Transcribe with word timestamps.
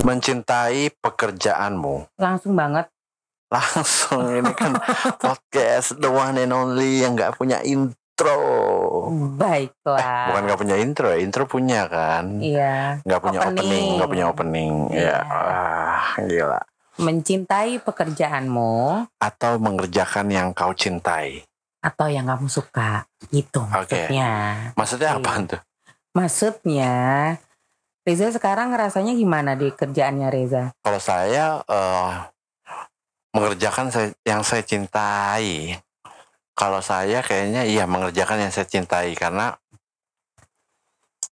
Mencintai 0.00 0.90
pekerjaanmu. 0.98 2.16
Langsung 2.16 2.56
banget. 2.56 2.88
Langsung 3.50 4.30
ini 4.38 4.52
kan 4.54 4.78
podcast 5.18 5.98
the 5.98 6.06
one 6.06 6.38
and 6.38 6.54
only 6.54 7.02
yang 7.02 7.14
nggak 7.14 7.34
punya 7.34 7.58
intro. 7.62 8.38
Baiklah. 9.34 10.30
Bukan 10.30 10.42
nggak 10.46 10.60
punya 10.60 10.76
intro, 10.78 11.06
ya, 11.10 11.18
intro 11.18 11.44
punya 11.46 11.90
kan. 11.90 12.38
Iya. 12.38 13.02
Nggak 13.02 13.20
punya 13.20 13.38
opening, 13.44 13.86
nggak 13.98 14.10
punya 14.10 14.24
opening. 14.30 14.72
Iya. 14.94 15.18
Ya, 15.18 15.18
ah, 15.26 16.04
gila. 16.20 16.60
Mencintai 17.00 17.80
pekerjaanmu 17.80 19.08
Atau 19.16 19.56
mengerjakan 19.56 20.28
yang 20.28 20.52
kau 20.52 20.70
cintai. 20.72 21.42
atau 21.80 22.12
yang 22.12 22.28
kamu 22.28 22.44
suka. 22.44 23.08
Gitu 23.32 23.56
Oke. 23.56 23.72
maksudnya. 23.72 24.30
Maksudnya 24.76 25.10
Oke. 25.16 25.24
apa 25.24 25.30
tuh? 25.48 25.60
Maksudnya 26.12 26.92
Reza 28.10 28.34
sekarang 28.34 28.74
rasanya 28.74 29.14
gimana 29.14 29.54
di 29.54 29.70
kerjaannya 29.70 30.34
Reza? 30.34 30.74
Kalau 30.82 30.98
saya 30.98 31.62
eh, 31.62 32.12
mengerjakan 33.30 33.86
yang 34.26 34.42
saya 34.42 34.66
cintai. 34.66 35.78
Kalau 36.58 36.82
saya 36.82 37.22
kayaknya 37.22 37.62
iya 37.70 37.86
mengerjakan 37.86 38.42
yang 38.42 38.50
saya 38.50 38.66
cintai 38.66 39.14
karena 39.14 39.54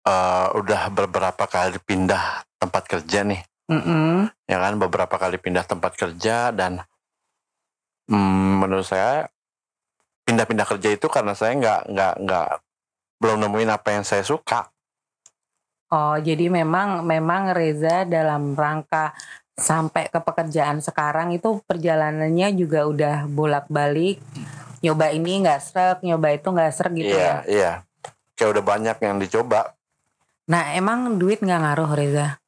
eh, 0.06 0.46
udah 0.54 0.94
beberapa 0.94 1.50
kali 1.50 1.82
pindah 1.82 2.46
tempat 2.62 2.86
kerja 2.86 3.26
nih, 3.26 3.42
Mm-mm. 3.74 4.30
ya 4.46 4.58
kan 4.62 4.78
beberapa 4.78 5.18
kali 5.18 5.42
pindah 5.42 5.66
tempat 5.66 5.98
kerja 5.98 6.54
dan 6.54 6.78
mm, 8.06 8.62
menurut 8.62 8.86
saya 8.86 9.26
pindah-pindah 10.30 10.66
kerja 10.78 10.94
itu 10.94 11.10
karena 11.10 11.34
saya 11.34 11.58
nggak 11.58 11.80
nggak 11.90 12.14
nggak 12.22 12.48
belum 13.18 13.42
nemuin 13.42 13.70
apa 13.74 13.98
yang 13.98 14.06
saya 14.06 14.22
suka. 14.22 14.70
Oh, 15.88 16.20
jadi 16.20 16.52
memang 16.52 17.00
memang 17.00 17.56
Reza 17.56 18.04
dalam 18.04 18.52
rangka 18.52 19.16
sampai 19.56 20.12
ke 20.12 20.20
pekerjaan 20.20 20.84
sekarang 20.84 21.32
itu 21.32 21.64
perjalanannya 21.64 22.52
juga 22.54 22.84
udah 22.84 23.16
bolak-balik. 23.24 24.20
Nyoba 24.84 25.10
ini 25.10 25.42
nggak 25.42 25.60
serak, 25.64 25.98
nyoba 26.06 26.36
itu 26.36 26.48
nggak 26.52 26.72
serak 26.76 26.92
gitu 26.94 27.16
Iya 27.16 27.24
ya. 27.24 27.34
iya, 27.48 27.72
kayak 28.38 28.50
udah 28.54 28.64
banyak 28.64 28.96
yang 29.02 29.16
dicoba. 29.18 29.74
Nah, 30.48 30.76
emang 30.76 31.18
duit 31.18 31.42
nggak 31.42 31.60
ngaruh 31.60 31.90
Reza? 31.96 32.38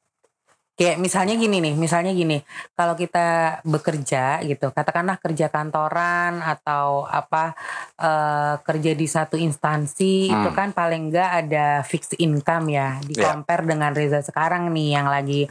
Kayak 0.71 0.97
misalnya 0.97 1.35
gini 1.35 1.59
nih, 1.59 1.75
misalnya 1.75 2.09
gini, 2.09 2.41
kalau 2.73 2.95
kita 2.95 3.59
bekerja 3.61 4.39
gitu, 4.41 4.71
katakanlah 4.71 5.19
kerja 5.19 5.47
kantoran 5.47 6.39
atau 6.39 7.05
apa 7.05 7.53
eh, 7.95 8.55
kerja 8.59 8.91
di 8.93 9.05
satu 9.05 9.35
instansi 9.35 10.31
Hmm. 10.31 10.41
itu 10.41 10.49
kan 10.51 10.69
paling 10.71 11.11
nggak 11.11 11.31
ada 11.45 11.67
fixed 11.83 12.17
income 12.17 12.71
ya, 12.71 12.97
di 12.99 13.13
Iya. 13.13 13.29
compare 13.29 13.63
dengan 13.63 13.91
Reza 13.91 14.19
sekarang 14.19 14.71
nih 14.71 14.95
yang 14.95 15.05
lagi 15.05 15.45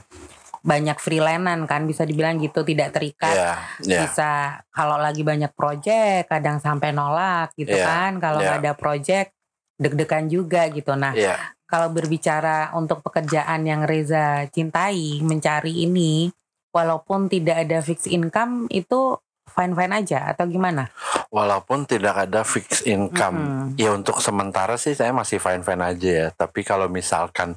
banyak 0.60 1.00
freelanan 1.00 1.64
kan 1.64 1.88
bisa 1.88 2.04
dibilang 2.04 2.36
gitu 2.36 2.60
tidak 2.60 2.92
terikat 2.92 3.32
Iya 3.32 3.52
iya. 3.80 4.00
bisa 4.04 4.30
kalau 4.68 5.00
lagi 5.00 5.24
banyak 5.24 5.56
project 5.56 6.28
kadang 6.28 6.60
sampai 6.60 6.92
nolak 6.92 7.56
gitu 7.56 7.72
Iya, 7.72 7.86
kan 7.86 8.10
kalau 8.20 8.44
nggak 8.44 8.60
ada 8.60 8.72
project 8.76 9.39
deg-degan 9.80 10.28
juga 10.28 10.68
gitu 10.68 10.92
nah 10.92 11.16
Iya. 11.16 11.56
kalau 11.64 11.88
berbicara 11.88 12.76
untuk 12.76 13.00
pekerjaan 13.00 13.64
yang 13.64 13.86
Reza 13.88 14.44
cintai, 14.52 15.22
mencari 15.24 15.86
ini, 15.86 16.28
walaupun 16.74 17.30
tidak 17.30 17.64
ada 17.66 17.78
fixed 17.80 18.10
income 18.10 18.66
itu 18.68 19.16
fine-fine 19.50 20.02
aja 20.02 20.30
atau 20.30 20.46
gimana? 20.46 20.90
Walaupun 21.30 21.86
tidak 21.86 22.26
ada 22.26 22.42
fixed 22.42 22.86
income, 22.86 23.38
Mm-mm. 23.38 23.78
ya 23.78 23.94
untuk 23.94 24.18
sementara 24.18 24.74
sih 24.78 24.94
saya 24.98 25.14
masih 25.14 25.38
fine 25.38 25.62
fine 25.62 25.82
aja 25.82 26.10
ya. 26.10 26.28
Tapi 26.34 26.62
kalau 26.66 26.90
misalkan 26.90 27.54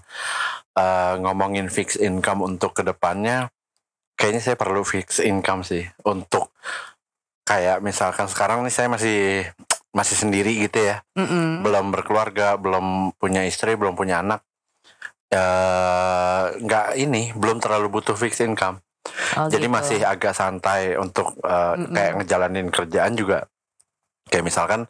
eh, 0.78 1.14
ngomongin 1.22 1.70
fixed 1.74 2.02
income 2.02 2.46
untuk 2.46 2.78
ke 2.78 2.86
depannya, 2.86 3.50
kayaknya 4.18 4.42
saya 4.42 4.58
perlu 4.58 4.86
fixed 4.86 5.26
income 5.26 5.66
sih 5.66 5.86
untuk 6.06 6.54
kayak 7.46 7.82
misalkan 7.82 8.30
sekarang 8.30 8.62
nih 8.62 8.74
saya 8.74 8.88
masih 8.88 9.50
masih 9.94 10.18
sendiri 10.18 10.58
gitu 10.58 10.82
ya, 10.82 11.06
Mm-mm. 11.14 11.62
belum 11.62 11.94
berkeluarga, 11.94 12.58
belum 12.58 13.14
punya 13.16 13.46
istri, 13.46 13.78
belum 13.78 13.94
punya 13.94 14.20
anak. 14.20 14.42
eh 15.34 16.44
nggak 16.62 16.88
ini 16.94 17.34
belum 17.34 17.58
terlalu 17.58 17.90
butuh 17.90 18.14
fixed 18.14 18.46
income 18.46 18.78
Oh, 19.36 19.50
jadi 19.52 19.66
gitu. 19.68 19.76
masih 19.76 20.00
agak 20.06 20.32
santai 20.32 20.94
untuk 20.96 21.36
uh, 21.44 21.76
Mm-mm. 21.76 21.92
kayak 21.92 22.14
ngejalanin 22.22 22.68
kerjaan 22.70 23.18
juga 23.18 23.50
kayak 24.30 24.46
misalkan 24.46 24.88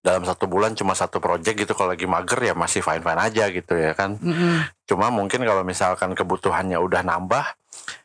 dalam 0.00 0.24
satu 0.24 0.48
bulan 0.48 0.72
cuma 0.72 0.96
satu 0.96 1.20
project 1.20 1.66
gitu 1.66 1.72
kalau 1.76 1.92
lagi 1.92 2.08
mager 2.08 2.40
ya 2.40 2.54
masih 2.56 2.80
fine 2.80 3.04
fine 3.04 3.20
aja 3.20 3.44
gitu 3.52 3.74
ya 3.76 3.92
kan 3.92 4.16
Mm-mm. 4.22 4.64
cuma 4.88 5.12
mungkin 5.12 5.44
kalau 5.44 5.62
misalkan 5.62 6.16
kebutuhannya 6.16 6.80
udah 6.80 7.02
nambah 7.04 7.44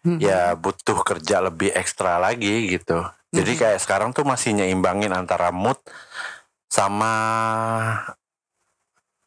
Mm-mm. 0.03 0.19
ya 0.19 0.51
butuh 0.57 0.99
kerja 1.05 1.45
lebih 1.45 1.71
ekstra 1.71 2.19
lagi 2.19 2.75
gitu 2.75 3.05
jadi 3.35 3.51
kayak 3.55 3.79
sekarang 3.83 4.09
tuh 4.15 4.23
masih 4.23 4.55
nyeimbangin 4.55 5.11
antara 5.11 5.51
mood 5.51 5.77
sama 6.67 7.13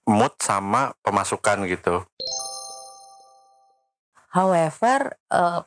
mood 0.08 0.34
sama 0.40 0.92
pemasukan 1.04 1.64
gitu 1.68 2.04
However, 4.30 5.18
eh, 5.26 5.60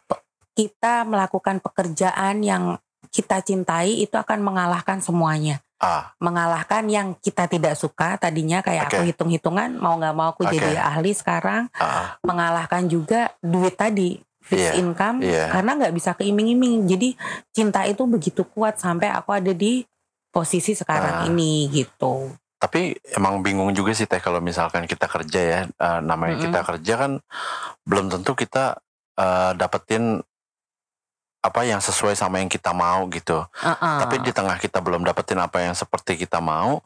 kita 0.56 1.04
melakukan 1.04 1.60
pekerjaan 1.60 2.40
yang 2.40 2.80
kita 3.12 3.44
cintai 3.44 4.02
itu 4.02 4.16
akan 4.16 4.40
mengalahkan 4.40 5.04
semuanya. 5.04 5.60
ah 5.84 6.16
Mengalahkan 6.24 6.88
yang 6.88 7.12
kita 7.20 7.52
tidak 7.52 7.76
suka 7.76 8.16
tadinya 8.16 8.64
kayak 8.64 8.88
aku 8.88 9.04
Oke. 9.04 9.08
hitung-hitungan 9.12 9.76
mau 9.76 10.00
nggak 10.00 10.16
mau 10.16 10.32
aku 10.32 10.48
Oke. 10.48 10.56
jadi 10.56 10.80
ahli 10.80 11.12
sekarang 11.12 11.68
ah 11.76 12.16
mengalahkan 12.24 12.88
juga 12.88 13.36
duit 13.44 13.76
tadi 13.76 14.16
fixed 14.44 14.76
Iya, 14.76 14.78
income 14.78 15.18
iya. 15.24 15.48
karena 15.50 15.72
nggak 15.80 15.94
bisa 15.96 16.12
keiming-iming 16.14 16.84
jadi 16.86 17.10
cinta 17.50 17.88
itu 17.88 18.04
begitu 18.04 18.44
kuat 18.44 18.78
sampai 18.78 19.10
aku 19.10 19.32
ada 19.32 19.56
di 19.56 19.88
posisi 20.30 20.76
sekarang 20.76 21.24
Ah. 21.24 21.26
ini 21.26 21.72
gitu 21.72 22.30
tapi 22.60 22.96
emang 23.12 23.44
bingung 23.44 23.72
juga 23.72 23.92
sih 23.92 24.08
teh 24.08 24.20
kalau 24.20 24.40
misalkan 24.40 24.84
kita 24.84 25.08
kerja 25.08 25.40
ya 25.42 25.60
eh, 25.68 26.00
namanya 26.00 26.40
Mm-mm. 26.40 26.46
kita 26.48 26.60
kerja 26.64 26.94
kan 26.96 27.12
belum 27.84 28.08
tentu 28.08 28.32
kita 28.34 28.80
eh, 29.16 29.52
dapetin 29.56 30.24
apa 31.44 31.68
yang 31.68 31.84
sesuai 31.84 32.16
sama 32.16 32.40
yang 32.40 32.48
kita 32.48 32.72
mau 32.72 33.04
gitu 33.12 33.44
Uh-uh. 33.44 34.00
tapi 34.00 34.24
di 34.24 34.32
tengah 34.32 34.56
kita 34.56 34.80
belum 34.80 35.04
dapetin 35.04 35.36
apa 35.38 35.60
yang 35.60 35.76
seperti 35.76 36.16
kita 36.16 36.40
mau 36.40 36.80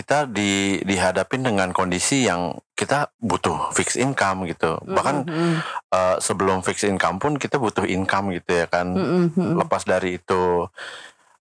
kita 0.00 0.24
di 0.24 0.80
dihadapin 0.80 1.44
dengan 1.44 1.76
kondisi 1.76 2.24
yang 2.24 2.56
kita 2.72 3.12
butuh 3.20 3.68
fixed 3.76 4.00
income 4.00 4.48
gitu 4.48 4.80
bahkan 4.88 5.28
Mm-mm, 5.28 5.60
eh, 5.92 6.16
sebelum 6.16 6.64
fixed 6.64 6.88
income 6.88 7.20
pun 7.20 7.36
kita 7.36 7.60
butuh 7.60 7.84
income 7.84 8.32
gitu 8.32 8.64
ya 8.64 8.66
kan 8.66 8.96
mm-mm. 8.96 9.60
lepas 9.60 9.84
dari 9.84 10.16
itu 10.16 10.64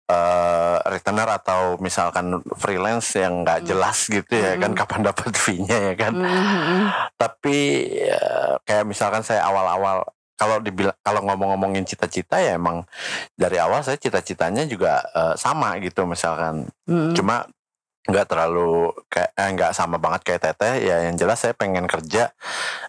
eh 0.09 0.77
retainer 0.89 1.29
atau 1.29 1.77
misalkan 1.77 2.41
freelance 2.57 3.13
yang 3.15 3.45
nggak 3.45 3.61
Hmm. 3.61 3.69
jelas 3.69 4.09
gitu 4.09 4.33
ya 4.35 4.57
kan 4.57 4.73
Mm-mm. 4.73 4.81
kapan 4.81 5.01
dapat 5.05 5.31
fee-nya 5.45 5.93
ya 5.93 5.95
kan 5.95 6.13
Mm-mm. 6.17 6.81
tapi 7.15 7.57
ya, 7.93 8.57
kayak 8.65 8.89
misalkan 8.89 9.21
saya 9.21 9.45
awal-awal 9.45 10.03
kalau 10.33 10.57
dibilang 10.59 10.97
kalau 11.05 11.21
ngomong-ngomongin 11.29 11.85
cita-cita 11.85 12.41
ya 12.41 12.57
emang 12.57 12.89
dari 13.37 13.61
awal 13.61 13.85
saya 13.85 14.01
cita-citanya 14.01 14.65
juga 14.65 14.99
eh, 15.13 15.35
sama 15.37 15.77
gitu 15.77 16.09
misalkan 16.09 16.65
Mm-mm. 16.89 17.13
cuma 17.13 17.45
nggak 18.09 18.25
terlalu 18.25 18.91
kayak 19.07 19.31
eh, 19.37 19.49
nggak 19.53 19.71
sama 19.77 20.01
banget 20.01 20.21
kayak 20.25 20.41
teteh. 20.49 20.83
Ya 20.83 21.05
yang 21.05 21.15
jelas 21.15 21.39
saya 21.39 21.53
pengen 21.53 21.85
kerja 21.85 22.33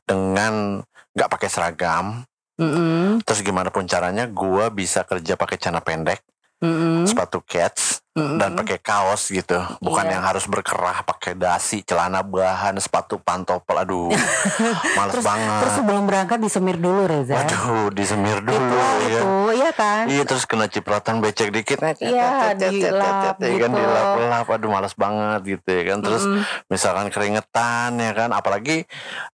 dengan 0.09 0.81
nggak 1.13 1.31
pakai 1.31 1.49
seragam. 1.53 2.25
Mm-mm. 2.61 3.25
terus 3.25 3.41
gimana 3.41 3.73
pun 3.73 3.89
caranya 3.89 4.29
gua 4.29 4.69
bisa 4.69 5.01
kerja 5.09 5.33
pakai 5.33 5.57
celana 5.57 5.81
pendek 5.81 6.21
Mm-mm. 6.61 7.05
sepatu 7.05 7.41
cats 7.41 8.05
Mm-mm. 8.13 8.37
dan 8.37 8.53
pakai 8.53 8.77
kaos 8.77 9.29
gitu 9.29 9.57
bukan 9.79 10.05
Iya. 10.05 10.13
yang 10.13 10.23
harus 10.23 10.45
berkerah 10.45 11.01
pakai 11.01 11.33
dasi 11.33 11.81
celana 11.81 12.21
bahan 12.21 12.77
sepatu 12.77 13.17
pantopel 13.17 13.77
aduh 13.79 14.13
males 14.97 15.15
Terus- 15.15 15.25
banget 15.25 15.61
Terus 15.63 15.75
sebelum 15.75 16.05
berangkat 16.05 16.39
disemir 16.39 16.77
dulu 16.77 17.05
Reza. 17.05 17.33
waduh 17.35 17.89
disemir 17.91 18.39
dulu 18.39 18.61
itu, 18.61 18.77
ya 18.77 19.09
itu, 19.17 19.29
iya 19.55 19.71
kan? 19.73 20.05
iya 20.07 20.23
terus 20.23 20.45
kena 20.45 20.67
cipratan 20.67 21.19
becek 21.19 21.49
dikit 21.49 21.81
Iya, 21.97 22.53
dilap 22.53 23.37
ya 23.37 23.49
kan 23.57 23.71
gitu. 23.71 23.81
dilap-lap 23.81 24.47
aduh 24.47 24.69
males 24.71 24.93
banget 24.95 25.41
gitu 25.51 25.69
ya 25.71 25.83
kan 25.87 25.99
terus 26.03 26.23
misalkan 26.67 27.09
keringetan 27.09 27.97
ya 27.97 28.13
kan 28.13 28.31
apalagi 28.31 28.85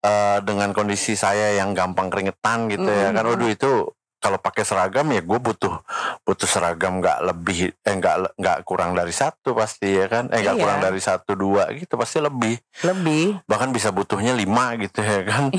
eh, 0.00 0.38
dengan 0.42 0.70
kondisi 0.70 1.14
saya 1.14 1.54
yang 1.54 1.70
gampang 1.70 2.08
keringetan 2.08 2.66
gitu 2.66 2.82
ya 2.84 3.10
kan 3.10 3.22
waduh 3.22 3.46
itu 3.46 3.94
kalau 4.22 4.38
pakai 4.38 4.62
seragam 4.62 5.10
ya 5.10 5.18
gue 5.18 5.34
butuh 5.36 5.82
butuh 6.22 6.46
seragam 6.46 7.02
nggak 7.02 7.18
lebih 7.26 7.74
eh 7.74 7.92
nggak 7.92 8.38
nggak 8.38 8.58
kurang 8.62 8.94
dari 8.94 9.10
satu 9.10 9.50
pasti 9.52 9.90
ya 9.90 10.06
kan? 10.06 10.30
Eh 10.30 10.38
nggak 10.40 10.54
Iya. 10.56 10.62
kurang 10.62 10.78
dari 10.78 11.00
satu 11.02 11.34
dua 11.34 11.66
gitu 11.74 11.98
pasti 11.98 12.22
lebih. 12.22 12.54
Lebih. 12.80 13.42
Bahkan 13.44 13.74
bisa 13.74 13.90
butuhnya 13.90 14.32
lima 14.32 14.78
gitu 14.78 15.02
ya 15.02 15.26
kan? 15.26 15.50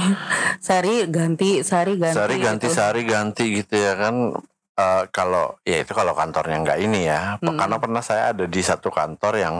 Sehari 0.63 1.03
ganti 1.11 1.59
sehari 1.59 1.99
ganti 1.99 2.15
sehari 2.15 2.35
ganti 2.39 2.65
gitu. 2.65 2.75
sehari 2.79 3.01
ganti 3.03 3.43
gitu 3.59 3.75
ya 3.75 3.93
kan? 3.99 4.15
Eh, 4.73 5.03
kalau 5.13 5.53
ya 5.61 5.85
itu 5.85 5.93
kalau 5.93 6.17
kantornya 6.17 6.57
nggak 6.57 6.79
ini 6.81 7.05
ya. 7.05 7.37
Mm-mm. 7.37 7.59
karena 7.59 7.77
pernah 7.77 8.01
saya 8.01 8.33
ada 8.33 8.47
di 8.47 8.61
satu 8.63 8.89
kantor 8.89 9.33
yang 9.37 9.55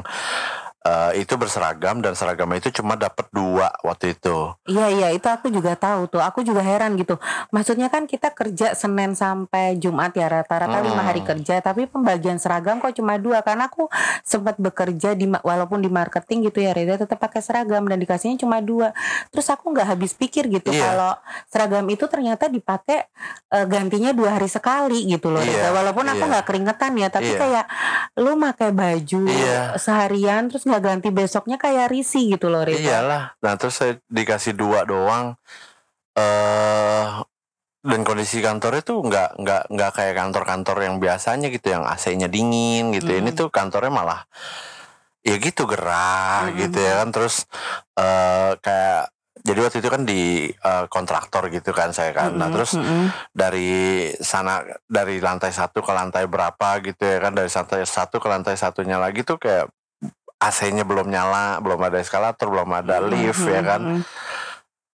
eh, 0.84 1.12
itu 1.18 1.34
berseragam 1.34 2.00
dan 2.00 2.14
seragamnya 2.14 2.60
itu 2.60 2.70
cuma 2.76 2.94
dapat 2.94 3.26
dua 3.30 3.72
waktu 3.82 4.14
itu. 4.14 4.52
Iya 4.66 4.88
iya 4.90 5.08
itu 5.10 5.24
aku 5.26 5.48
juga 5.48 5.74
tahu 5.74 6.08
tuh. 6.08 6.20
Aku 6.20 6.44
juga 6.44 6.60
heran 6.60 6.96
gitu. 6.96 7.16
Maksudnya 7.50 7.88
kan 7.88 8.04
kita 8.04 8.32
kerja 8.32 8.72
Senin 8.74 9.14
sampai 9.14 9.76
Jumat 9.76 10.12
ya 10.12 10.28
rata-rata 10.28 10.80
lima 10.80 11.00
Hmm. 11.00 11.08
hari 11.08 11.22
kerja. 11.22 11.60
Tapi 11.60 11.88
pembagian 11.88 12.36
seragam 12.36 12.78
kok 12.78 12.92
cuma 12.94 13.16
dua. 13.16 13.40
Karena 13.42 13.68
aku 13.68 13.88
sempat 14.22 14.56
bekerja 14.58 15.14
di 15.14 15.26
walaupun 15.26 15.80
di 15.80 15.88
marketing 15.88 16.48
gitu 16.48 16.60
ya 16.60 16.72
Reza 16.72 17.00
tetap 17.00 17.18
pakai 17.18 17.40
seragam 17.40 17.84
dan 17.84 17.98
dikasihnya 17.98 18.38
cuma 18.38 18.60
dua. 18.60 18.92
Terus 19.32 19.48
aku 19.48 19.72
nggak 19.72 19.88
habis 19.90 20.12
pikir 20.12 20.48
gitu 20.48 20.70
Iya. 20.70 20.84
kalau 20.86 21.12
seragam 21.48 21.86
itu 21.88 22.06
ternyata 22.06 22.48
dipakai 22.48 23.08
eh, 23.50 23.66
gantinya 23.66 24.12
dua 24.12 24.36
hari 24.36 24.48
sekali 24.48 25.08
gitu 25.08 25.32
loh 25.32 25.40
Reza. 25.40 25.56
Iya, 25.60 25.70
Walaupun 25.72 26.06
aku 26.06 26.24
iya. 26.24 26.30
nggak 26.30 26.46
keringetan 26.46 26.92
ya. 26.96 27.08
Tapi 27.08 27.30
Iya. 27.32 27.40
kayak 27.40 27.66
lu 28.20 28.36
pakai 28.36 28.70
baju 28.70 29.22
Iya. 29.26 29.62
seharian 29.78 30.52
terus 30.52 30.66
nggak 30.74 30.82
ganti 30.90 31.14
besoknya 31.14 31.62
kayak 31.62 31.94
risih 31.94 32.34
gitu 32.34 32.50
loh 32.50 32.66
Reza. 32.66 32.82
Iyalah. 32.82 33.24
Nah 33.46 33.54
terus 33.62 33.78
saya 33.78 34.02
dikasih 34.10 34.58
dua 34.58 34.82
doang. 34.90 35.38
eh 36.14 37.06
dan 37.84 38.02
kondisi 38.02 38.42
kantornya 38.42 38.82
tuh 38.82 39.06
nggak 39.06 39.30
nggak 39.44 39.62
nggak 39.70 39.92
kayak 39.94 40.16
kantor-kantor 40.16 40.78
yang 40.82 40.96
biasanya 40.98 41.52
gitu 41.54 41.68
yang 41.74 41.84
AC-nya 41.86 42.26
dingin 42.26 42.90
gitu. 42.90 43.14
Ini 43.14 43.30
Mm. 43.30 43.38
tuh 43.38 43.48
kantornya 43.54 43.94
malah 43.94 44.22
ya 45.22 45.36
gitu 45.38 45.70
gerah 45.70 46.50
Mm-mm. 46.50 46.58
gitu 46.58 46.78
ya 46.82 47.06
kan. 47.06 47.10
Terus 47.14 47.46
eh 47.94 48.52
kayak 48.58 49.14
jadi 49.44 49.60
waktu 49.60 49.78
itu 49.84 49.90
kan 49.92 50.02
di 50.08 50.48
eh, 50.50 50.86
kontraktor 50.88 51.44
gitu 51.52 51.70
kan 51.76 51.92
saya 51.92 52.16
kan. 52.16 52.34
Nah 52.34 52.48
Mm-mm, 52.48 52.56
terus 52.56 52.72
mm-mm. 52.78 53.06
dari 53.36 53.72
sana 54.24 54.64
dari 54.88 55.20
lantai 55.20 55.52
satu 55.52 55.84
ke 55.84 55.92
lantai 55.92 56.26
berapa 56.26 56.80
gitu 56.82 57.04
ya 57.04 57.20
kan 57.20 57.36
dari 57.36 57.52
lantai 57.52 57.84
satu 57.84 58.18
ke 58.18 58.28
lantai 58.32 58.56
satunya 58.56 58.96
lagi 58.96 59.22
tuh 59.22 59.38
kayak 59.38 59.68
AC-nya 60.44 60.84
belum 60.84 61.08
nyala, 61.08 61.64
belum 61.64 61.80
ada 61.80 62.04
eskalator, 62.04 62.52
belum 62.52 62.68
ada 62.76 63.00
lift 63.00 63.48
ya 63.48 63.64
kan. 63.64 63.82
Mm-mm. 63.82 64.02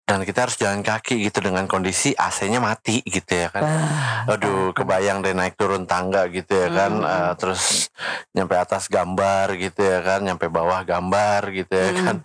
Dan 0.07 0.23
kita 0.23 0.47
harus 0.47 0.55
jalan 0.55 0.87
kaki 0.87 1.19
gitu 1.19 1.43
dengan 1.43 1.67
kondisi 1.67 2.15
AC-nya 2.15 2.63
mati 2.63 3.03
gitu 3.03 3.27
ya 3.27 3.51
kan. 3.51 3.63
Ah, 3.67 4.31
Aduh, 4.31 4.71
kebayang 4.71 5.19
deh 5.19 5.35
naik 5.35 5.59
turun 5.59 5.83
tangga 5.83 6.31
gitu 6.31 6.47
ya 6.55 6.71
kan. 6.71 6.91
Mm. 6.95 7.03
Eh, 7.03 7.33
terus 7.35 7.91
nyampe 8.31 8.55
atas 8.55 8.87
gambar 8.87 9.59
gitu 9.59 9.83
ya 9.83 9.99
kan, 9.99 10.23
nyampe 10.23 10.47
bawah 10.47 10.79
gambar 10.87 11.51
gitu 11.51 11.75
ya 11.75 11.91
Mm. 11.91 11.99
kan. 12.07 12.15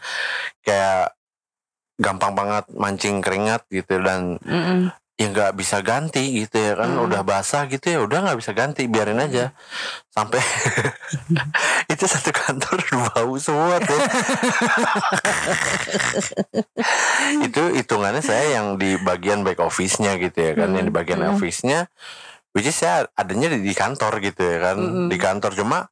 Kayak 0.62 1.02
gampang 1.98 2.32
banget 2.34 2.64
mancing 2.70 3.18
keringat 3.18 3.66
gitu 3.66 3.98
dan 3.98 4.38
Mm-mm. 4.42 4.94
Ya 5.22 5.26
nggak 5.30 5.50
bisa 5.54 5.78
ganti 5.80 6.42
gitu 6.42 6.58
ya 6.58 6.74
kan 6.74 6.90
Mm. 6.90 7.06
udah 7.06 7.20
basah 7.22 7.62
gitu 7.66 7.86
ya 7.86 7.98
udah 8.02 8.18
nggak 8.26 8.38
bisa 8.42 8.50
ganti 8.50 8.82
biarin 8.86 9.16
aja 9.16 9.54
sampai 10.10 10.42
itu 11.92 12.04
satu 12.04 12.30
kantor 12.30 12.76
bau 13.14 13.32
semua 13.38 13.78
tuh 13.78 13.96
itu 17.46 17.62
hitungannya 17.78 18.20
saya 18.20 18.58
yang 18.58 18.76
di 18.76 18.98
bagian 18.98 19.40
back 19.42 19.58
office-nya 19.58 20.18
gitu 20.18 20.36
ya 20.36 20.52
kan 20.56 20.68
yang 20.74 20.86
di 20.88 20.94
bagian 20.94 21.20
Mm. 21.22 21.38
office-nya 21.38 21.86
which 22.52 22.66
is 22.66 22.76
saya 22.76 23.06
adanya 23.14 23.48
di, 23.48 23.62
di 23.62 23.72
kantor 23.72 24.18
gitu 24.20 24.42
ya 24.42 24.58
kan 24.60 24.76
Mm-mm. 24.76 25.06
di 25.08 25.16
kantor 25.16 25.54
cuma 25.54 25.88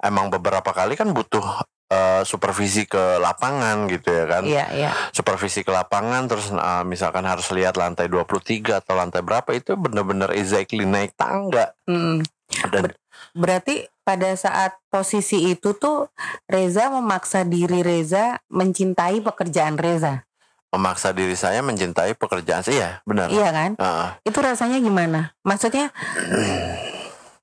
emang 0.00 0.26
beberapa 0.26 0.72
kali 0.72 0.96
kan 0.96 1.12
butuh 1.12 1.44
eh, 1.90 2.22
supervisi 2.22 2.86
ke 2.86 3.18
lapangan 3.18 3.84
gitu 3.86 4.08
ya 4.08 4.24
kan 4.24 4.42
Iya, 4.42 4.64
iya. 4.72 4.90
supervisi 5.10 5.60
ke 5.60 5.68
lapangan 5.68 6.24
terus 6.24 6.48
uh, 6.48 6.80
misalkan 6.82 7.22
harus 7.22 7.50
lihat 7.50 7.74
lantai 7.74 8.06
23 8.06 8.78
atau 8.78 8.94
lantai 8.94 9.20
berapa 9.20 9.50
itu 9.50 9.74
bener-bener 9.74 10.30
exactly 10.32 10.82
naik 10.82 11.12
tangga 11.14 11.74
Mm. 11.84 12.22
dan 12.70 12.94
Berarti 13.30 13.86
pada 14.02 14.34
saat 14.34 14.74
posisi 14.88 15.38
itu 15.46 15.70
tuh 15.72 16.10
Reza 16.44 16.90
memaksa 16.90 17.42
diri 17.42 17.78
Reza 17.80 18.42
mencintai 18.48 19.20
pekerjaan 19.20 19.74
Reza. 19.74 20.26
memaksa 20.70 21.10
diri 21.10 21.34
saya 21.34 21.60
mencintai 21.60 22.14
pekerjaan 22.14 22.62
saya 22.62 23.02
benar 23.02 23.26
Iya 23.26 23.50
kan? 23.50 23.70
Heeh. 23.74 24.08
Itu 24.24 24.38
rasanya 24.38 24.78
gimana? 24.78 25.34
Maksudnya 25.42 25.90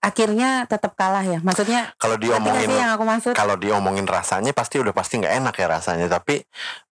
akhirnya 0.07 0.50
tetap 0.63 0.94
kalah 0.94 1.21
ya. 1.21 1.39
Maksudnya 1.39 1.92
kalau 1.95 2.15
diomongin 2.15 2.71
yang 2.71 2.95
aku 2.95 3.04
maksud? 3.04 3.33
kalau 3.33 3.54
diomongin 3.54 4.07
rasanya 4.07 4.51
pasti 4.51 4.80
udah 4.80 4.92
pasti 4.92 5.19
nggak 5.19 5.36
enak 5.38 5.54
ya 5.54 5.68
rasanya 5.69 6.07
tapi 6.07 6.39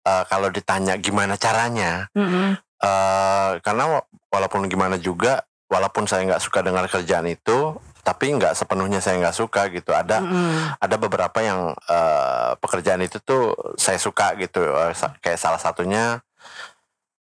uh, 0.02 0.24
kalau 0.26 0.48
ditanya 0.48 0.96
gimana 0.96 1.36
caranya 1.36 2.08
Mm-mm. 2.12 2.56
uh, 2.78 3.50
karena 3.58 3.84
wa- 3.92 4.06
walaupun 4.28 4.64
gimana 4.66 4.96
juga 4.96 5.44
walaupun 5.68 6.04
saya 6.04 6.24
nggak 6.26 6.40
suka 6.40 6.60
dengan 6.60 6.84
kerjaan 6.84 7.24
itu 7.26 7.76
tapi 8.02 8.34
nggak 8.34 8.52
sepenuhnya 8.52 8.98
saya 8.98 9.14
nggak 9.16 9.32
suka 9.32 9.70
gitu 9.70 9.92
ada 9.92 10.18
Mm-mm. 10.18 10.74
ada 10.76 10.96
beberapa 10.96 11.38
yang 11.38 11.70
eh, 11.70 12.50
pekerjaan 12.58 12.98
itu 13.00 13.22
tuh 13.22 13.54
saya 13.76 13.94
suka 13.96 14.34
gitu 14.36 14.58
sa- 14.90 15.14
kayak 15.16 15.38
salah 15.38 15.56
satunya 15.56 16.18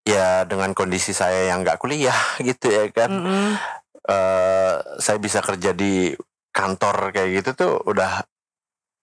ya 0.02 0.42
dengan 0.44 0.72
kondisi 0.72 1.12
saya 1.12 1.52
yang 1.52 1.60
nggak 1.60 1.76
kuliah 1.76 2.16
gitu 2.40 2.72
ya 2.72 2.88
kan 2.88 3.12
Mm-mm. 3.12 3.48
Eh, 4.10 4.74
saya 4.98 5.22
bisa 5.22 5.38
kerja 5.38 5.70
di 5.70 6.10
kantor 6.50 7.14
kayak 7.14 7.30
gitu 7.30 7.50
tuh 7.54 7.72
udah 7.84 8.26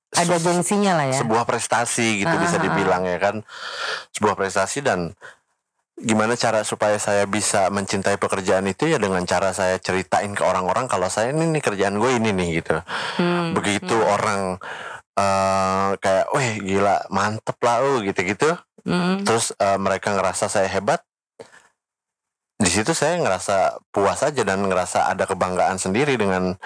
Ada 0.09 0.35
gengsinya 0.37 0.99
lah 0.99 1.07
ya. 1.07 1.15
sebuah 1.15 1.43
prestasi 1.43 2.23
gitu 2.23 2.27
Ah, 2.29 2.35
bisa 2.37 2.55
ah, 2.55 2.59
ah. 2.59 2.63
dibilang 2.63 3.03
ya 3.03 3.15
kan 3.17 3.35
sebuah 4.11 4.35
prestasi 4.35 4.83
dan 4.83 5.15
gimana 5.97 6.35
cara 6.35 6.61
supaya 6.61 6.95
saya 6.97 7.23
bisa 7.25 7.67
mencintai 7.69 8.15
pekerjaan 8.15 8.67
itu 8.67 8.85
ya 8.85 8.99
dengan 8.99 9.23
cara 9.23 9.49
saya 9.49 9.79
ceritain 9.79 10.29
ke 10.31 10.43
orang-orang 10.43 10.85
kalau 10.85 11.07
saya 11.07 11.31
ini 11.31 11.49
nih 11.49 11.63
kerjaan 11.63 11.97
gue 11.97 12.11
ini 12.13 12.29
nih 12.29 12.49
gitu 12.61 12.75
Hmm. 13.15 13.55
begitu 13.55 13.95
orang 13.95 14.59
eh 15.15 15.89
kayak 15.97 16.27
weh 16.29 16.51
gila 16.61 17.01
mantep 17.09 17.57
lah 17.57 17.79
lu 17.79 18.03
gitu-gitu 18.03 18.53
Mm-mm. 18.83 19.23
terus 19.23 19.55
eh, 19.55 19.77
mereka 19.77 20.13
ngerasa 20.13 20.45
saya 20.45 20.67
hebat 20.67 21.01
di 22.57 22.69
situ 22.73 22.89
saya 22.97 23.21
ngerasa 23.21 23.77
puas 23.93 24.17
aja 24.25 24.41
dan 24.41 24.65
ngerasa 24.65 25.05
ada 25.13 25.29
kebanggaan 25.29 25.77
sendiri 25.77 26.17
dengan 26.17 26.57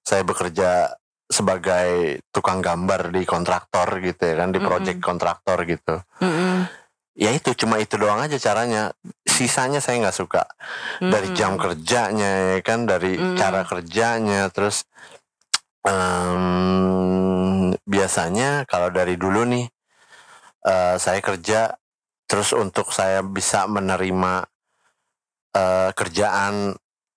saya 0.00 0.24
bekerja 0.24 0.96
sebagai 1.28 2.20
tukang 2.32 2.64
gambar 2.64 3.12
di 3.12 3.28
kontraktor 3.28 4.00
gitu 4.00 4.22
ya 4.24 4.44
kan 4.44 4.52
di 4.52 4.60
project 4.60 5.00
kontraktor 5.04 5.68
gitu 5.68 6.00
Mm-mm. 6.20 6.64
ya 7.16 7.30
itu 7.32 7.52
cuma 7.56 7.76
itu 7.76 7.96
doang 8.00 8.24
aja 8.24 8.40
caranya 8.40 8.92
sisanya 9.24 9.84
saya 9.84 10.00
nggak 10.04 10.16
suka 10.16 10.48
dari 11.00 11.28
Mm-mm. 11.32 11.36
jam 11.36 11.60
kerjanya 11.60 12.56
ya 12.56 12.58
kan 12.64 12.88
dari 12.88 13.16
Mm. 13.20 13.36
cara 13.36 13.64
kerjanya 13.68 14.48
terus 14.48 14.88
em, 15.84 17.72
biasanya 17.84 18.64
kalau 18.64 18.88
dari 18.88 19.20
dulu 19.20 19.44
nih 19.44 19.68
eh, 20.64 20.96
saya 20.96 21.20
kerja 21.20 21.76
terus 22.24 22.56
untuk 22.56 22.88
saya 22.92 23.20
bisa 23.20 23.68
menerima 23.68 24.48
eh, 25.54 25.90
kerjaan 25.90 26.74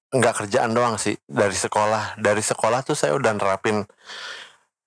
nggak 0.08 0.36
kerjaan 0.38 0.72
doang 0.72 0.96
sih 0.96 1.18
dari 1.26 1.52
sekolah 1.52 2.16
dari 2.16 2.40
sekolah 2.40 2.80
tuh 2.80 2.96
saya 2.96 3.12
udah 3.12 3.34
nerapin 3.34 3.84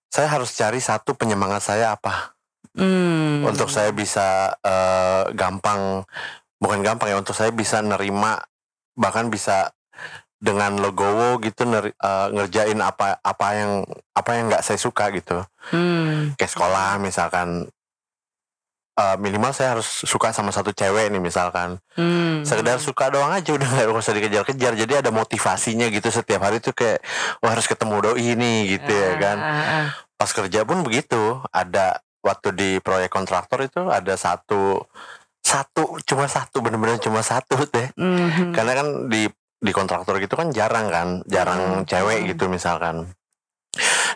saya 0.08 0.26
harus 0.26 0.50
cari 0.52 0.80
satu 0.80 1.12
penyemangat 1.12 1.62
saya 1.64 1.92
apa 1.92 2.34
Mm. 2.70 3.42
untuk 3.44 3.66
saya 3.66 3.90
bisa 3.90 4.54
eh, 4.56 5.24
gampang 5.34 6.06
bukan 6.56 6.80
gampang 6.80 7.10
ya 7.10 7.18
untuk 7.18 7.34
saya 7.34 7.50
bisa 7.50 7.82
nerima 7.82 8.38
bahkan 8.94 9.26
bisa 9.26 9.74
dengan 10.38 10.78
logowo 10.78 11.42
gitu 11.42 11.66
neri- 11.66 11.92
eh, 11.92 12.26
ngerjain 12.30 12.78
apa 12.78 13.18
apa 13.18 13.46
yang 13.52 13.82
apa 14.14 14.30
yang 14.32 14.44
nggak 14.48 14.62
saya 14.62 14.78
suka 14.78 15.10
gitu 15.10 15.42
Mm. 15.74 16.38
kayak 16.38 16.48
sekolah 16.48 16.96
misalkan 16.96 17.66
eh, 19.00 19.16
minimal 19.16 19.50
saya 19.50 19.74
harus 19.74 19.88
suka 20.04 20.28
sama 20.30 20.50
satu 20.50 20.70
cewek 20.70 21.08
nih 21.08 21.18
misalkan 21.18 21.80
Mm. 21.96 22.44
sekedar 22.44 22.76
suka 22.78 23.08
doang 23.08 23.32
aja 23.32 23.50
udah 23.50 23.64
nggak 23.74 23.92
usah 23.94 24.12
dikejar-kejar 24.12 24.72
jadi 24.74 24.92
ada 25.00 25.10
motivasinya 25.10 25.88
gitu 25.88 26.08
setiap 26.08 26.40
hari 26.42 26.60
tuh 26.60 26.72
kayak 26.72 27.00
wah 27.38 27.50
harus 27.50 27.64
ketemu 27.64 27.96
doi 28.02 28.28
nih 28.34 28.58
gitu 28.70 28.92
ya 28.92 29.12
kan 29.16 29.36
Ah, 29.36 29.48
ah, 29.48 29.64
ah. 29.74 29.86
pas 30.14 30.30
kerja 30.30 30.62
pun 30.62 30.80
begitu 30.80 31.18
ada 31.50 31.96
waktu 32.20 32.48
di 32.52 32.68
proyek 32.78 33.08
kontraktor 33.08 33.60
itu 33.60 33.88
ada 33.88 34.12
satu 34.14 34.84
satu 35.40 35.96
cuma 36.04 36.28
satu 36.28 36.60
bener-bener 36.60 37.00
cuma 37.00 37.24
satu 37.24 37.56
deh 37.66 37.88
Mhm. 37.96 38.52
karena 38.52 38.72
kan 38.74 38.86
di 39.08 39.24
di 39.56 39.72
kontraktor 39.72 40.16
gitu 40.16 40.34
kan 40.34 40.48
jarang 40.50 40.88
kan 40.88 41.08
jarang 41.26 41.82
Hmm. 41.82 41.86
cewek 41.86 42.18
Hmm. 42.20 42.28
gitu 42.28 42.44
misalkan 42.46 43.08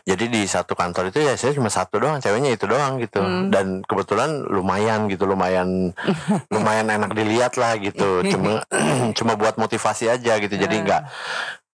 jadi 0.03 0.25
di 0.27 0.45
satu 0.45 0.73
kantor 0.73 1.09
itu 1.09 1.21
ya 1.21 1.35
saya 1.35 1.53
cuma 1.53 1.69
satu 1.69 1.97
doang 1.97 2.19
ceweknya 2.19 2.53
itu 2.53 2.65
doang 2.65 2.99
gitu 2.99 3.19
Hmm. 3.19 3.49
dan 3.49 3.81
kebetulan 3.81 4.45
lumayan 4.45 5.09
gitu 5.09 5.25
lumayan 5.25 5.93
lumayan 6.55 6.87
enak 6.89 7.13
dilihat 7.13 7.55
lah 7.55 7.77
gitu 7.77 8.21
cuma 8.27 8.61
cuma 9.19 9.33
buat 9.35 9.57
motivasi 9.57 10.09
aja 10.09 10.37
gitu 10.37 10.55
jadi 10.55 10.75
Ah. 10.75 10.83
nggak 10.83 11.03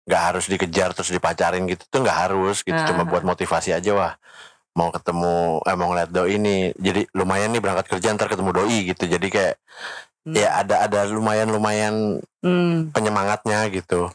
nggak 0.06 0.22
harus 0.26 0.46
dikejar 0.46 0.90
terus 0.92 1.10
dipacarin 1.10 1.66
gitu 1.66 1.86
tuh 1.86 2.02
nggak 2.02 2.18
harus 2.28 2.62
gitu 2.62 2.78
cuma 2.86 3.04
Ah. 3.04 3.08
buat 3.08 3.24
motivasi 3.24 3.72
aja 3.72 3.92
wah 3.92 4.14
mau 4.72 4.90
ketemu 4.90 5.60
eh 5.62 5.76
mau 5.76 5.90
ngeliat 5.90 6.10
doi 6.10 6.36
ini 6.36 6.72
jadi 6.74 7.10
lumayan 7.12 7.52
nih 7.52 7.60
berangkat 7.60 7.90
kerja 7.90 8.14
ntar 8.14 8.30
ketemu 8.30 8.52
doi 8.54 8.78
gitu 8.88 9.06
jadi 9.06 9.28
kayak 9.28 9.56
Hmm. 10.20 10.36
ya 10.36 10.52
ada 10.60 10.84
ada 10.84 11.08
lumayan 11.08 11.48
lumayan 11.48 12.20
Mm. 12.44 12.92
penyemangatnya 12.92 13.68
gitu 13.72 14.12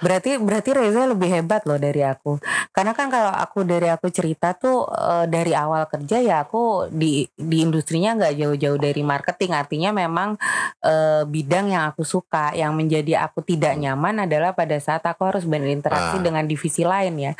Berarti 0.00 0.40
berarti 0.40 0.70
Reza 0.72 1.04
lebih 1.04 1.28
hebat 1.28 1.64
loh 1.68 1.76
dari 1.76 2.00
aku. 2.00 2.40
Karena 2.72 2.92
kan 2.96 3.12
kalau 3.12 3.32
aku 3.32 3.64
dari 3.68 3.88
aku 3.92 4.08
cerita 4.08 4.56
tuh 4.56 4.88
uh, 4.88 5.28
dari 5.28 5.52
awal 5.52 5.84
kerja 5.86 6.20
ya 6.20 6.36
aku 6.44 6.88
di 6.88 7.28
di 7.36 7.56
industrinya 7.60 8.16
nggak 8.16 8.34
jauh-jauh 8.40 8.80
dari 8.80 9.04
marketing. 9.04 9.52
Artinya 9.52 9.90
memang 9.92 10.40
uh, 10.84 11.22
bidang 11.28 11.72
yang 11.72 11.84
aku 11.92 12.02
suka. 12.02 12.52
Yang 12.56 12.72
menjadi 12.72 13.12
aku 13.28 13.44
tidak 13.44 13.76
nyaman 13.76 14.24
adalah 14.24 14.56
pada 14.56 14.80
saat 14.80 15.04
aku 15.04 15.28
harus 15.28 15.44
berinteraksi 15.44 16.16
ah. 16.16 16.24
dengan 16.24 16.44
divisi 16.48 16.82
lain 16.82 17.14
ya. 17.20 17.32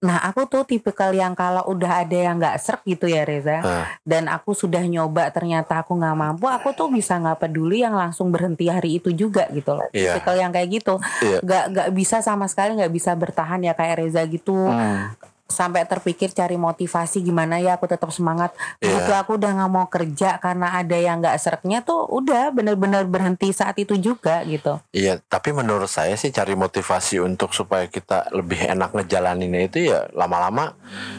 Nah 0.00 0.16
aku 0.24 0.48
tuh 0.48 0.64
tipikal 0.64 1.12
yang 1.12 1.36
kalau 1.36 1.60
udah 1.68 2.04
ada 2.04 2.16
yang 2.16 2.40
nggak 2.40 2.56
serp 2.56 2.80
gitu 2.88 3.04
ya 3.04 3.28
Reza, 3.28 3.60
uh. 3.60 3.84
dan 4.00 4.32
aku 4.32 4.56
sudah 4.56 4.80
nyoba 4.80 5.28
ternyata 5.28 5.84
aku 5.84 5.92
nggak 5.92 6.16
mampu, 6.16 6.48
aku 6.48 6.72
tuh 6.72 6.88
bisa 6.88 7.20
nggak 7.20 7.44
peduli 7.44 7.84
yang 7.84 7.92
langsung 7.92 8.32
berhenti 8.32 8.72
hari 8.72 8.96
itu 8.96 9.12
juga 9.12 9.44
gitu 9.52 9.76
loh. 9.76 9.88
Yeah. 9.92 10.16
Tipikal 10.16 10.36
yang 10.40 10.52
kayak 10.56 10.68
gitu, 10.72 10.94
yeah. 11.20 11.40
nggak 11.44 11.64
nggak 11.76 11.88
bisa 11.92 12.24
sama 12.24 12.48
sekali 12.48 12.80
nggak 12.80 12.92
bisa 12.92 13.12
bertahan 13.12 13.60
ya 13.60 13.76
kayak 13.76 14.00
Reza 14.00 14.24
gitu. 14.24 14.56
Hmm 14.56 15.29
sampai 15.50 15.84
terpikir 15.84 16.32
cari 16.32 16.56
motivasi 16.56 17.20
gimana 17.20 17.58
ya 17.58 17.76
aku 17.76 17.90
tetap 17.90 18.08
semangat 18.14 18.54
yeah. 18.80 18.94
begitu 18.94 19.12
aku 19.12 19.30
udah 19.36 19.50
nggak 19.60 19.70
mau 19.70 19.86
kerja 19.90 20.38
karena 20.38 20.78
ada 20.78 20.96
yang 20.96 21.20
nggak 21.20 21.36
seretnya 21.36 21.82
tuh 21.82 22.06
udah 22.08 22.54
bener-bener 22.54 23.04
berhenti 23.04 23.52
saat 23.52 23.76
itu 23.76 23.98
juga 23.98 24.40
gitu 24.46 24.80
iya 24.94 25.18
tapi 25.28 25.50
menurut 25.52 25.90
saya 25.90 26.14
sih 26.14 26.30
cari 26.30 26.54
motivasi 26.54 27.20
untuk 27.20 27.52
supaya 27.52 27.90
kita 27.90 28.30
lebih 28.32 28.70
enak 28.70 28.94
ngejalaninnya 28.94 29.62
itu 29.66 29.90
ya 29.90 30.08
lama-lama 30.16 30.78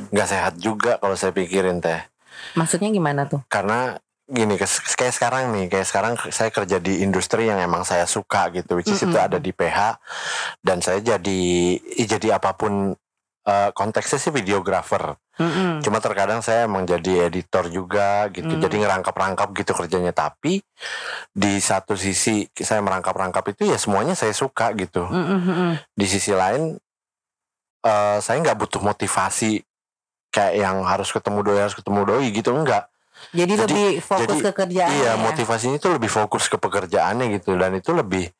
nggak 0.09 0.27
sehat 0.27 0.53
juga 0.57 0.97
kalau 0.97 1.13
saya 1.13 1.35
pikirin 1.35 1.83
teh 1.83 2.01
maksudnya 2.55 2.89
gimana 2.89 3.29
tuh 3.29 3.43
karena 3.51 4.00
gini 4.31 4.55
kayak 4.55 5.11
sekarang 5.11 5.51
nih 5.51 5.67
kayak 5.67 5.88
sekarang 5.91 6.13
saya 6.31 6.47
kerja 6.47 6.79
di 6.79 7.03
industri 7.03 7.51
yang 7.51 7.59
emang 7.59 7.83
saya 7.83 8.07
suka 8.07 8.47
gitu 8.55 8.79
which 8.79 8.88
is 8.88 8.95
mm 9.03 9.11
-hmm. 9.11 9.11
itu 9.11 9.17
ada 9.19 9.38
di 9.43 9.51
PH 9.51 10.00
dan 10.63 10.79
saya 10.79 11.03
jadi 11.03 11.43
jadi 12.07 12.39
apa 12.39 12.55
pun 12.55 12.95
uh, 13.48 13.69
konteksnya 13.74 14.19
sih 14.21 14.33
videografer. 14.33 15.17
Mm-hmm. 15.41 15.81
Cuma 15.81 15.98
terkadang 15.98 16.45
saya 16.45 16.69
emang 16.69 16.86
jadi 16.86 17.31
editor 17.31 17.71
juga 17.71 18.29
gitu. 18.29 18.51
Mm. 18.51 18.62
Jadi 18.62 18.75
ngerangkap-rangkap 18.86 19.50
gitu 19.57 19.71
kerjanya. 19.74 20.13
Tapi 20.13 20.62
di 21.33 21.53
satu 21.57 21.98
sisi 21.98 22.45
saya 22.53 22.83
merangkap-rangkap 22.86 23.55
itu 23.55 23.71
ya 23.71 23.77
semuanya 23.81 24.13
saya 24.13 24.36
suka 24.36 24.74
gitu. 24.77 25.07
Mm-hmm. 25.07 25.98
Di 25.98 26.05
sisi 26.05 26.31
lain 26.36 26.77
uh, 27.86 28.17
saya 28.21 28.38
nggak 28.41 28.57
butuh 28.57 28.81
motivasi 28.81 29.65
kayak 30.31 30.53
yang 30.63 30.86
harus 30.88 31.12
ketemu 31.12 31.43
doi 31.43 31.60
harus 31.60 31.75
ketemu 31.75 32.01
doi 32.07 32.27
gitu 32.31 32.53
enggak. 32.55 32.88
Jadi, 33.36 33.53
jadi 33.53 33.62
lebih 33.69 33.89
fokus 34.01 34.25
jadi, 34.25 34.41
ke 34.41 34.51
kerjaan. 34.65 34.89
Iya, 34.98 35.12
ya? 35.13 35.19
motivasinya 35.19 35.77
itu 35.77 35.89
lebih 35.93 36.10
fokus 36.10 36.50
ke 36.50 36.57
pekerjaannya 36.57 37.38
gitu 37.38 37.53
dan 37.53 37.77
itu 37.77 37.93
lebih 37.93 38.33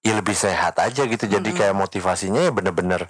ya 0.00 0.12
lebih 0.16 0.36
sehat 0.36 0.80
aja 0.80 1.04
gitu. 1.04 1.24
Jadi 1.24 1.52
mm-hmm. 1.52 1.60
kayak 1.60 1.74
motivasinya 1.76 2.40
ya 2.40 2.52
bener-bener 2.52 3.08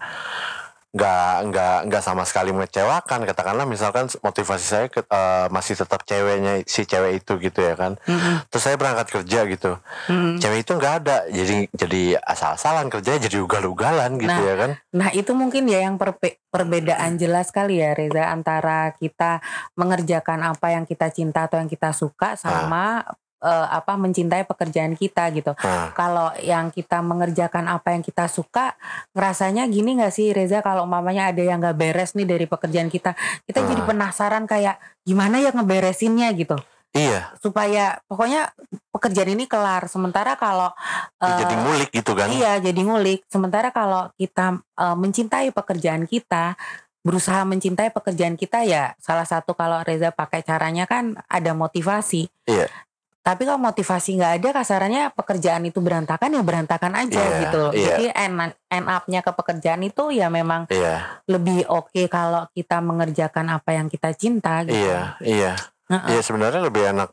nggak 0.94 1.34
nggak 1.50 1.78
nggak 1.90 2.02
sama 2.02 2.22
sekali 2.22 2.54
mengecewakan. 2.54 3.26
Katakanlah 3.26 3.66
misalkan 3.66 4.06
motivasi 4.22 4.64
saya 4.64 4.86
ke, 4.86 5.02
uh, 5.10 5.50
masih 5.50 5.74
tetap 5.74 6.06
ceweknya 6.06 6.62
si 6.64 6.86
cewek 6.86 7.20
itu 7.20 7.34
gitu 7.42 7.60
ya 7.60 7.74
kan. 7.74 7.98
Mm-hmm. 8.06 8.46
terus 8.48 8.62
saya 8.62 8.78
berangkat 8.78 9.10
kerja 9.10 9.40
gitu. 9.50 9.72
Mm-hmm. 10.06 10.34
cewek 10.38 10.58
itu 10.62 10.72
nggak 10.78 10.94
ada. 11.02 11.16
Jadi 11.26 11.56
jadi 11.74 12.02
asal-asalan 12.22 12.86
kerja 12.94 13.18
jadi 13.18 13.36
ugal-ugalan 13.42 14.16
gitu 14.22 14.30
nah, 14.30 14.46
ya 14.46 14.54
kan. 14.54 14.70
nah 14.94 15.08
itu 15.10 15.34
mungkin 15.34 15.66
ya 15.66 15.82
yang 15.82 15.98
perbe- 15.98 16.38
perbedaan 16.48 17.18
jelas 17.18 17.50
kali 17.50 17.82
ya 17.82 17.98
Reza 17.98 18.30
antara 18.30 18.94
kita 18.94 19.42
mengerjakan 19.74 20.46
apa 20.46 20.78
yang 20.78 20.86
kita 20.86 21.10
cinta 21.10 21.50
atau 21.50 21.58
yang 21.58 21.66
kita 21.66 21.90
suka 21.90 22.38
sama 22.38 23.02
ah 23.02 23.23
uh, 23.44 23.68
apa 23.68 24.00
mencintai 24.00 24.48
pekerjaan 24.48 24.96
kita 24.96 25.28
gitu. 25.36 25.52
Hmm. 25.60 25.92
Kalau 25.92 26.32
yang 26.40 26.72
kita 26.72 27.04
mengerjakan 27.04 27.68
apa 27.68 27.92
yang 27.92 28.00
kita 28.00 28.24
suka, 28.26 28.72
rasanya 29.12 29.68
gini 29.68 30.00
nggak 30.00 30.14
sih 30.16 30.32
Reza 30.32 30.64
kalau 30.64 30.88
mamanya 30.88 31.28
ada 31.28 31.44
yang 31.44 31.60
nggak 31.60 31.76
beres 31.76 32.16
nih 32.16 32.24
dari 32.24 32.48
pekerjaan 32.48 32.88
kita, 32.88 33.12
kita 33.44 33.60
hmm. 33.60 33.68
jadi 33.68 33.82
penasaran 33.84 34.44
kayak 34.48 34.80
gimana 35.04 35.44
ya 35.44 35.52
ngeberesinnya 35.52 36.32
gitu. 36.32 36.56
Iya. 36.94 37.34
Supaya 37.42 37.98
pokoknya 38.06 38.54
pekerjaan 38.94 39.34
ini 39.34 39.50
kelar. 39.50 39.90
Sementara 39.90 40.38
kalau 40.38 40.70
uh, 41.18 41.38
jadi 41.42 41.54
ngulik 41.58 41.90
gitu 41.90 42.14
kan? 42.14 42.30
Iya, 42.30 42.62
jadi 42.62 42.80
ngulik. 42.86 43.26
Sementara 43.26 43.74
kalau 43.74 44.14
kita 44.14 44.62
uh, 44.78 44.94
mencintai 44.94 45.50
pekerjaan 45.50 46.06
kita, 46.06 46.54
berusaha 47.04 47.42
mencintai 47.44 47.92
pekerjaan 47.92 48.38
kita 48.38 48.64
ya 48.64 48.96
salah 48.96 49.28
satu 49.28 49.52
kalau 49.52 49.84
Reza 49.84 50.14
pakai 50.14 50.40
caranya 50.46 50.86
kan 50.86 51.18
ada 51.26 51.52
motivasi. 51.52 52.30
Iya. 52.46 52.70
Tapi 53.24 53.48
kalau 53.48 53.56
motivasi 53.56 54.20
nggak 54.20 54.32
ada 54.36 54.48
kasarannya 54.60 55.08
pekerjaan 55.16 55.64
itu 55.64 55.80
berantakan 55.80 56.28
ya 56.28 56.44
berantakan 56.44 56.92
aja 56.92 57.22
yeah, 57.24 57.40
gitu. 57.40 57.62
Yeah. 57.72 57.86
Jadi 57.88 58.04
end, 58.12 58.34
end 58.68 58.86
up-nya 58.92 59.24
ke 59.24 59.32
pekerjaan 59.32 59.80
itu 59.80 60.12
ya 60.12 60.28
memang 60.28 60.68
yeah. 60.68 61.24
lebih 61.24 61.64
oke 61.72 61.88
okay 61.88 62.04
kalau 62.12 62.44
kita 62.52 62.84
mengerjakan 62.84 63.48
apa 63.48 63.80
yang 63.80 63.88
kita 63.88 64.12
cinta 64.12 64.60
gitu. 64.68 64.76
Iya, 64.76 65.16
iya. 65.24 65.52
Uh 65.88 65.96
-uh. 65.96 66.08
Iya 66.12 66.20
sebenarnya 66.20 66.60
lebih 66.68 66.84
enak 66.92 67.08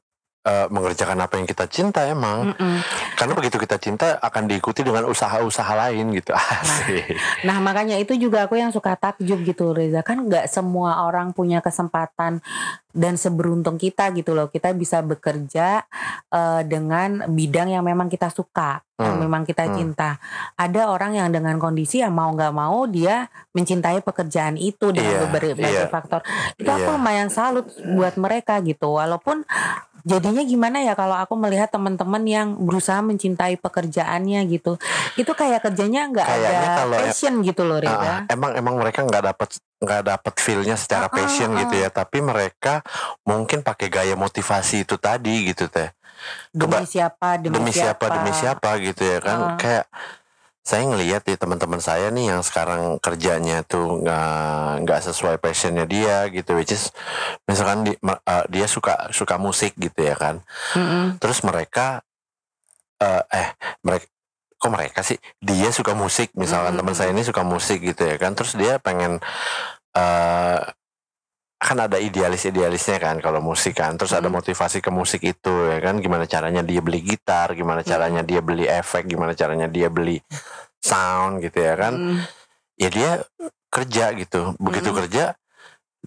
uh, 0.45 0.67
mengerjakan 0.73 1.17
apa 1.21 1.37
yang 1.37 1.47
kita 1.47 1.65
cinta 1.69 2.05
emang. 2.09 2.53
Mm 2.53 2.55
-mm. 2.57 2.77
Karena 3.17 3.33
begitu 3.37 3.57
kita 3.61 3.77
cinta 3.77 4.17
akan 4.17 4.49
diikuti 4.49 4.81
dengan 4.81 5.05
usaha-usaha 5.05 5.73
lain 5.87 6.13
gitu. 6.17 6.33
Nah, 6.33 6.79
nah 7.47 7.57
makanya 7.61 7.95
itu 8.01 8.17
juga 8.17 8.49
aku 8.49 8.57
yang 8.57 8.73
suka 8.73 8.97
takjub 8.97 9.41
gitu 9.45 9.73
Reza. 9.73 10.01
Kan 10.01 10.25
nggak 10.25 10.49
semua 10.49 11.05
orang 11.05 11.33
punya 11.33 11.61
kesempatan 11.61 12.41
dan 12.91 13.15
seberuntung 13.15 13.79
kita 13.79 14.11
gitu 14.17 14.35
loh. 14.35 14.51
Kita 14.51 14.73
bisa 14.75 14.99
bekerja 14.99 15.85
uh, 16.33 16.61
dengan 16.65 17.29
bidang 17.29 17.71
yang 17.71 17.85
memang 17.85 18.09
kita 18.11 18.33
suka. 18.33 18.83
Hmm. 18.97 19.07
Yang 19.07 19.17
memang 19.25 19.41
kita 19.47 19.63
hmm. 19.65 19.73
cinta. 19.77 20.17
Ada 20.57 20.91
orang 20.91 21.17
yang 21.17 21.29
dengan 21.33 21.57
kondisi 21.57 22.01
yang 22.01 22.13
mau 22.13 22.29
nggak 22.33 22.53
mau 22.53 22.85
dia 22.85 23.29
mencintai 23.53 24.03
pekerjaan 24.05 24.57
itu 24.61 24.93
dengan 24.93 25.17
yeah, 25.17 25.23
beberapa 25.25 25.57
yeah, 25.61 25.89
faktor. 25.89 26.21
Itu 26.57 26.69
yeah. 26.69 26.77
aku 26.81 26.89
iya. 26.89 26.97
lumayan 26.97 27.29
salut 27.33 27.65
buat 27.97 28.13
mereka 28.19 28.61
gitu. 28.61 28.97
Walaupun 28.97 29.45
jadinya 30.03 30.43
gimana 30.45 30.77
ya 30.81 30.93
kalau 30.97 31.15
aku 31.17 31.37
melihat 31.37 31.69
teman-teman 31.69 32.23
yang 32.25 32.47
berusaha 32.57 32.99
mencintai 33.01 33.57
pekerjaannya 33.61 34.41
gitu 34.49 34.77
itu 35.19 35.31
kayak 35.31 35.61
kerjanya 35.65 36.09
nggak 36.09 36.27
ada 36.27 36.49
kalau 36.85 36.97
passion 37.01 37.33
ya, 37.41 37.53
gitu 37.53 37.61
loh 37.67 37.77
Rida. 37.81 37.95
Uh, 37.97 38.19
emang 38.33 38.51
emang 38.57 38.75
mereka 38.79 39.05
nggak 39.05 39.23
dapat 39.33 39.49
nggak 39.81 40.01
dapat 40.05 40.33
feelnya 40.37 40.75
secara 40.77 41.07
uh, 41.09 41.13
passion 41.13 41.51
uh, 41.51 41.55
uh. 41.55 41.59
gitu 41.65 41.75
ya 41.81 41.89
tapi 41.89 42.17
mereka 42.21 42.85
mungkin 43.25 43.65
pakai 43.65 43.87
gaya 43.89 44.15
motivasi 44.17 44.85
itu 44.85 44.95
tadi 44.97 45.49
gitu 45.49 45.69
teh 45.69 45.89
demi 46.53 46.85
siapa 46.85 47.41
demi, 47.41 47.57
demi 47.57 47.71
siapa, 47.73 48.05
siapa 48.05 48.15
demi 48.21 48.31
siapa 48.33 48.69
gitu 48.77 49.01
ya 49.01 49.17
kan 49.19 49.37
uh. 49.37 49.57
kayak 49.57 49.85
saya 50.61 50.85
ngelihat 50.85 51.25
ya 51.25 51.37
teman-teman 51.41 51.81
saya 51.81 52.13
nih 52.13 52.37
yang 52.37 52.45
sekarang 52.45 53.01
kerjanya 53.01 53.65
tuh 53.65 54.05
nggak 54.05 54.85
nggak 54.85 54.99
sesuai 55.09 55.41
passionnya 55.41 55.89
dia 55.89 56.29
gitu 56.29 56.53
which 56.53 56.69
is 56.69 56.93
misalkan 57.49 57.81
di, 57.89 57.97
uh, 58.05 58.45
dia 58.45 58.69
suka 58.69 59.09
suka 59.09 59.41
musik 59.41 59.73
gitu 59.81 60.05
ya 60.05 60.13
kan 60.13 60.45
mm-hmm. 60.77 61.17
terus 61.17 61.41
mereka 61.41 62.05
uh, 63.01 63.25
eh 63.33 63.57
mereka 63.81 64.05
kok 64.61 64.69
mereka 64.69 65.01
sih 65.01 65.17
dia 65.41 65.73
suka 65.73 65.97
musik 65.97 66.29
misalkan 66.37 66.77
mm-hmm. 66.77 66.85
teman 66.85 66.93
saya 66.93 67.09
ini 67.09 67.25
suka 67.25 67.41
musik 67.41 67.81
gitu 67.81 68.05
ya 68.05 68.21
kan 68.21 68.37
terus 68.37 68.53
dia 68.53 68.77
pengen 68.77 69.17
uh, 69.97 70.61
kan 71.61 71.77
ada 71.77 72.01
idealis-idealisnya 72.01 72.97
kan 72.97 73.21
kalau 73.21 73.37
musik 73.37 73.77
kan 73.77 73.93
terus 73.93 74.17
hmm. 74.17 74.25
ada 74.25 74.29
motivasi 74.33 74.81
ke 74.81 74.89
musik 74.89 75.21
itu 75.21 75.53
ya 75.69 75.77
kan 75.77 76.01
gimana 76.01 76.25
caranya 76.25 76.65
dia 76.65 76.81
beli 76.81 77.05
gitar 77.05 77.53
gimana 77.53 77.85
caranya 77.85 78.25
dia 78.25 78.41
beli 78.41 78.65
efek 78.65 79.05
gimana 79.05 79.37
caranya 79.37 79.69
dia 79.69 79.93
beli 79.93 80.17
sound 80.81 81.45
gitu 81.45 81.61
ya 81.61 81.77
kan 81.77 81.93
hmm. 81.93 82.19
ya 82.81 82.89
dia 82.89 83.11
kerja 83.69 84.09
gitu 84.17 84.57
begitu 84.57 84.89
hmm. 84.89 84.97
kerja 85.05 85.23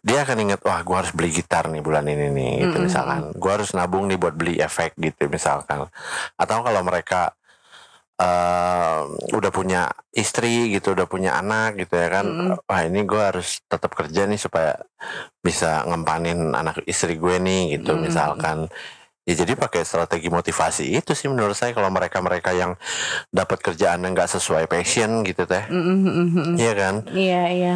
dia 0.05 0.19
akan 0.27 0.37
ingat 0.43 0.61
wah 0.67 0.83
gue 0.83 0.97
harus 0.99 1.15
beli 1.15 1.31
gitar 1.31 1.71
nih 1.71 1.81
bulan 1.87 2.03
ini 2.11 2.35
nih 2.35 2.53
gitu 2.67 2.77
hmm. 2.83 2.87
misalkan 2.91 3.21
gue 3.31 3.51
harus 3.55 3.71
nabung 3.79 4.11
nih 4.11 4.19
buat 4.19 4.35
beli 4.35 4.59
efek 4.59 4.99
gitu 4.99 5.31
misalkan 5.31 5.87
atau 6.35 6.57
kalau 6.67 6.83
mereka 6.83 7.31
uh, 8.21 9.11
udah 9.35 9.51
punya 9.51 9.91
istri 10.15 10.71
gitu, 10.75 10.95
udah 10.95 11.07
punya 11.09 11.39
anak 11.39 11.81
gitu 11.81 11.95
ya 11.99 12.09
kan. 12.11 12.27
Mm. 12.27 12.55
Wah 12.67 12.81
ini 12.87 13.01
gue 13.07 13.23
harus 13.23 13.63
tetap 13.67 13.95
kerja 13.95 14.27
nih 14.29 14.39
supaya 14.39 14.79
bisa 15.43 15.83
ngempanin 15.89 16.55
anak 16.55 16.83
istri 16.87 17.19
gue 17.19 17.37
nih 17.41 17.81
gitu 17.81 17.95
mm. 17.97 18.01
misalkan. 18.11 18.71
Ya 19.25 19.33
jadi 19.41 19.57
pakai 19.57 19.89
strategi 19.89 20.29
motivasi 20.29 21.01
itu 21.01 21.17
sih 21.17 21.33
menurut 21.33 21.57
saya 21.57 21.73
kalau 21.73 21.89
mereka-mereka 21.89 22.53
yang 22.53 22.77
dapat 23.33 23.65
kerjaan 23.65 24.05
yang 24.05 24.13
nggak 24.13 24.29
sesuai 24.29 24.69
passion 24.69 25.25
gitu 25.25 25.49
teh. 25.49 25.65
Iya 26.61 26.73
kan? 26.77 26.95
Iya 27.09 27.43
iya. 27.49 27.75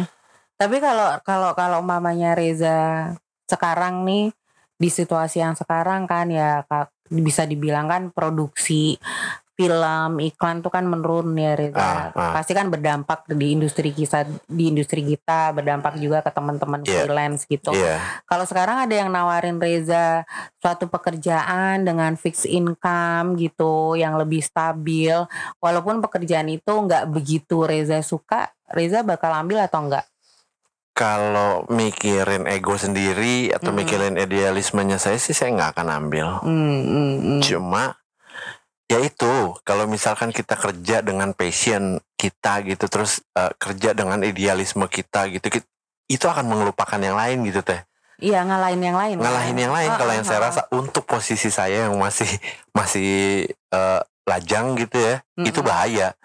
Tapi 0.61 0.77
kalau 0.77 1.17
kalau 1.25 1.57
kalau 1.57 1.79
mamanya 1.81 2.37
Reza 2.37 3.09
sekarang 3.49 4.05
nih 4.05 4.29
di 4.77 4.89
situasi 4.93 5.41
yang 5.41 5.57
sekarang 5.57 6.05
kan 6.05 6.29
ya 6.29 6.61
bisa 7.09 7.49
dibilang 7.49 7.89
kan 7.89 8.13
produksi 8.13 9.01
film, 9.59 10.23
iklan 10.23 10.63
tuh 10.63 10.71
kan 10.71 10.87
menurun 10.87 11.35
ya 11.35 11.51
Reza. 11.59 11.75
Ah, 11.83 12.03
ah. 12.15 12.31
Pasti 12.39 12.55
kan 12.55 12.71
berdampak 12.71 13.27
di 13.27 13.51
industri 13.51 13.91
kita, 13.91 14.23
di 14.47 14.71
industri 14.71 15.03
kita, 15.03 15.51
berdampak 15.51 15.99
juga 15.99 16.23
ke 16.23 16.31
teman-teman 16.31 16.79
Iya. 16.87 17.03
freelance 17.03 17.43
gitu. 17.43 17.75
Iya. 17.75 17.99
Kalau 18.23 18.47
sekarang 18.47 18.87
ada 18.87 18.95
yang 18.95 19.11
nawarin 19.11 19.59
Reza 19.59 20.23
suatu 20.63 20.87
pekerjaan 20.87 21.83
dengan 21.83 22.15
fixed 22.15 22.47
income 22.47 23.35
gitu, 23.35 23.99
yang 23.99 24.15
lebih 24.15 24.39
stabil, 24.39 25.27
walaupun 25.59 25.99
pekerjaan 25.99 26.47
itu 26.47 26.71
nggak 26.71 27.11
begitu 27.11 27.67
Reza 27.67 27.99
suka, 27.99 28.55
Reza 28.71 29.03
bakal 29.03 29.35
ambil 29.35 29.59
atau 29.59 29.83
enggak? 29.83 30.07
Kalau 30.95 31.67
mikirin 31.67 32.47
ego 32.47 32.79
sendiri 32.79 33.51
atau 33.51 33.75
Mm-mm. 33.75 33.83
mikirin 33.83 34.15
idealismenya 34.15 34.99
saya 34.99 35.19
sih 35.19 35.35
saya 35.35 35.51
nggak 35.51 35.71
akan 35.75 35.87
ambil. 35.99 36.27
Hmm, 36.47 36.79
hmm, 36.79 37.13
hmm. 37.19 37.41
Cuma 37.43 37.98
ya 38.89 38.99
itu 39.05 39.53
kalau 39.61 39.85
misalkan 39.85 40.33
kita 40.33 40.57
kerja 40.57 41.05
dengan 41.05 41.31
passion 41.37 42.01
kita 42.17 42.65
gitu 42.65 42.89
terus 42.89 43.21
eh, 43.37 43.53
kerja 43.61 43.93
dengan 43.93 44.25
idealisme 44.25 44.89
kita 44.89 45.29
gitu 45.29 45.61
itu 46.09 46.25
akan 46.25 46.49
mengelupakan 46.49 46.97
yang 46.97 47.13
lain 47.15 47.45
gitu 47.45 47.61
teh. 47.61 47.85
Iya 48.19 48.43
ngalahin 48.43 48.81
yang 48.83 48.97
lain. 48.97 49.15
kan? 49.15 49.23
Ngalahin 49.29 49.57
yang 49.61 49.71
lain 49.71 49.89
Ah, 49.93 49.97
kalau 50.01 50.11
ah, 50.11 50.17
yang 50.17 50.25
saya 50.27 50.39
ah. 50.43 50.45
rasa 50.51 50.61
untuk 50.75 51.07
posisi 51.07 51.47
saya 51.47 51.87
yang 51.87 51.95
masih 51.95 52.27
masih 52.77 53.45
eh, 53.47 54.01
lajang 54.27 54.75
gitu 54.75 54.97
ya, 54.99 55.15
itu 55.39 55.61
Mm-mm. 55.61 55.69
bahaya. 55.69 56.17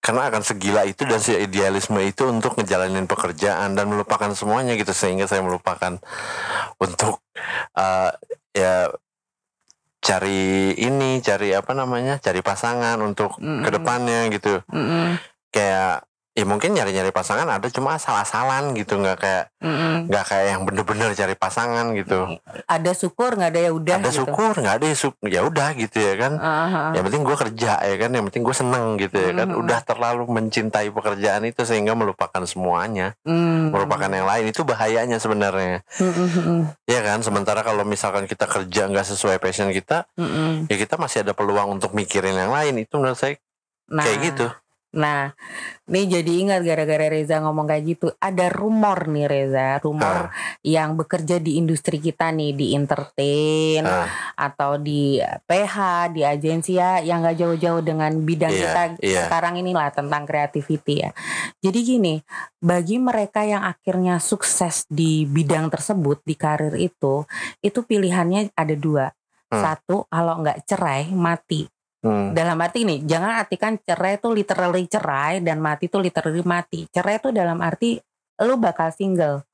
Karena 0.00 0.32
akan 0.32 0.42
segila 0.42 0.82
itu 0.88 1.04
dan 1.04 1.20
si 1.20 1.36
idealisme 1.36 2.00
itu 2.00 2.24
untuk 2.24 2.56
ngejalanin 2.56 3.04
pekerjaan 3.04 3.76
dan 3.76 3.84
melupakan 3.84 4.32
semuanya 4.32 4.72
gitu 4.74 4.96
sehingga 4.96 5.28
saya 5.28 5.44
melupakan 5.44 6.00
untuk 6.80 7.20
eh, 7.76 8.10
ya 8.56 8.90
cari 10.00 10.72
ini, 10.80 11.20
cari 11.20 11.52
apa 11.52 11.72
namanya, 11.76 12.16
cari 12.18 12.40
pasangan 12.40 12.96
untuk 13.04 13.36
Mm-mm. 13.38 13.62
ke 13.62 13.70
depannya 13.70 14.20
gitu. 14.32 14.64
Mm-mm, 14.72 15.20
Kayak 15.52 16.08
ya 16.40 16.46
mungkin 16.48 16.72
nyari-nyari 16.72 17.12
pasangan 17.12 17.44
ada 17.44 17.68
cuma 17.68 18.00
asal-asalan 18.00 18.72
gitu 18.72 18.96
nggak 18.96 19.18
kayak 19.20 19.44
nggak 20.08 20.24
kayak 20.24 20.46
yang 20.56 20.62
bener-bener 20.64 21.12
cari 21.12 21.36
pasangan 21.36 21.92
gitu. 21.92 22.40
Ada 22.64 22.96
syukur 22.96 23.36
nggak 23.36 23.50
ada 23.52 23.60
ya 23.60 23.70
udah 23.76 23.96
ada 24.00 24.08
gitu. 24.08 24.24
syukur 24.24 24.56
nggak 24.56 24.74
ada 24.80 24.86
ya 25.28 25.40
udah 25.44 25.68
gitu 25.76 25.98
ya 26.00 26.14
kan. 26.16 26.32
Ah. 26.40 26.96
Yang 26.96 27.04
penting 27.12 27.22
gue 27.28 27.36
kerja 27.36 27.72
ya 27.84 27.96
kan, 28.00 28.10
yang 28.16 28.24
penting 28.32 28.42
gue 28.42 28.56
seneng 28.56 28.84
gitu 28.96 29.16
ya 29.20 29.32
kan. 29.36 29.48
Mhm. 29.52 29.60
Udah 29.60 29.78
terlalu 29.84 30.22
mencintai 30.32 30.88
pekerjaan 30.88 31.44
itu 31.44 31.60
sehingga 31.68 31.92
melupakan 31.92 32.40
semuanya, 32.48 33.12
Hmm. 33.28 33.68
melupakan 33.68 34.08
yang 34.08 34.24
lain 34.24 34.48
itu 34.48 34.64
bahayanya 34.64 35.20
sebenarnya. 35.20 35.84
Hmm, 36.00 36.12
hmm, 36.16 36.28
hmm, 36.32 36.60
Ya 36.88 37.04
kan, 37.04 37.20
sementara 37.20 37.60
kalau 37.60 37.84
misalkan 37.84 38.24
kita 38.24 38.48
kerja 38.48 38.88
nggak 38.88 39.06
sesuai 39.06 39.36
passion 39.36 39.68
kita, 39.70 40.08
hmm, 40.16 40.30
hmm. 40.30 40.54
ya 40.72 40.76
kita 40.80 40.96
masih 40.96 41.22
ada 41.22 41.36
peluang 41.36 41.76
untuk 41.76 41.92
mikirin 41.92 42.34
yang 42.34 42.50
lain. 42.50 42.80
Itu 42.80 42.96
menurut 42.96 43.20
saya 43.20 43.36
Nah, 43.90 44.06
kayak 44.06 44.18
gitu. 44.22 44.46
Nah, 44.90 45.30
nih 45.86 46.18
jadi 46.18 46.32
ingat 46.42 46.60
gara-gara 46.66 47.06
Reza 47.06 47.38
ngomong 47.38 47.70
kayak 47.70 47.84
gitu, 47.86 48.06
ada 48.18 48.50
rumor 48.50 49.06
nih 49.06 49.30
Reza, 49.30 49.78
rumor 49.78 50.34
yang 50.66 50.98
bekerja 50.98 51.38
di 51.38 51.62
industri 51.62 52.02
kita 52.02 52.34
nih 52.34 52.50
di 52.58 52.66
entertain 52.74 53.86
Ah, 53.86 54.10
atau 54.34 54.82
di 54.82 55.22
PH, 55.46 55.76
di 56.10 56.26
agensi 56.26 56.74
ya 56.74 56.98
yang 56.98 57.22
gak 57.22 57.38
jauh-jauh 57.38 57.86
dengan 57.86 58.10
bidang 58.18 58.50
Iya, 58.50 58.62
kita 58.66 58.82
iya. 58.98 59.22
sekarang 59.30 59.62
inilah 59.62 59.94
tentang 59.94 60.26
creativity 60.26 61.06
ya. 61.06 61.10
Jadi 61.62 61.78
gini, 61.86 62.14
bagi 62.58 62.98
mereka 62.98 63.46
yang 63.46 63.62
akhirnya 63.62 64.18
sukses 64.18 64.90
di 64.90 65.22
bidang 65.22 65.70
tersebut 65.70 66.18
di 66.26 66.34
karir 66.34 66.74
itu, 66.74 67.22
itu 67.62 67.80
pilihannya 67.86 68.50
ada 68.58 68.74
dua. 68.74 69.06
Hmm. 69.50 69.62
Satu, 69.62 70.06
kalau 70.10 70.42
nggak 70.42 70.66
cerai 70.66 71.14
mati. 71.14 71.70
Hmm, 72.04 72.36
Dalam 72.36 72.58
arti 72.60 72.84
ini, 72.84 73.02
jangan 73.04 73.40
artikan 73.40 73.76
cerai 73.80 74.16
itu 74.16 74.28
literally 74.32 74.84
cerai 74.88 75.44
dan 75.44 75.60
mati 75.60 75.88
itu 75.88 75.98
literally 76.00 76.44
mati. 76.44 76.86
Cerai 76.88 77.20
itu 77.20 77.30
dalam 77.32 77.58
arti 77.60 78.00
lu 78.40 78.56
bakal 78.56 78.88
single. 78.92 79.44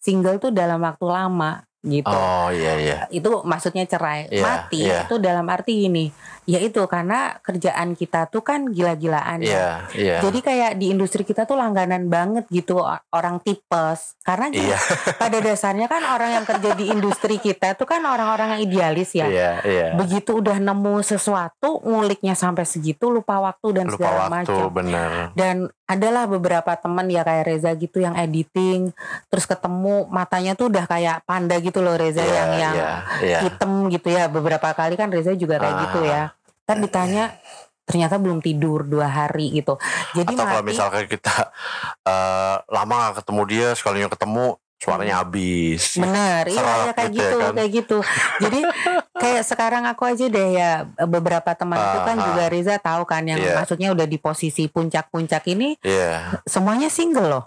Single 0.00 0.36
tuh 0.36 0.52
dalam 0.52 0.84
waktu 0.84 1.06
lama 1.08 1.64
gitu. 1.84 2.08
Oh 2.12 2.48
iya 2.52 2.76
iya. 2.80 2.98
Itu 3.12 3.44
maksudnya 3.44 3.84
cerai. 3.84 4.28
Iya, 4.32 4.42
mati 4.44 4.80
iya. 4.84 5.04
itu 5.04 5.16
dalam 5.20 5.44
arti 5.48 5.88
gini. 5.88 6.08
Ya 6.44 6.60
itu 6.60 6.84
karena 6.84 7.40
kerjaan 7.40 7.96
kita 7.96 8.28
tuh 8.28 8.44
kan 8.44 8.68
gila-gilaan 8.68 9.40
ya. 9.40 9.48
Iya 9.48 9.68
iya. 9.96 10.16
Jadi 10.20 10.38
kayak 10.40 10.72
di 10.76 10.92
industri 10.92 11.24
kita 11.24 11.44
tuh 11.44 11.56
langganan 11.56 12.08
banget 12.08 12.44
gitu 12.52 12.80
orang 13.10 13.40
tipes. 13.40 14.16
Karena 14.20 14.52
Iya 14.52 14.76
pada 15.22 15.38
dasarnya 15.40 15.86
kan 15.88 16.02
orang 16.04 16.30
yang 16.40 16.44
kerja 16.44 16.70
di 16.76 16.90
industri 16.90 17.36
kita 17.38 17.74
tuh 17.74 17.88
kan 17.88 18.00
orang-orang 18.04 18.56
yang 18.56 18.60
idealis 18.64 19.10
ya 19.16 19.26
iya 19.28 19.50
iya. 19.64 19.88
begitu 19.96 20.38
udah 20.38 20.60
nemu 20.60 21.00
sesuatu 21.02 21.80
nguliknya 21.82 22.36
sampai 22.36 22.62
segitu 22.68 23.10
lupa 23.10 23.40
waktu 23.40 23.82
dan 23.82 23.86
Lupa 23.90 23.96
segala 23.98 24.22
macam 24.30 24.70
dan 25.34 25.68
adalah 25.84 26.24
beberapa 26.24 26.72
teman 26.80 27.12
ya 27.12 27.20
kayak 27.22 27.44
Reza 27.44 27.70
gitu 27.76 28.00
yang 28.00 28.16
editing 28.16 28.92
terus 29.28 29.44
ketemu 29.44 30.08
matanya 30.08 30.56
tuh 30.56 30.72
udah 30.72 30.84
kayak 30.88 31.24
panda 31.28 31.60
gitu 31.60 31.84
loh 31.84 31.96
Reza 31.96 32.24
Iya 32.24 32.32
yang 32.32 32.50
yang 32.56 32.74
iya 32.74 32.92
iya. 33.20 33.38
hitam 33.44 33.92
gitu 33.92 34.08
ya 34.08 34.28
beberapa 34.32 34.72
kali 34.72 34.96
kan 34.96 35.12
Reza 35.12 35.36
juga 35.36 35.60
kayak 35.60 35.74
Ah. 35.74 35.82
gitu 35.88 36.00
ya 36.06 36.22
kan 36.64 36.80
ditanya 36.80 37.36
ternyata 37.84 38.16
belum 38.16 38.40
tidur 38.40 38.88
dua 38.88 39.04
hari 39.06 39.52
gitu 39.52 39.76
jadi 40.16 40.32
Atau 40.32 40.44
kalau 40.48 40.64
misalkan 40.64 41.04
kita 41.04 41.52
eh, 42.02 42.56
lama 42.68 42.92
gak 43.12 43.20
ketemu 43.24 43.42
dia, 43.44 43.68
sekalinya 43.76 44.08
ketemu 44.08 44.56
suaranya 44.74 45.24
habis. 45.24 45.96
Bener, 45.96 46.44
iya, 46.44 46.60
iya 46.60 46.92
kayak 46.92 47.12
gitu 47.16 47.24
ya 47.24 47.28
gitu, 47.32 47.38
kan. 47.40 47.52
kayak 47.56 47.70
gitu. 47.72 47.98
Jadi 48.36 48.60
kayak 49.16 49.42
sekarang 49.48 49.84
aku 49.88 50.02
aja 50.04 50.26
deh 50.28 50.48
ya 50.52 50.84
beberapa 51.08 51.56
teman 51.56 51.80
itu 51.80 51.98
kan 52.04 52.16
Ah, 52.20 52.24
juga 52.28 52.44
Riza 52.52 52.76
tahu 52.76 53.02
kan 53.08 53.24
yang 53.24 53.40
Iya. 53.40 53.56
maksudnya 53.56 53.88
udah 53.96 54.04
di 54.04 54.20
posisi 54.20 54.68
puncak-puncak 54.68 55.40
ini 55.48 55.80
Iya, 55.80 56.36
semuanya 56.44 56.92
single 56.92 57.32
loh. 57.32 57.44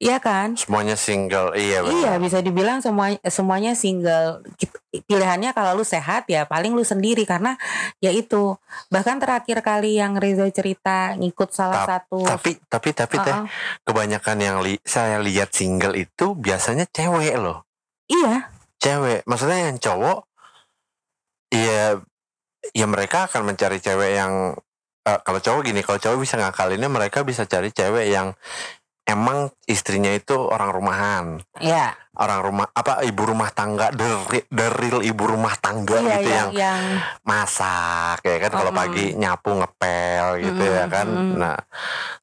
Iya 0.00 0.16
kan? 0.16 0.56
semuanya 0.56 0.96
single. 0.96 1.52
Iya 1.52 1.84
benar. 1.84 1.92
Iya 1.92 2.12
bisa 2.16 2.40
dibilang 2.40 2.80
semua 2.80 3.12
semuanya 3.28 3.76
single. 3.76 4.40
Pilihannya 4.88 5.52
kalau 5.52 5.76
lu 5.76 5.84
sehat 5.84 6.24
ya 6.24 6.48
paling 6.48 6.72
lu 6.72 6.80
sendiri 6.80 7.28
karena 7.28 7.60
ya 8.00 8.08
itu. 8.08 8.56
Bahkan 8.88 9.20
terakhir 9.20 9.60
kali 9.60 10.00
yang 10.00 10.16
Reza 10.16 10.48
cerita 10.48 11.12
ngikut 11.20 11.52
salah 11.52 11.84
satu 11.84 12.24
Tapi 12.24 12.56
tapi 12.64 12.96
tapi 12.96 13.20
teh 13.20 13.28
Uh-uh. 13.28 13.46
kebanyakan 13.84 14.36
yang 14.40 14.56
li- 14.64 14.80
saya 14.80 15.20
lihat 15.20 15.52
single 15.52 15.92
itu 15.92 16.32
biasanya 16.32 16.88
cewek 16.88 17.36
loh. 17.36 17.68
Iya, 18.08 18.48
Cewek. 18.80 19.28
Maksudnya 19.28 19.68
yang 19.68 19.76
cowok 19.76 20.24
Iya 21.52 22.00
ya 22.72 22.86
mereka 22.88 23.28
akan 23.28 23.52
mencari 23.52 23.84
cewek 23.84 24.16
yang 24.16 24.56
eh, 25.04 25.18
kalau 25.20 25.40
cowok 25.44 25.60
gini, 25.66 25.84
kalau 25.84 25.98
cowok 26.00 26.18
bisa 26.24 26.40
ngakalinnya 26.40 26.88
mereka 26.88 27.20
bisa 27.20 27.44
cari 27.44 27.68
cewek 27.68 28.08
yang 28.08 28.32
emang 29.10 29.50
istrinya 29.66 30.14
itu 30.14 30.38
orang 30.38 30.70
rumahan. 30.70 31.24
iya. 31.58 31.98
orang 32.20 32.40
rumah 32.44 32.66
apa 32.76 33.00
ibu 33.00 33.22
rumah 33.24 33.48
tangga 33.48 33.88
dari 33.96 34.44
real 34.52 35.00
ibu 35.00 35.24
rumah 35.24 35.56
tangga 35.56 35.96
Iya 35.96 36.20
gitu 36.20 36.28
yang 36.28 36.50
yang 36.52 36.52
yang 36.52 36.82
masak 37.24 38.20
ya 38.20 38.36
kan 38.36 38.52
kalau 38.52 38.72
Mm-mm. 38.74 38.82
pagi 38.84 39.04
nyapu 39.16 39.56
ngepel 39.56 40.26
gitu 40.44 40.60
ya 40.60 40.84
Mm-mm, 40.84 40.92
kan 40.92 41.06
mm-mm. 41.08 41.36
nah 41.40 41.56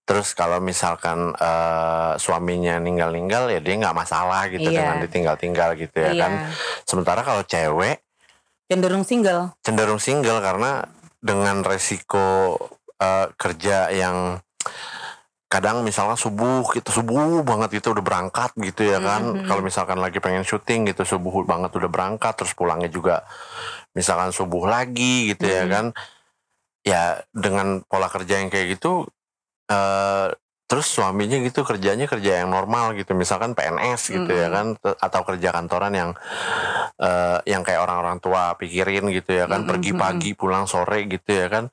terus 0.06 0.38
kalau 0.38 0.62
misalkan 0.62 1.34
eh, 1.34 2.14
suaminya 2.22 2.78
ninggal-ninggal 2.78 3.50
ya 3.50 3.58
dia 3.58 3.74
nggak 3.74 3.98
masalah 3.98 4.46
gitu 4.54 4.70
Iya. 4.70 4.78
dengan 4.86 4.98
ditinggal-tinggal 5.02 5.70
gitu 5.82 5.98
ya 5.98 6.12
iya, 6.14 6.22
kan 6.22 6.32
sementara 6.86 7.26
kalau 7.26 7.42
cewek 7.42 7.98
cenderung 8.70 9.02
single. 9.02 9.58
cenderung 9.66 9.98
single 9.98 10.44
karena 10.46 10.86
dengan 11.18 11.66
resiko 11.66 12.54
eh, 13.02 13.34
kerja 13.34 13.90
yang 13.90 14.38
kadang 15.48 15.80
misalnya 15.80 16.20
subuh 16.20 16.68
kita 16.76 16.92
subuh 16.92 17.40
banget 17.42 17.80
gitu 17.80 17.96
udah 17.96 18.04
berangkat 18.04 18.52
gitu 18.60 18.84
ya 18.84 19.00
kan 19.00 19.24
Mhm. 19.32 19.48
kalau 19.48 19.64
misalkan 19.64 19.96
lagi 19.96 20.20
pengen 20.20 20.44
syuting 20.44 20.92
gitu 20.92 21.08
subuh 21.08 21.48
banget 21.48 21.72
udah 21.72 21.88
berangkat 21.88 22.36
terus 22.36 22.52
pulangnya 22.52 22.92
juga 22.92 23.24
misalkan 23.96 24.36
subuh 24.36 24.68
lagi 24.68 25.32
gitu 25.32 25.48
ya 25.48 25.64
Mhm. 25.64 25.72
kan 25.72 25.86
ya 26.84 27.02
dengan 27.32 27.80
pola 27.88 28.12
kerja 28.12 28.44
yang 28.44 28.52
kayak 28.52 28.76
gitu 28.76 29.08
eh 29.68 30.28
terus 30.68 30.84
suaminya 30.92 31.40
gitu 31.40 31.64
kerjanya 31.64 32.12
kerja 32.12 32.44
yang 32.44 32.52
normal 32.52 32.92
gitu 33.00 33.16
misalkan 33.16 33.56
PNS 33.56 34.12
gitu 34.12 34.28
ya 34.28 34.52
Mhm. 34.52 34.56
kan 34.56 34.66
Te- 34.76 35.00
atau 35.00 35.22
kerja 35.24 35.56
kantoran 35.56 35.96
yang 35.96 36.12
eh 37.00 37.40
yang 37.48 37.64
kayak 37.64 37.88
orang-orang 37.88 38.20
tua 38.20 38.52
pikirin 38.60 39.08
gitu 39.16 39.32
ya 39.32 39.48
kan 39.48 39.64
Mhm, 39.64 39.70
pergi 39.72 39.92
pagi 39.96 40.32
pulang 40.36 40.68
sore 40.68 41.08
gitu 41.08 41.32
ya 41.32 41.48
kan 41.48 41.72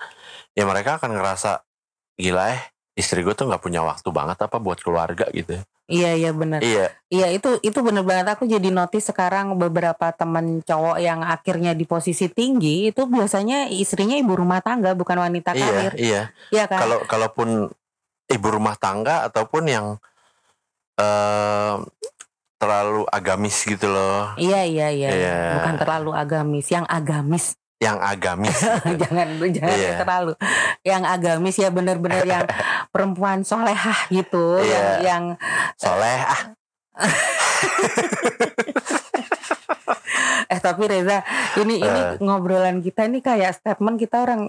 ya 0.54 0.62
mereka 0.62 1.02
akan 1.02 1.10
ngerasa 1.10 1.66
gila 2.14 2.54
eh 2.54 2.62
istri 2.94 3.20
gue 3.20 3.35
tuh 3.35 3.46
nggak 3.46 3.59
punya 3.59 3.83
waktu 3.83 4.09
banget 4.09 4.38
apa 4.38 4.57
buat 4.59 4.78
keluarga 4.78 5.26
gitu 5.30 5.59
Iya 5.85 6.16
iya 6.16 6.30
benar. 6.33 6.64
iya 6.64 6.88
Iya 7.12 7.28
itu 7.28 7.61
itu 7.61 7.76
benar 7.85 8.09
banget 8.09 8.24
aku 8.33 8.48
jadi 8.48 8.72
notice 8.72 9.12
sekarang 9.12 9.52
beberapa 9.61 10.09
teman 10.16 10.64
cowok 10.64 10.96
yang 10.96 11.20
akhirnya 11.20 11.76
di 11.76 11.85
posisi 11.85 12.33
tinggi 12.33 12.88
itu 12.88 13.04
biasanya 13.04 13.68
istrinya 13.68 14.16
ibu 14.16 14.33
rumah 14.33 14.64
tangga 14.64 14.96
bukan 14.96 15.20
wanita 15.20 15.52
iya 15.52 15.61
karir. 15.61 15.92
iya 16.00 16.22
Iya 16.48 16.64
kan? 16.72 16.78
kalau 16.80 16.98
kalaupun 17.04 17.48
ibu 18.24 18.46
rumah 18.48 18.80
tangga 18.80 19.28
ataupun 19.28 19.62
yang 19.68 19.87
eh 20.96 21.74
terlalu 22.57 23.04
agamis 23.12 23.61
gitu 23.61 23.85
loh 23.85 24.33
Iya 24.40 24.64
iya 24.64 24.88
iya. 24.88 25.09
Iya. 25.12 25.37
Bukan 25.61 25.74
terlalu 25.76 26.11
agamis, 26.16 26.66
yang 26.72 26.88
agamis. 26.88 27.52
Yang 27.85 28.01
agamis. 28.01 28.57
jangan 29.05 29.29
jangan 29.44 29.77
Iya. 29.77 30.01
terlalu 30.01 30.33
yang 30.83 31.05
agamis 31.05 31.57
ya 31.57 31.68
bener-bener 31.68 32.25
yang 32.25 32.49
perempuan 32.94 33.44
solehah 33.44 34.09
gitu 34.09 34.57
Iya. 34.59 34.73
yang 34.73 34.88
yang 35.03 35.25
Soleh 35.77 36.20
ah. 36.25 36.40
eh 40.47 40.59
tapi 40.59 40.83
Reza 40.87 41.20
ini 41.57 41.77
ini 41.77 42.01
Eh. 42.01 42.16
ngobrolan 42.18 42.81
kita 42.81 43.05
ini 43.05 43.18
kayak 43.18 43.53
statement 43.55 43.97
kita 43.97 44.23
orang 44.23 44.49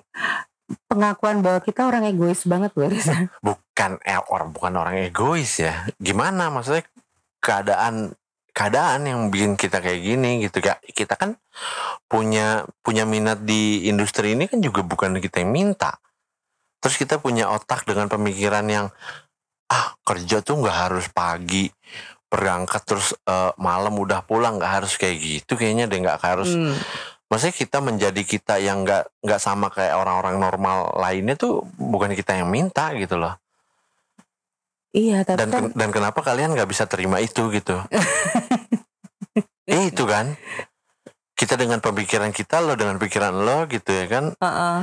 pengakuan 0.86 1.42
bahwa 1.42 1.60
kita 1.60 1.86
orang 1.86 2.06
egois 2.06 2.44
banget 2.44 2.72
loh 2.74 2.88
Reza 2.88 3.28
bukan 3.40 3.98
eh, 4.02 4.22
orang 4.30 4.50
bukan 4.50 4.74
orang 4.76 4.96
egois 5.02 5.60
ya. 5.60 5.86
Gimana 5.98 6.48
maksudnya 6.48 6.86
keadaan 7.38 8.14
keadaan 8.56 9.04
yang 9.04 9.20
bikin 9.28 9.60
kita 9.60 9.84
kayak 9.84 10.00
gini 10.00 10.48
gitu 10.48 10.64
kayak 10.64 10.80
kita 10.96 11.20
kan 11.20 11.36
punya 12.08 12.64
punya 12.80 13.04
minat 13.04 13.44
di 13.44 13.92
industri 13.92 14.32
ini 14.32 14.48
kan 14.48 14.64
juga 14.64 14.80
bukan 14.82 15.20
kita 15.20 15.44
yang 15.44 15.52
minta. 15.52 16.00
Terus 16.80 16.96
kita 16.96 17.20
punya 17.20 17.52
otak 17.52 17.84
dengan 17.84 18.08
pemikiran 18.08 18.64
yang 18.72 18.88
ah 19.68 19.98
kerja 20.08 20.40
tuh 20.40 20.62
nggak 20.62 20.78
harus 20.88 21.06
pagi 21.12 21.68
berangkat 22.30 22.82
terus 22.86 23.14
eh, 23.26 23.52
malam 23.58 23.98
udah 23.98 24.22
pulang 24.26 24.58
nggak 24.62 24.74
harus 24.82 24.94
kayak 24.98 25.18
gitu 25.20 25.58
kayaknya 25.58 25.90
deh 25.90 26.00
nggak 26.02 26.22
harus 26.22 26.54
Hmm. 26.54 26.76
maksudnya 27.32 27.56
kita 27.58 27.78
menjadi 27.82 28.22
kita 28.22 28.62
yang 28.62 28.86
nggak 28.86 29.10
nggak 29.26 29.42
sama 29.42 29.74
kayak 29.74 29.98
orang-orang 29.98 30.38
normal 30.38 30.94
lainnya 31.00 31.34
tuh 31.34 31.66
bukan 31.80 32.14
kita 32.14 32.38
yang 32.38 32.50
minta 32.50 32.94
gitu 32.94 33.18
loh 33.18 33.34
iya 34.96 35.22
tapi 35.22 35.38
dan 35.38 35.50
kan 35.52 35.64
dan 35.76 35.90
kenapa 35.92 36.24
kalian 36.24 36.56
nggak 36.56 36.66
bisa 36.66 36.88
terima 36.88 37.20
itu 37.20 37.52
gitu? 37.52 37.76
Eh, 39.68 39.84
itu 39.92 40.04
kan. 40.04 40.40
Kita 41.36 41.54
dengan 41.54 41.84
pemikiran 41.84 42.32
kita 42.32 42.64
lo 42.64 42.74
dengan 42.74 42.96
pikiran 42.96 43.36
lo 43.36 43.68
gitu 43.68 43.92
ya 43.92 44.08
kan. 44.08 44.26
Heeh. 44.34 44.80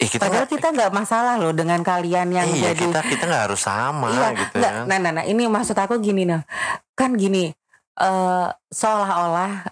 eh 0.00 0.08
kita 0.08 0.26
padahal 0.26 0.44
nggak- 0.44 0.52
kita 0.56 0.66
nggak 0.72 0.92
masalah 0.92 1.34
loh 1.36 1.52
dengan 1.52 1.78
kalian 1.80 2.32
yang 2.32 2.48
iya 2.48 2.72
jadi 2.72 2.88
kita 2.88 3.00
kita 3.06 3.22
nggak 3.22 3.44
harus 3.46 3.60
sama 3.60 4.08
Iya, 4.10 4.28
gitu 4.34 4.54
nggak, 4.56 4.72
kan 4.72 4.84
nah, 4.88 4.98
nah, 4.98 5.12
nah, 5.12 5.24
ini 5.24 5.44
maksud 5.44 5.76
aku 5.76 6.00
gini 6.00 6.24
nah, 6.24 6.40
kan 6.96 7.12
gini, 7.14 7.52
eh 7.94 8.46
seolah-olah 8.72 9.68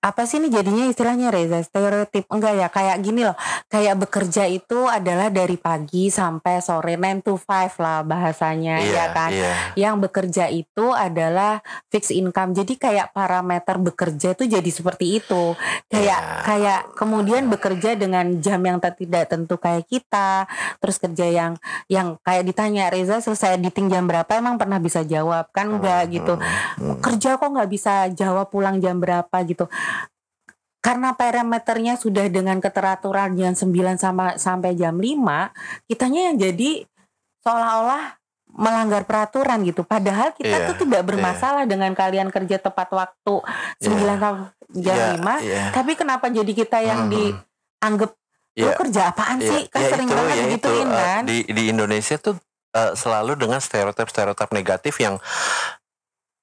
apa 0.00 0.24
sih 0.24 0.40
ini 0.40 0.48
jadinya 0.48 0.88
istilahnya 0.88 1.28
Reza? 1.28 1.60
Stereotip? 1.60 2.24
Enggak 2.32 2.56
ya 2.56 2.68
kayak 2.72 2.96
gini 3.04 3.28
loh. 3.28 3.36
Kayak 3.68 4.00
bekerja 4.00 4.48
itu 4.48 4.88
adalah 4.88 5.28
dari 5.28 5.60
pagi 5.60 6.08
sampai 6.08 6.64
sore 6.64 6.96
9 6.96 7.20
to 7.20 7.36
5 7.36 7.76
lah 7.76 8.00
bahasanya 8.00 8.80
iya 8.80 8.96
ya 8.96 9.06
kan? 9.12 9.30
iya. 9.30 9.52
Yang 9.76 9.94
bekerja 10.08 10.44
itu 10.48 10.86
adalah 10.96 11.60
fixed 11.92 12.16
income. 12.16 12.56
Jadi 12.56 12.80
kayak 12.80 13.12
parameter 13.12 13.76
bekerja 13.76 14.32
itu 14.32 14.48
jadi 14.48 14.70
seperti 14.72 15.20
itu. 15.20 15.52
Kayak 15.92 16.08
Iya. 16.10 16.42
kayak 16.48 16.80
kemudian 16.96 17.52
bekerja 17.52 17.92
dengan 17.92 18.40
jam 18.40 18.64
yang 18.64 18.80
tidak 18.80 19.28
tentu 19.28 19.60
kayak 19.60 19.84
kita. 19.84 20.48
Terus 20.80 20.96
kerja 20.96 21.26
yang 21.28 21.52
yang 21.92 22.16
kayak 22.24 22.48
ditanya 22.48 22.88
Reza 22.88 23.20
selesai 23.20 23.60
editing 23.60 23.92
jam 23.92 24.08
berapa? 24.08 24.32
Emang 24.32 24.56
pernah 24.56 24.80
bisa 24.80 25.04
jawab? 25.04 25.52
Kan 25.52 25.76
enggak 25.76 26.08
gitu. 26.08 26.40
Hmm, 26.40 26.96
hmm. 26.96 27.04
kerja 27.04 27.36
kok 27.36 27.52
nggak 27.52 27.68
bisa 27.68 28.08
jawab 28.16 28.48
pulang 28.48 28.80
jam 28.80 28.96
berapa? 28.96 29.36
gitu 29.44 29.66
karena 30.80 31.12
parameternya 31.12 32.00
sudah 32.00 32.26
dengan 32.32 32.56
keteraturan 32.58 33.36
jam 33.36 33.52
9 33.52 33.68
sama 33.96 34.40
sampai 34.40 34.72
jam 34.72 34.96
5 34.96 35.52
kitanya 35.86 36.32
yang 36.32 36.36
jadi 36.40 36.70
seolah-olah 37.40 38.16
melanggar 38.50 39.06
peraturan 39.06 39.62
gitu 39.62 39.86
padahal 39.86 40.34
kita 40.34 40.56
Iya, 40.56 40.66
tuh 40.72 40.82
tidak 40.82 41.06
bermasalah 41.06 41.68
dengan 41.70 41.94
kalian 41.94 42.32
kerja 42.34 42.58
tepat 42.58 42.90
waktu 42.90 43.34
9 43.78 43.86
Iya. 43.86 44.16
sampai 44.18 44.48
jam 44.74 44.96
Iya, 44.96 45.06
5 45.20 45.34
iya. 45.40 45.64
tapi 45.70 45.92
kenapa 45.94 46.26
jadi 46.28 46.50
kita 46.50 46.78
yang 46.82 47.06
Hmm. 47.06 47.12
dianggap 47.12 48.10
lu 48.58 48.66
Iya. 48.66 48.74
kerja 48.74 49.00
apaan 49.14 49.38
Iya, 49.38 49.46
sih 49.46 49.62
kan 49.70 49.80
ya 49.80 49.88
sering 49.94 50.08
itu, 50.10 50.16
banget 50.18 50.34
itu, 50.34 50.44
digituin 50.48 50.88
eh, 50.90 50.96
kan 50.98 51.22
di 51.22 51.38
di 51.46 51.62
Indonesia 51.70 52.16
tuh 52.18 52.34
eh, 52.70 52.92
selalu 52.94 53.32
dengan 53.36 53.58
stereotip-stereotip 53.58 54.50
negatif 54.50 54.94
yang 54.98 55.18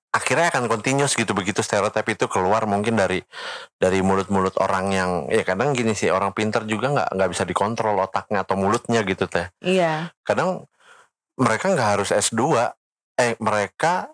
akhirnya 0.07 0.49
akan 0.49 0.71
continuous 0.71 1.13
gitu 1.13 1.35
begitu 1.35 1.59
stereotip 1.59 2.07
itu 2.07 2.25
keluar 2.31 2.63
mungkin 2.63 2.95
dari 2.95 3.19
dari 3.75 3.99
mulut-mulut 3.99 4.55
orang 4.63 4.85
yang 4.95 5.11
ya 5.27 5.43
kadang 5.43 5.75
gini 5.75 5.93
sih 5.93 6.09
orang 6.09 6.31
pintar 6.31 6.63
juga 6.63 6.89
nggak 6.95 7.09
nggak 7.13 7.29
bisa 7.35 7.43
dikontrol 7.43 7.99
otaknya 8.01 8.41
atau 8.47 8.55
mulutnya 8.55 9.03
gitu 9.03 9.27
teh. 9.27 9.51
Iya. 9.61 10.15
Kadang 10.23 10.65
mereka 11.37 11.69
nggak 11.75 11.89
harus 11.99 12.09
S2 12.15 12.41
eh 13.17 13.33
mereka 13.37 14.09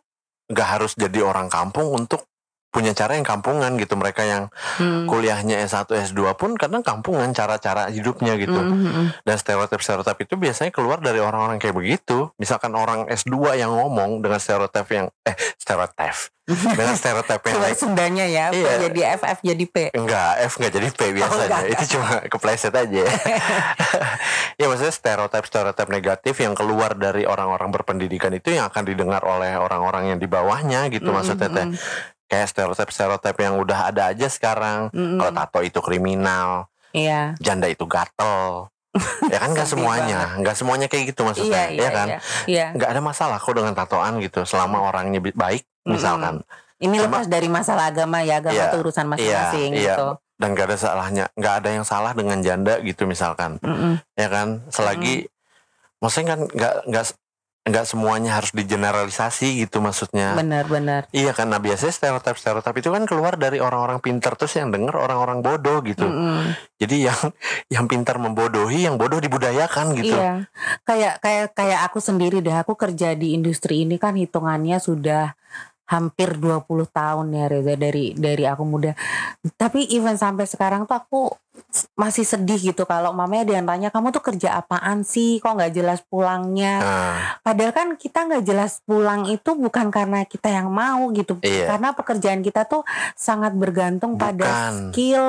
nggak 0.49 0.67
harus 0.67 0.91
jadi 0.97 1.23
orang 1.23 1.47
kampung 1.47 1.87
untuk 1.93 2.27
punya 2.73 2.91
cara 2.91 3.13
yang 3.13 3.23
kampungan 3.23 3.77
gitu 3.77 3.93
mereka 3.93 4.25
yang 4.25 4.49
Hmm. 4.73 5.05
kuliahnya 5.05 5.61
S1 5.61 5.85
S2 6.03 6.33
pun 6.33 6.57
kadang 6.57 6.81
kampungan 6.81 7.29
cara-cara 7.29 7.87
hidupnya 7.87 8.33
gitu 8.35 8.51
Hmm, 8.51 8.73
hmm, 8.73 8.89
hmm. 8.89 9.07
dan 9.21 9.35
stereotip-stereotip 9.37 10.17
itu 10.19 10.33
biasanya 10.35 10.71
keluar 10.71 10.97
dari 10.97 11.21
orang-orang 11.21 11.55
kayak 11.55 11.73
begitu. 11.73 12.33
Misalkan 12.35 12.73
orang 12.73 13.05
S2 13.07 13.31
yang 13.55 13.69
ngomong 13.71 14.19
dengan 14.19 14.37
stereotip 14.37 14.89
yang 14.89 15.05
eh 15.21 15.37
stereotip. 15.55 16.33
dengan 16.75 16.91
stereotip 16.93 17.39
yang 17.41 17.55
lain. 17.57 17.71
Sundanya 17.73 18.25
ya 18.25 18.45
Iya. 18.49 18.75
jadi 18.83 18.99
FF 19.15 19.39
jadi 19.41 19.63
P 19.65 19.75
Enggak, 19.93 20.43
F 20.43 20.53
enggak 20.57 20.73
jadi 20.73 20.87
P 20.89 21.01
biasanya. 21.13 21.45
enggak. 21.47 21.63
itu 21.71 21.83
cuma 21.93 22.07
kepleset 22.25 22.73
aja. 22.73 23.03
ya 24.59 24.65
maksudnya 24.65 24.91
stereotip-stereotip 24.91 25.87
negatif 25.87 26.35
yang 26.37 26.51
keluar 26.51 26.93
dari 26.93 27.23
orang-orang 27.23 27.71
berpendidikan 27.71 28.31
itu 28.31 28.51
yang 28.51 28.67
akan 28.67 28.83
didengar 28.83 29.23
oleh 29.23 29.55
orang-orang 29.55 30.11
yang 30.11 30.19
di 30.19 30.27
bawahnya 30.27 30.89
gitu 30.89 31.05
Mm, 31.05 31.15
maksudnya 31.15 31.47
teh. 31.47 31.67
Mm, 32.33 32.35
Kayak 32.35 32.47
stereotip-stereotip 32.49 33.37
yang 33.37 33.53
udah 33.55 33.93
ada 33.93 34.09
aja 34.09 34.25
sekarang. 34.25 34.89
mm, 34.89 34.97
mm. 34.97 35.17
Kalau 35.21 35.31
tato 35.31 35.59
itu 35.61 35.79
kriminal, 35.79 36.65
Iya 36.89 37.37
janda 37.37 37.69
itu 37.69 37.85
gatel. 37.85 38.73
ya 39.33 39.37
kan 39.37 39.53
nggak 39.53 39.65
Sedih 39.65 39.81
semuanya, 39.81 40.37
nggak 40.37 40.53
semuanya 40.53 40.85
kayak 40.85 41.13
gitu 41.13 41.21
Iya, 41.21 41.27
maksudnya, 41.29 41.63
iya, 41.69 41.81
ya 41.81 41.89
kan? 41.89 42.07
iya. 42.07 42.19
Iya. 42.45 42.67
Nggak 42.77 42.89
ada 42.93 43.01
masalah 43.01 43.37
kok 43.37 43.53
dengan 43.53 43.73
tatoan 43.73 44.21
gitu, 44.21 44.45
selama 44.45 44.85
orangnya 44.85 45.17
baik, 45.17 45.65
misalkan, 45.83 46.41
Ini 46.77 46.99
Cuma- 46.99 47.05
lepas 47.07 47.25
dari 47.25 47.47
masalah 47.47 47.89
agama 47.89 48.21
ya, 48.21 48.37
agama 48.37 48.53
Iya, 48.53 48.69
itu 48.69 48.77
urusan 48.77 49.05
masing-masing 49.07 49.71
iya, 49.73 49.81
iya. 49.81 49.95
gitu. 49.95 50.07
dan 50.37 50.47
nggak 50.53 50.67
ada 50.69 50.77
salahnya, 50.77 51.25
nggak 51.33 51.53
ada 51.63 51.69
yang 51.71 51.85
salah 51.87 52.11
dengan 52.11 52.37
janda 52.43 52.77
gitu 52.83 53.07
misalkan, 53.07 53.55
Mm-mm. 53.63 53.97
ya 54.13 54.27
kan? 54.27 54.61
Selagi, 54.67 55.25
maksudnya 55.97 56.35
kan 56.35 56.39
nggak 56.45 56.73
nggak 56.85 57.05
nggak 57.63 57.87
semuanya 57.87 58.35
harus 58.35 58.51
digeneralisasi 58.51 59.63
gitu 59.63 59.79
maksudnya. 59.79 60.35
Benar-benar. 60.35 61.07
Iya 61.15 61.31
kan, 61.31 61.47
nah 61.47 61.63
biasanya 61.63 61.95
stereotip-stereotip 61.95 62.75
itu 62.75 62.91
kan 62.91 63.07
keluar 63.07 63.39
dari 63.39 63.63
orang-orang 63.63 64.03
pintar 64.03 64.35
terus 64.35 64.59
yang 64.59 64.67
denger 64.67 64.91
orang-orang 64.91 65.39
bodoh 65.39 65.79
gitu. 65.87 66.03
Mm-mm. 66.03 66.59
Jadi 66.75 67.07
yang 67.07 67.19
yang 67.71 67.85
pintar 67.87 68.19
membodohi, 68.19 68.83
yang 68.83 68.99
bodoh 68.99 69.23
dibudayakan 69.23 69.95
gitu. 69.95 70.11
Iya. 70.11 70.51
Kayak 70.83 71.23
kayak 71.23 71.45
kayak 71.55 71.79
aku 71.87 72.03
sendiri 72.03 72.43
deh, 72.43 72.51
aku 72.51 72.75
kerja 72.75 73.15
di 73.15 73.31
industri 73.31 73.87
ini 73.87 73.95
kan 73.95 74.19
hitungannya 74.19 74.83
sudah 74.83 75.31
hampir 75.83 76.39
20 76.39 76.63
tahun 76.89 77.27
ya 77.31 77.45
Reza 77.47 77.75
dari 77.75 78.15
dari 78.15 78.43
aku 78.47 78.63
muda. 78.63 78.95
Tapi 79.55 79.91
even 79.91 80.15
sampai 80.15 80.47
sekarang 80.47 80.87
tuh 80.87 80.95
aku 80.95 81.21
masih 81.93 82.25
sedih 82.25 82.73
gitu 82.73 82.83
kalau 82.83 83.13
mamanya 83.13 83.45
dia 83.45 83.61
tanya 83.61 83.93
kamu 83.93 84.09
tuh 84.09 84.25
kerja 84.25 84.57
apaan 84.57 85.05
sih 85.05 85.37
kok 85.37 85.53
nggak 85.53 85.69
jelas 85.69 86.01
pulangnya 86.01 86.81
Nah, 86.81 87.17
Padahal 87.45 87.71
kan 87.75 87.87
kita 87.93 88.25
nggak 88.25 88.43
jelas 88.43 88.81
pulang 88.81 89.29
itu 89.29 89.53
bukan 89.53 89.93
karena 89.93 90.25
kita 90.25 90.49
yang 90.49 90.73
mau 90.73 91.13
gitu, 91.13 91.37
Iya. 91.45 91.69
karena 91.69 91.93
pekerjaan 91.93 92.41
kita 92.41 92.65
tuh 92.65 92.81
sangat 93.13 93.53
bergantung 93.53 94.17
pada 94.17 94.41
Bukan. 94.49 94.73
skill, 94.89 95.27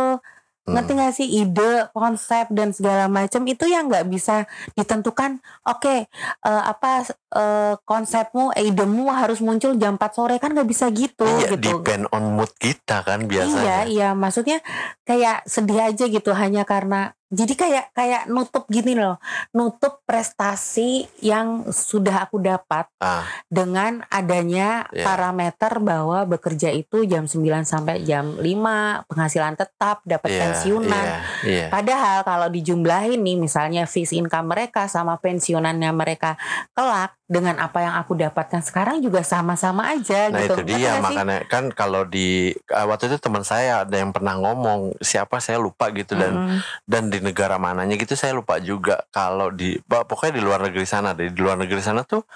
hmm. 0.65 0.73
ngerti 0.75 0.93
nggak 0.97 1.15
sih 1.15 1.29
ide, 1.45 1.89
konsep 1.93 2.49
dan 2.51 2.73
segala 2.73 3.07
macam 3.09 3.45
itu 3.45 3.65
yang 3.69 3.89
nggak 3.89 4.09
bisa 4.09 4.49
ditentukan. 4.75 5.41
Oke, 5.69 6.09
eh, 6.09 6.63
apa 6.65 7.05
eh, 7.35 7.75
konsepmu, 7.85 8.57
idemu 8.57 9.13
harus 9.13 9.45
muncul 9.45 9.77
jam 9.77 10.01
4 10.01 10.13
sore 10.17 10.37
kan 10.41 10.53
nggak 10.57 10.69
bisa 10.69 10.89
gitu 10.93 11.27
Iya, 11.27 11.57
gitu. 11.57 11.81
depend 11.81 12.09
on 12.13 12.37
mood 12.37 12.51
kita 12.57 13.05
kan 13.05 13.25
Iya, 13.25 13.29
biasanya. 13.29 13.79
iya, 13.87 14.09
maksudnya 14.17 14.59
kayak 15.05 15.45
sedih 15.45 15.81
aja 15.81 16.05
gitu 16.09 16.31
hanya 16.33 16.65
karena 16.65 17.13
jadi 17.35 17.55
kayak 17.55 17.85
kayak 17.93 18.23
nutup 18.31 18.65
gini 18.71 18.95
loh, 18.95 19.19
nutup 19.51 20.01
prestasi 20.07 21.05
yang 21.19 21.67
sudah 21.69 22.25
aku 22.25 22.39
dapat 22.39 22.87
Ah, 23.03 23.27
dengan 23.51 24.01
adanya 24.09 24.87
Iya. 24.89 25.05
parameter 25.05 25.83
bahwa 25.83 26.25
bekerja 26.25 26.71
itu 26.71 27.05
jam 27.05 27.27
9 27.27 27.67
sampai 27.67 28.07
jam 28.07 28.39
5, 28.39 29.05
penghasilan 29.11 29.59
tetap, 29.59 30.01
dapat 30.07 30.31
iya, 30.31 30.41
pensiunan. 30.47 31.07
Iya, 31.07 31.19
iya. 31.45 31.67
Padahal 31.69 32.23
kalau 32.23 32.49
dijumlahin 32.49 33.21
nih 33.21 33.37
misalnya 33.37 33.85
fixed 33.85 34.15
income 34.15 34.55
mereka 34.55 34.87
sama 34.87 35.19
pensiunannya 35.19 35.91
mereka 35.93 36.39
kelak 36.73 37.19
dengan 37.25 37.57
apa 37.57 37.81
yang 37.81 37.97
aku 37.97 38.13
dapatkan 38.15 38.61
sekarang 38.61 39.01
juga 39.01 39.25
sama-sama 39.25 39.89
aja 39.89 40.29
Nah 40.29 40.45
gitu. 40.45 40.61
itu 40.61 40.61
Ngerti 40.61 40.73
dia 40.77 40.91
sih? 40.93 41.01
makanya 41.01 41.39
kan 41.49 41.65
kalau 41.73 42.05
di 42.05 42.53
eh, 42.53 42.85
waktu 42.85 43.09
itu 43.09 43.17
teman 43.17 43.41
saya 43.41 43.83
ada 43.83 43.97
yang 43.97 44.13
pernah 44.13 44.37
ngomong 44.37 45.01
siapa 45.01 45.41
saya 45.41 45.57
lupa 45.57 45.89
gitu 45.91 46.13
dan 46.13 46.37
Mm-mm. 46.37 46.61
dan 46.85 47.09
di 47.09 47.19
negara 47.19 47.57
mananya 47.57 47.97
gitu 47.97 48.13
saya 48.13 48.37
lupa 48.37 48.61
juga 48.61 49.09
kalau 49.09 49.49
di 49.49 49.81
pokoknya 49.81 50.37
di 50.37 50.43
luar 50.45 50.61
negeri 50.63 50.85
sana 50.85 51.17
di 51.17 51.33
luar 51.33 51.57
negeri 51.57 51.81
sana 51.81 52.05
tuh 52.05 52.29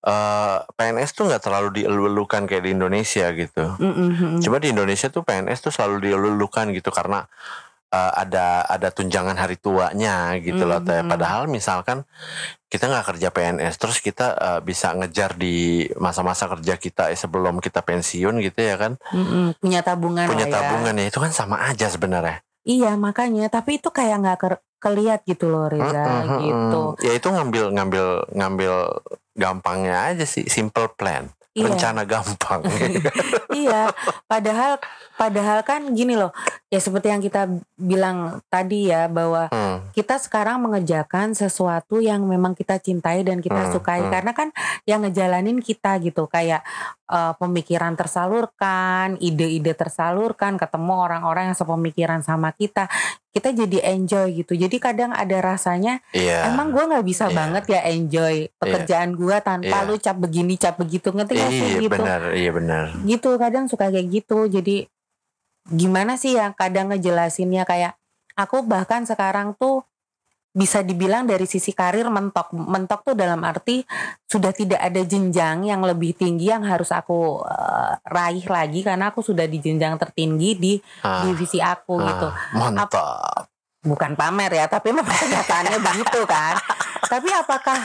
eh 0.00 0.58
PNS 0.72 1.10
tuh 1.12 1.28
nggak 1.28 1.42
terlalu 1.42 1.68
dielu-elukan 1.74 2.46
kayak 2.46 2.64
di 2.64 2.70
Indonesia 2.72 3.28
gitu. 3.34 3.76
Mm-mm, 3.76 4.08
mm-mm. 4.14 4.40
Coba 4.40 4.56
di 4.56 4.70
Indonesia 4.70 5.10
tuh 5.10 5.20
PNS 5.20 5.58
tuh 5.60 5.72
selalu 5.74 6.08
dielu-elukan 6.08 6.70
gitu 6.72 6.88
karena 6.88 7.26
eh, 7.88 8.12
ada 8.14 8.64
ada 8.64 8.88
tunjangan 8.88 9.34
hari 9.34 9.56
tuanya 9.56 10.36
gitu 10.38 10.64
loh 10.64 10.80
teh. 10.80 11.00
Mhm. 11.00 11.08
Padahal 11.08 11.44
misalkan 11.46 12.04
kita 12.68 12.84
nggak 12.84 13.16
kerja 13.16 13.28
PNS 13.32 13.74
terus 13.76 13.98
kita 13.98 14.26
eh, 14.36 14.60
bisa 14.60 14.92
ngejar 14.92 15.32
di 15.34 15.88
masa-masa 15.96 16.44
kerja 16.48 16.76
kita 16.76 17.08
eh, 17.08 17.16
sebelum 17.16 17.58
kita 17.58 17.80
pensiun 17.80 18.44
gitu 18.44 18.60
ya 18.60 18.76
kan 18.76 19.00
Mm-mm, 19.08 19.56
punya 19.56 19.80
tabungan 19.80 20.28
punya 20.28 20.44
lah 20.44 20.52
ya. 20.52 20.56
tabungan 20.60 20.94
ya 20.94 21.06
itu 21.08 21.18
kan 21.18 21.32
sama 21.32 21.64
aja 21.64 21.88
sebenarnya 21.88 22.44
Iya 22.68 23.00
makanya, 23.00 23.48
tapi 23.48 23.80
itu 23.80 23.88
kayak 23.88 24.16
nggak 24.20 24.38
ke- 24.38 24.64
keliat 24.76 25.24
gitu 25.24 25.48
loh 25.48 25.72
Reza 25.72 25.88
Mm-mm, 26.04 26.20
mm-mm. 26.28 26.40
gitu. 26.44 26.82
ya 27.00 27.12
itu 27.16 27.28
ngambil 27.32 27.64
ngambil 27.72 28.06
ngambil 28.36 28.74
gampangnya 29.32 30.12
aja 30.12 30.28
sih 30.28 30.44
simple 30.44 30.92
plan 30.92 31.32
Iya. 31.58 31.68
rencana 31.68 32.02
gampang. 32.02 32.60
Iya, 33.50 33.90
padahal 34.24 34.78
padahal 35.14 35.60
kan 35.60 35.90
gini 35.90 36.14
loh, 36.14 36.30
ya 36.68 36.78
seperti 36.78 37.10
yang 37.10 37.18
kita 37.18 37.50
bilang 37.74 38.38
tadi 38.46 38.86
ya 38.86 39.10
bahwa 39.10 39.50
Hmm, 39.50 39.82
kita 39.90 40.14
sekarang 40.14 40.62
mengerjakan 40.62 41.34
sesuatu 41.34 41.98
yang 41.98 42.22
memang 42.22 42.54
kita 42.54 42.78
cintai 42.78 43.26
dan 43.26 43.40
kita 43.40 43.66
Hmm, 43.66 43.72
sukai. 43.72 43.98
hmm. 44.00 44.12
karena 44.12 44.32
kan 44.32 44.48
yang 44.84 45.02
ngejalanin 45.02 45.58
kita 45.58 45.98
gitu. 45.98 46.28
Kayak 46.28 46.62
eh, 47.08 47.32
pemikiran 47.34 47.96
tersalurkan, 47.96 49.16
ide-ide 49.18 49.72
tersalurkan, 49.72 50.54
ketemu 50.54 50.92
orang-orang 50.94 51.50
yang 51.50 51.56
sepemikiran 51.56 52.20
sama 52.20 52.52
kita, 52.52 52.86
kita 53.38 53.54
jadi 53.54 53.78
enjoy 53.94 54.42
gitu. 54.42 54.58
Jadi 54.58 54.76
kadang 54.82 55.14
ada 55.14 55.38
rasanya 55.38 56.02
iya. 56.10 56.50
Emang 56.50 56.74
gue 56.74 56.82
nggak 56.82 57.06
bisa 57.06 57.30
Iya. 57.30 57.36
banget 57.38 57.64
ya 57.70 57.80
enjoy 57.86 58.34
pekerjaan 58.58 59.14
gue 59.14 59.36
tanpa 59.38 59.76
Iya. 59.80 59.86
lu 59.86 59.94
cap 60.02 60.16
begini 60.18 60.58
cap 60.58 60.74
begitu. 60.74 61.14
Ngerti 61.14 61.32
gak 61.38 61.50
sih? 61.54 61.62
Iya 61.62 61.78
gitu. 61.86 61.94
benar. 61.94 62.20
Iya 62.34 62.50
benar. 62.50 62.84
Gitu 63.06 63.30
kadang 63.38 63.64
suka 63.70 63.94
kayak 63.94 64.10
gitu. 64.10 64.50
Jadi 64.50 64.90
gimana 65.70 66.18
sih 66.18 66.34
yang 66.34 66.50
kadang 66.52 66.90
ngejelasinnya? 66.90 67.62
Kayak 67.62 67.94
aku 68.34 68.66
bahkan 68.66 69.06
sekarang 69.06 69.54
tuh 69.54 69.86
bisa 70.52 70.82
dibilang 70.82 71.28
dari 71.28 71.44
sisi 71.44 71.70
karir 71.76 72.08
mentok. 72.08 72.50
Mentok 72.56 73.12
tuh 73.12 73.14
dalam 73.14 73.44
arti 73.44 73.84
sudah 74.26 74.50
tidak 74.50 74.80
ada 74.80 75.02
jenjang 75.04 75.68
yang 75.68 75.84
lebih 75.84 76.16
tinggi 76.16 76.50
yang 76.50 76.64
harus 76.64 76.90
aku 76.90 77.44
eh, 77.44 77.92
raih 78.08 78.44
lagi 78.48 78.80
karena 78.82 79.12
aku 79.12 79.20
sudah 79.20 79.44
di 79.44 79.58
jenjang 79.60 79.94
tertinggi 80.00 80.50
di 80.56 80.72
Ah, 81.04 81.22
divisi 81.26 81.60
aku 81.62 82.00
gitu. 82.00 82.26
Ah, 82.26 82.54
mantap 82.54 82.90
bukan 83.88 84.12
pamer 84.12 84.52
ya 84.52 84.68
tapi 84.68 84.92
memang 84.92 85.16
kenyataannya 85.24 85.78
begitu 85.80 86.20
kan. 86.28 86.60
Tapi 87.08 87.32
apakah 87.32 87.78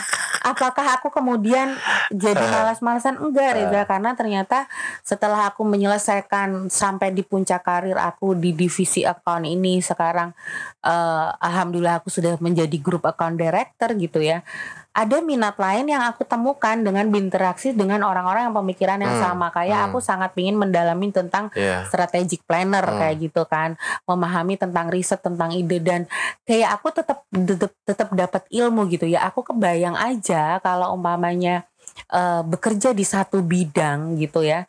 apakah 0.44 1.00
aku 1.00 1.08
kemudian 1.08 1.72
jadi 2.12 2.44
Eh. 2.44 2.50
malas-malasan? 2.52 3.16
Enggak 3.16 3.56
Reza 3.56 3.82
karena 3.88 4.12
ternyata 4.12 4.68
setelah 5.00 5.48
aku 5.48 5.64
menyelesaikan 5.64 6.68
sampai 6.68 7.08
di 7.16 7.24
puncak 7.24 7.64
karir 7.64 7.96
aku 7.96 8.36
di 8.36 8.52
divisi 8.52 9.00
account 9.00 9.48
ini 9.48 9.80
sekarang 9.80 10.36
eh, 10.84 11.28
alhamdulillah 11.40 12.04
aku 12.04 12.12
sudah 12.12 12.36
menjadi 12.44 12.76
group 12.76 13.08
account 13.08 13.40
director 13.40 13.96
gitu 13.96 14.20
ya 14.20 14.44
ada 14.94 15.18
minat 15.18 15.58
lain 15.58 15.90
yang 15.90 16.06
aku 16.06 16.22
temukan 16.22 16.78
dengan 16.78 17.10
berinteraksi 17.10 17.74
dengan 17.74 18.06
orang-orang 18.06 18.46
yang 18.46 18.54
pemikiran 18.54 18.98
yang 19.02 19.18
Hmm, 19.18 19.24
sama 19.26 19.50
kayak 19.50 19.74
hmm. 19.74 19.86
aku 19.90 19.98
sangat 19.98 20.30
ingin 20.38 20.54
mendalami 20.54 21.10
tentang 21.10 21.50
Iya. 21.50 21.82
strategic 21.90 22.46
planner 22.46 22.86
Hmm. 22.86 22.98
kayak 23.02 23.16
gitu 23.18 23.42
kan 23.50 23.74
memahami 24.06 24.54
tentang 24.54 24.86
riset 24.88 25.18
tentang 25.18 25.50
ide 25.50 25.82
dan 25.82 26.06
kayak 26.46 26.78
aku 26.78 26.94
tetap 26.94 27.26
tetap 27.26 27.74
tetap 27.82 28.08
dapat 28.14 28.42
ilmu 28.54 28.86
gitu 28.86 29.10
ya 29.10 29.26
aku 29.26 29.42
kebayang 29.42 29.98
aja 29.98 30.62
kalau 30.62 30.94
umpamanya 30.94 31.66
eh, 32.14 32.42
bekerja 32.46 32.94
di 32.94 33.02
satu 33.02 33.42
bidang 33.42 34.14
gitu 34.22 34.46
ya 34.46 34.62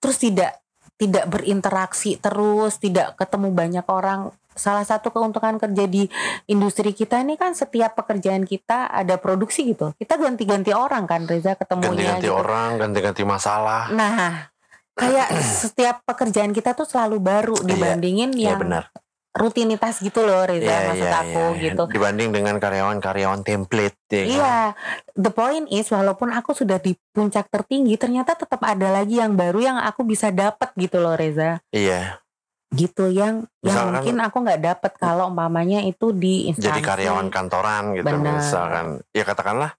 terus 0.00 0.16
tidak 0.16 0.56
tidak 0.98 1.30
berinteraksi 1.30 2.18
terus 2.18 2.76
tidak 2.82 3.14
ketemu 3.16 3.54
banyak 3.54 3.86
orang. 3.86 4.34
Salah 4.58 4.82
satu 4.82 5.14
keuntungan 5.14 5.54
kerja 5.62 5.86
di 5.86 6.10
industri 6.50 6.90
kita 6.90 7.22
ini 7.22 7.38
kan 7.38 7.54
setiap 7.54 7.94
pekerjaan 7.94 8.42
kita 8.42 8.90
ada 8.90 9.14
produksi 9.14 9.70
gitu. 9.70 9.94
Kita 9.94 10.18
ganti-ganti 10.18 10.74
orang 10.74 11.06
kan 11.06 11.30
Reza 11.30 11.54
ketemunya 11.54 11.94
ganti-ganti 11.94 12.26
gitu. 12.26 12.34
orang 12.34 12.70
ganti-ganti 12.74 13.22
masalah. 13.22 13.86
Nah, 13.94 14.50
kayak 14.98 15.30
setiap 15.62 16.02
pekerjaan 16.02 16.50
kita 16.50 16.74
tuh 16.74 16.90
selalu 16.90 17.22
baru 17.22 17.56
dibandingin 17.62 18.34
iya 18.34 18.58
yang 18.58 18.66
benar 18.66 18.90
rutinitas 19.30 19.98
gitu 19.98 20.20
loh 20.20 20.42
Reza 20.42 20.64
Iya, 20.64 20.78
maksud 20.88 21.04
iya, 21.04 21.20
aku 21.20 21.42
iya. 21.52 21.62
gitu. 21.64 21.82
dibanding 21.88 22.30
dengan 22.30 22.56
karyawan-karyawan 22.56 23.40
template 23.40 23.96
ya 24.08 24.18
kan? 24.18 24.28
Iya, 24.28 24.56
the 25.14 25.30
point 25.30 25.66
is 25.68 25.86
walaupun 25.86 26.30
aku 26.30 26.52
sudah 26.52 26.76
di 26.76 26.92
puncak 27.08 27.46
tertinggi, 27.46 27.94
ternyata 27.94 28.34
tetap 28.34 28.58
ada 28.60 28.88
lagi 28.90 29.16
yang 29.16 29.32
baru 29.32 29.60
yang 29.60 29.78
aku 29.78 30.02
bisa 30.02 30.28
dapat 30.28 30.72
gitu 30.74 30.98
loh 30.98 31.14
Reza. 31.14 31.60
iya 31.68 32.18
Gitu 32.68 33.08
yang 33.08 33.48
yang 33.58 33.64
Misalkan- 33.64 33.92
mungkin 33.96 34.16
aku 34.20 34.36
nggak 34.42 34.60
dapat 34.62 34.92
kalau 34.94 35.24
umpamanya 35.26 35.80
itu 35.80 36.12
di 36.12 36.48
instansi. 36.48 36.68
jadi 36.68 36.80
karyawan 36.82 37.28
kantoran 37.28 37.96
gitu 37.96 38.04
Benar. 38.06 38.34
misalkan 38.34 38.86
ya 39.10 39.24
katakanlah 39.24 39.72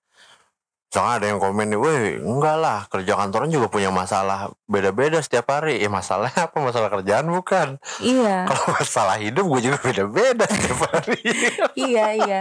misalkan 0.89 1.21
ada 1.21 1.25
yang 1.29 1.37
komen 1.37 1.69
nih, 1.69 1.79
weh 1.79 2.01
enggak 2.17 2.57
lah 2.57 2.79
kerja 2.89 3.13
kantoran 3.13 3.53
juga 3.53 3.69
punya 3.69 3.93
masalah 3.93 4.49
beda-beda 4.65 5.21
setiap 5.21 5.45
hari. 5.53 5.77
Ya 5.77 5.85
masalahnya 5.85 6.49
apa? 6.49 6.57
Masalah 6.57 6.89
kerjaan 6.89 7.29
bukan. 7.29 7.77
Iya, 8.01 8.43
kalau 8.49 8.65
masalah 8.73 9.21
hidup 9.21 9.45
gue 9.45 9.69
juga 9.69 9.77
beda-beda 9.85 10.49
setiap 10.49 10.89
hari. 10.89 11.21
Iya, 11.77 12.05
iya. 12.17 12.39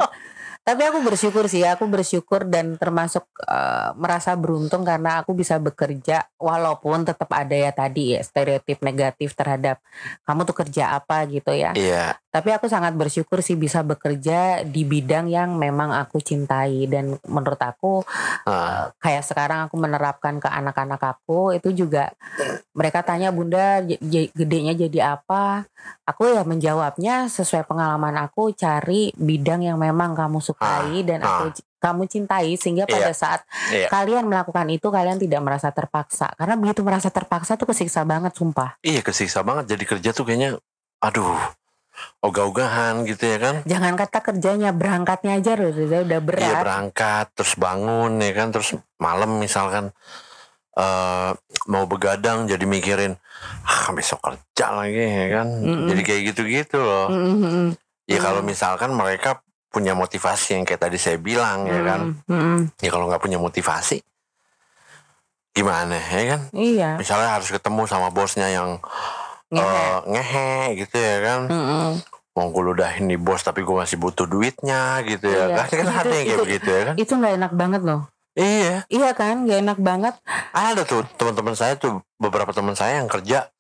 Tapi 0.65 0.85
aku 0.85 1.01
bersyukur 1.01 1.49
sih, 1.49 1.65
aku 1.65 1.89
bersyukur 1.89 2.45
dan 2.45 2.77
termasuk 2.77 3.25
eh, 3.45 3.89
merasa 3.97 4.33
beruntung 4.37 4.85
karena 4.85 5.21
aku 5.21 5.37
bisa 5.37 5.57
bekerja 5.61 6.29
walaupun 6.41 7.05
tetap 7.05 7.29
ada 7.33 7.57
ya 7.57 7.73
tadi 7.73 8.17
ya 8.17 8.21
stereotip 8.25 8.81
negatif 8.81 9.33
terhadap 9.37 9.81
kamu 10.25 10.45
tuh 10.49 10.57
kerja 10.57 10.97
apa 10.97 11.25
gitu 11.29 11.53
ya. 11.53 11.73
iya 11.73 12.17
Tapi 12.39 12.55
aku 12.55 12.71
sangat 12.71 12.95
bersyukur 12.95 13.43
sih 13.43 13.59
bisa 13.59 13.83
bekerja 13.83 14.63
di 14.63 14.87
bidang 14.87 15.27
yang 15.27 15.59
memang 15.59 15.91
aku 15.91 16.23
cintai 16.23 16.87
dan 16.87 17.19
menurut 17.27 17.59
aku 17.59 18.07
eh, 18.47 18.95
kayak 19.03 19.27
sekarang 19.27 19.67
aku 19.67 19.75
menerapkan 19.75 20.39
ke 20.39 20.47
anak-anak 20.47 21.03
aku 21.03 21.51
itu 21.51 21.75
juga 21.75 22.15
mereka 22.79 23.03
tanya 23.03 23.35
bunda 23.35 23.83
gedenya 24.31 24.79
jadi 24.79 25.19
apa? 25.19 25.67
Aku 26.07 26.31
ya 26.31 26.47
menjawabnya 26.47 27.27
sesuai 27.27 27.67
pengalaman 27.67 28.15
aku 28.23 28.55
cari 28.55 29.11
bidang 29.19 29.67
yang 29.67 29.75
memang 29.83 30.15
kamu 30.15 30.39
sukai 30.39 31.03
dan 31.03 31.27
aku 31.27 31.51
kamu 31.79 32.07
cintai 32.07 32.55
sehingga 32.55 32.87
pada 32.87 33.11
saat 33.11 33.43
Iya. 33.71 33.91
kalian 33.91 34.31
melakukan 34.31 34.67
itu 34.71 34.91
kalian 34.91 35.19
tidak 35.19 35.43
merasa 35.43 35.75
terpaksa 35.75 36.31
karena 36.39 36.55
begitu 36.55 36.83
merasa 36.87 37.11
terpaksa 37.11 37.55
tuh 37.55 37.71
kesiksa 37.71 38.03
banget 38.03 38.35
sumpah. 38.35 38.79
iya 38.83 39.03
kesiksa 39.03 39.43
banget 39.47 39.75
jadi 39.75 39.85
kerja 39.87 40.11
tuh 40.15 40.27
kayaknya 40.27 40.59
aduh 40.99 41.39
ogah-ogahan 42.21 43.03
gitu 43.05 43.25
ya 43.25 43.39
kan 43.39 43.55
Jangan 43.65 43.95
kata 43.95 44.19
kerjanya 44.21 44.71
berangkatnya 44.71 45.39
aja 45.39 45.55
loh 45.55 45.71
udah 45.71 46.21
berat. 46.21 46.43
Iya 46.43 46.55
berangkat 46.61 47.27
terus 47.33 47.55
bangun 47.55 48.19
ya 48.19 48.33
kan 48.33 48.49
terus 48.51 48.75
malam 48.97 49.39
misalkan 49.39 49.91
eh 50.75 51.31
mau 51.67 51.85
begadang 51.85 52.47
jadi 52.47 52.63
mikirin 52.63 53.19
ah 53.65 53.91
besok 53.91 54.23
kerja 54.23 54.67
lagi 54.71 54.95
ya 54.99 55.27
kan 55.37 55.47
Mm-mm. 55.51 55.89
jadi 55.91 56.03
kayak 56.03 56.23
gitu-gitu 56.31 56.79
loh 56.79 57.11
Mm, 57.11 57.19
mm, 57.19 57.39
mm. 57.43 57.69
ya 58.07 58.19
kalau 58.19 58.43
Mm. 58.43 58.47
misalkan 58.47 58.91
mereka 58.95 59.43
punya 59.69 59.93
motivasi 59.93 60.55
yang 60.55 60.63
kayak 60.63 60.81
tadi 60.81 60.97
saya 60.97 61.19
bilang 61.19 61.67
ya 61.67 61.83
kan 61.83 62.01
Mm, 62.27 62.31
mm, 62.31 62.41
mm. 62.41 62.61
ya 62.79 62.89
kalau 62.89 63.11
nggak 63.11 63.21
punya 63.21 63.37
motivasi 63.37 63.99
gimana 65.51 65.99
ya 65.99 66.25
kan 66.31 66.41
Iya. 66.55 66.91
misalnya 66.95 67.35
harus 67.35 67.51
ketemu 67.51 67.83
sama 67.85 68.15
bosnya 68.15 68.47
yang 68.47 68.79
ngehe. 69.51 69.65
eh, 69.65 69.97
ngehe 70.07 70.51
gitu 70.79 70.97
ya 70.97 71.17
kan 71.21 71.41
Mm, 71.47 71.65
mm. 71.65 71.91
mau 72.33 72.47
gue 72.49 72.63
ludahin 72.65 73.05
nih 73.07 73.17
bos 73.17 73.41
tapi 73.41 73.61
gue 73.61 73.75
masih 73.75 73.97
butuh 73.97 74.25
duitnya 74.25 75.01
gitu 75.03 75.27
ya 75.27 75.45
Iya. 75.49 75.57
kan 75.59 75.67
kan 75.67 75.85
yang 76.05 76.05
kayak 76.07 76.25
itu- 76.29 76.45
begitu 76.45 76.69
ya 76.69 76.83
kan 76.85 76.95
Itu 76.97 77.13
nggak 77.15 77.35
enak 77.35 77.53
banget 77.53 77.83
loh. 77.83 78.01
iya 78.33 78.75
Iya 78.87 79.11
kan, 79.13 79.43
gak 79.43 79.59
enak 79.61 79.79
banget. 79.81 80.15
ada 80.53 80.83
tuh 80.83 81.03
teman-teman 81.15 81.53
saya 81.53 81.75
tuh 81.75 81.99
beberapa 82.17 82.51
teman 82.51 82.73
saya 82.73 83.01
yang 83.01 83.09
kerja 83.09 83.51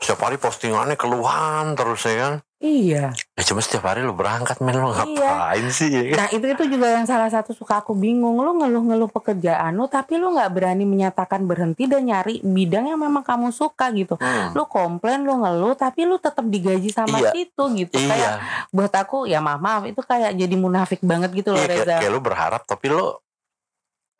setiap 0.00 0.20
hari 0.24 0.40
postingannya 0.40 0.96
keluhan 0.96 1.76
terus 1.76 2.02
ya 2.02 2.16
kan 2.18 2.34
Iya. 2.60 3.16
ya 3.16 3.42
cuma 3.48 3.64
setiap 3.64 3.88
hari 3.88 4.04
lu 4.04 4.12
berangkat 4.12 4.60
men 4.60 4.76
lu 4.76 4.92
Iya. 4.92 5.00
ngapain 5.00 5.66
sih 5.72 5.88
ya 5.88 6.02
kan? 6.12 6.16
Nah 6.20 6.28
itu 6.28 6.44
itu 6.44 6.64
juga 6.68 6.92
yang 6.92 7.08
salah 7.08 7.32
satu 7.32 7.56
suka 7.56 7.80
aku 7.80 7.96
bingung. 7.96 8.36
Lu 8.36 8.52
ngeluh-ngeluh 8.52 9.08
pekerjaan 9.08 9.72
lu, 9.72 9.88
tapi 9.88 10.20
lu 10.20 10.28
nggak 10.28 10.52
berani 10.52 10.84
menyatakan 10.84 11.48
berhenti 11.48 11.88
dan 11.88 12.04
nyari 12.04 12.44
bidang 12.44 12.84
yang 12.84 13.00
memang 13.00 13.24
kamu 13.24 13.48
suka 13.48 13.88
gitu. 13.96 14.20
Hmm. 14.20 14.52
Lu 14.52 14.68
komplain, 14.68 15.24
lu 15.24 15.40
ngeluh, 15.40 15.72
tapi 15.72 16.04
lu 16.04 16.20
tetap 16.20 16.44
digaji 16.44 16.92
sama 16.92 17.16
Iya. 17.16 17.32
situ 17.32 17.64
gitu. 17.78 17.96
Kayak 17.96 18.12
iya 18.12 18.32
buat 18.68 18.92
aku 18.92 19.24
ya 19.24 19.40
maaf 19.40 19.56
maaf 19.58 19.82
itu 19.84 20.00
kayak 20.00 20.36
jadi 20.36 20.54
munafik 20.54 21.00
banget 21.00 21.32
gitu 21.32 21.50
loh 21.50 21.58
iya 21.58 21.66
kayak, 21.66 21.80
Reza. 21.82 21.96
kayak 21.96 22.12
lu 22.12 22.20
berharap 22.20 22.62
tapi 22.62 22.86
lu 22.86 23.08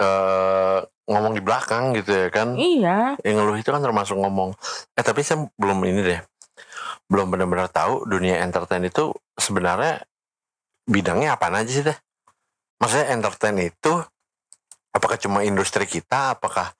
eh 0.00 0.78
ngomong 1.10 1.34
di 1.34 1.42
belakang 1.42 1.92
gitu 1.98 2.14
ya 2.14 2.28
kan 2.30 2.54
Iya. 2.54 3.18
yang 3.26 3.42
ngeluh 3.42 3.58
itu 3.58 3.68
kan 3.68 3.82
termasuk 3.82 4.14
ngomong 4.16 4.54
eh 4.94 5.02
tapi 5.02 5.26
saya 5.26 5.42
belum 5.58 5.82
ini 5.82 6.00
deh 6.06 6.20
belum 7.10 7.34
benar-benar 7.34 7.66
tahu 7.68 8.06
dunia 8.06 8.38
entertain 8.40 8.86
itu 8.86 9.10
sebenarnya 9.34 10.06
bidangnya 10.86 11.34
apa 11.34 11.50
aja 11.50 11.70
sih 11.70 11.82
deh 11.82 11.98
maksudnya 12.78 13.10
entertain 13.10 13.58
itu 13.58 13.92
apakah 14.94 15.18
cuma 15.18 15.42
industri 15.42 15.84
kita 15.84 16.38
apakah 16.38 16.70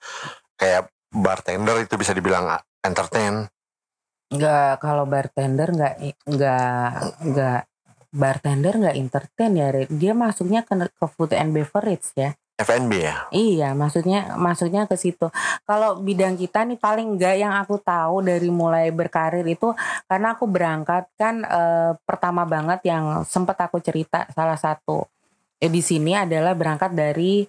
kayak 0.55 0.87
bartender 1.11 1.83
itu 1.83 1.99
bisa 1.99 2.15
dibilang 2.15 2.47
a- 2.47 2.65
entertain 2.87 3.51
Enggak, 4.31 4.79
kalau 4.79 5.11
bartender 5.11 5.75
enggak 5.75 5.95
enggak 6.23 6.91
enggak 7.19 7.61
bartender 8.15 8.75
enggak 8.79 8.95
entertain 8.95 9.53
ya. 9.59 9.69
Dia 9.91 10.13
masuknya 10.15 10.63
ke, 10.63 10.75
ke 10.87 11.07
food 11.11 11.35
and 11.35 11.51
beverage 11.51 12.15
ya. 12.15 12.39
F&B 12.61 12.93
ya? 13.01 13.17
Iya, 13.33 13.69
maksudnya 13.73 14.37
maksudnya 14.37 14.85
ke 14.85 14.97
situ. 15.01 15.33
Kalau 15.65 16.01
bidang 16.01 16.37
kita 16.37 16.69
nih 16.69 16.77
paling 16.77 17.17
enggak 17.17 17.37
yang 17.41 17.57
aku 17.57 17.81
tahu 17.81 18.21
dari 18.21 18.53
mulai 18.53 18.93
berkarir 18.93 19.45
itu 19.49 19.73
karena 20.05 20.37
aku 20.37 20.45
berangkat 20.45 21.09
kan 21.17 21.41
eh, 21.45 21.93
pertama 22.05 22.45
banget 22.45 22.85
yang 22.89 23.25
sempat 23.25 23.57
aku 23.65 23.81
cerita 23.81 24.29
salah 24.33 24.61
satu 24.61 25.09
eh, 25.61 25.71
di 25.73 25.81
sini 25.85 26.17
adalah 26.17 26.57
berangkat 26.57 26.93
dari 26.97 27.45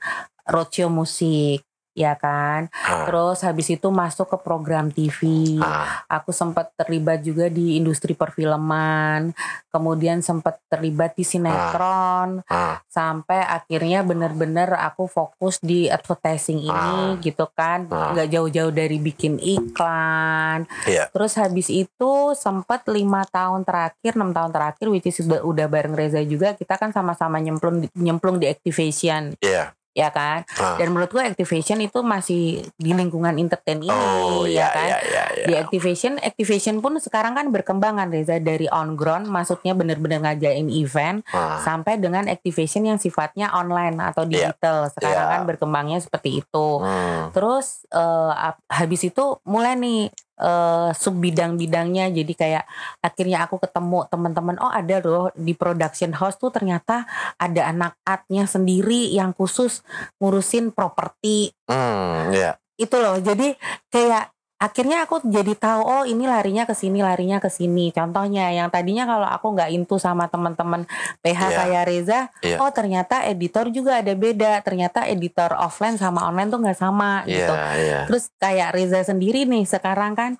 roadshow 0.47 0.91
musik 0.91 1.70
ya 1.93 2.15
kan. 2.15 2.71
Ah, 2.73 3.03
Terus 3.03 3.41
habis 3.41 3.67
itu 3.67 3.87
masuk 3.87 4.27
ke 4.27 4.37
program 4.37 4.87
TV. 4.87 5.19
ah, 5.57 6.03
Aku 6.07 6.31
sempat 6.31 6.71
terlibat 6.75 7.19
juga 7.19 7.47
di 7.47 7.75
industri 7.75 8.13
perfilman. 8.13 9.31
Kemudian 9.67 10.19
sempat 10.19 10.59
terlibat 10.67 11.13
di 11.13 11.23
sinetron 11.23 12.43
ah, 12.45 12.79
sampai 12.85 13.39
akhirnya 13.41 14.01
bener-bener 14.01 14.71
aku 14.73 15.05
fokus 15.05 15.59
di 15.59 15.87
advertising 15.87 16.59
ini 16.61 16.71
Ah. 16.71 17.15
gitu 17.17 17.47
kan. 17.49 17.87
Ah. 17.87 18.11
nggak 18.11 18.29
jauh-jauh 18.29 18.71
dari 18.71 18.97
bikin 18.97 19.37
iklan. 19.37 20.67
Iya. 20.83 21.07
Terus 21.09 21.33
habis 21.35 21.67
itu 21.67 22.11
sempat 22.33 22.83
lima 22.87 23.23
tahun 23.25 23.63
terakhir, 23.63 24.13
enam 24.13 24.31
tahun 24.31 24.51
terakhir, 24.51 24.87
which 24.87 25.05
is 25.05 25.19
udah, 25.21 25.41
udah 25.41 25.67
bareng 25.67 25.93
Reza 25.93 26.21
juga, 26.21 26.53
kita 26.53 26.75
kan 26.75 26.91
sama-sama 26.91 27.37
nyemplung 27.37 27.87
nyemplung 27.93 28.37
di 28.37 28.47
activation, 28.47 29.33
Iya. 29.39 29.71
Ya 29.91 30.09
kan? 30.09 30.47
Ah. 30.55 30.75
Dan 30.75 30.91
menurut 30.91 31.09
gue 31.09 31.19
activation 31.21 31.77
itu 31.77 31.99
masih 31.99 32.43
di 32.73 32.91
lingkungan 32.91 33.35
entertain 33.35 33.79
ini, 33.79 33.91
Oh, 33.91 34.43
ya 34.43 34.47
iya, 34.47 34.67
kan? 34.69 34.87
iya, 34.87 34.97
iya, 35.01 35.23
iya. 35.33 35.45
Di 35.45 35.53
activation, 35.55 36.15
activation 36.17 36.79
pun 36.79 36.95
sekarang 36.97 37.33
kan 37.33 37.49
berkembang 37.49 37.97
kan 37.97 38.07
Reza 38.07 38.37
dari 38.37 38.67
on 38.67 38.95
ground, 38.95 39.27
maksudnya 39.27 39.71
bener-bener 39.71 40.21
ngajain 40.21 40.67
event, 40.67 41.23
Ah, 41.27 41.59
sampai 41.59 41.97
dengan 41.97 42.25
activation 42.25 42.83
yang 42.83 42.95
sifatnya 42.95 43.51
online 43.51 43.99
atau 44.01 44.23
Iya. 44.23 44.51
digital. 44.51 44.87
Sekarang 44.89 45.25
Iya. 45.25 45.33
kan 45.33 45.41
berkembangnya 45.45 45.99
seperti 45.99 46.39
itu. 46.39 46.67
hmm. 46.77 47.31
Terus 47.31 47.83
ap- 48.31 48.63
habis 48.67 49.03
itu 49.03 49.37
mulai 49.43 49.75
nih 49.75 50.07
eh, 50.41 50.89
sub 50.97 51.15
bidang-bidangnya 51.21 52.09
jadi 52.09 52.33
kayak 52.33 52.63
akhirnya 53.05 53.45
aku 53.45 53.61
ketemu 53.61 54.09
teman-teman 54.09 54.57
oh 54.57 54.73
ada 54.73 54.97
loh 55.05 55.29
di 55.37 55.53
production 55.53 56.11
house 56.17 56.41
tuh 56.41 56.49
ternyata 56.49 57.05
ada 57.37 57.61
anak 57.69 57.93
artnya 58.01 58.49
sendiri 58.49 59.13
yang 59.13 59.31
khusus 59.37 59.85
ngurusin 60.17 60.73
properti. 60.73 61.53
Hmm, 61.69 62.33
iya. 62.33 62.57
itu 62.81 62.97
loh. 62.97 63.21
Jadi 63.21 63.53
kayak 63.93 64.33
akhirnya 64.61 65.09
aku 65.09 65.25
jadi 65.25 65.57
tahu 65.57 65.81
oh 65.81 66.03
ini 66.05 66.29
larinya 66.29 66.69
ke 66.69 66.77
sini 66.77 67.01
larinya 67.01 67.41
ke 67.41 67.49
sini 67.49 67.89
contohnya 67.89 68.53
yang 68.53 68.69
tadinya 68.69 69.09
kalau 69.09 69.25
aku 69.25 69.57
nggak 69.57 69.73
into 69.73 69.97
sama 69.97 70.29
teman-teman 70.29 70.85
PH 71.19 71.41
Iya. 71.41 71.57
kayak 71.57 71.83
Reza 71.89 72.19
Iya. 72.45 72.61
oh 72.61 72.69
ternyata 72.69 73.25
editor 73.25 73.73
juga 73.73 74.05
ada 74.05 74.13
beda 74.13 74.61
ternyata 74.61 75.09
editor 75.09 75.57
offline 75.57 75.97
sama 75.97 76.29
online 76.29 76.53
tuh 76.53 76.61
nggak 76.61 76.77
sama 76.77 77.25
Iya, 77.25 77.33
gitu 77.33 77.53
iya. 77.81 77.99
terus 78.05 78.29
kayak 78.37 78.69
Reza 78.71 79.01
sendiri 79.01 79.49
nih 79.49 79.65
sekarang 79.65 80.13
kan 80.13 80.37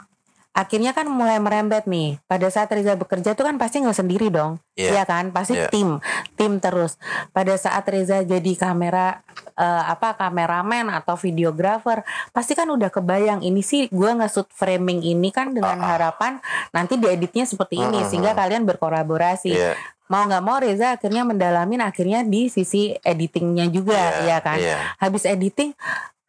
akhirnya 0.51 0.91
kan 0.91 1.07
mulai 1.07 1.37
merembet 1.37 1.83
nih 1.83 2.19
pada 2.25 2.47
saat 2.47 2.67
Reza 2.67 2.93
bekerja 2.93 3.31
tuh 3.31 3.43
kan 3.43 3.55
pasti 3.55 3.79
nggak 3.79 3.95
sendiri 3.95 4.27
dong 4.27 4.59
Iya. 4.71 4.99
Iya 4.99 5.03
kan 5.03 5.29
pasti 5.29 5.53
Iya. 5.53 5.67
tim 5.67 5.99
tim 6.33 6.57
terus 6.57 6.99
pada 7.29 7.55
saat 7.55 7.83
Reza 7.85 8.19
jadi 8.21 8.51
kamera 8.53 9.23
eh, 9.53 9.83
apa 9.85 10.11
kameramen 10.13 10.87
atau 10.89 11.15
videografer 11.15 12.03
pasti 12.29 12.51
kan 12.51 12.67
udah 12.67 12.87
kebayang 12.87 13.39
ini 13.39 13.59
sih 13.59 13.87
gua 13.87 14.11
nge-shoot 14.13 14.47
framing 14.49 14.99
ini 15.01 15.29
kan 15.29 15.51
dengan 15.51 15.75
Ah, 15.75 15.83
ah. 15.83 15.89
harapan 15.95 16.33
nanti 16.69 16.95
dieditnya 16.95 17.43
seperti 17.43 17.77
ini 17.77 17.99
Mm, 17.99 18.03
mm, 18.03 18.09
sehingga 18.09 18.31
kalian 18.33 18.63
berkolaborasi 18.65 19.51
Iya, 19.51 19.75
mau 20.07 20.23
nggak 20.25 20.43
mau 20.43 20.57
Reza 20.57 20.95
akhirnya 20.95 21.23
mendalamin 21.23 21.79
akhirnya 21.79 22.23
di 22.23 22.47
sisi 22.47 22.91
editingnya 22.97 23.67
juga 23.67 23.95
iya, 24.19 24.35
ya 24.35 24.37
kan 24.39 24.57
Iya. 24.57 24.77
habis 24.97 25.23
editing 25.23 25.71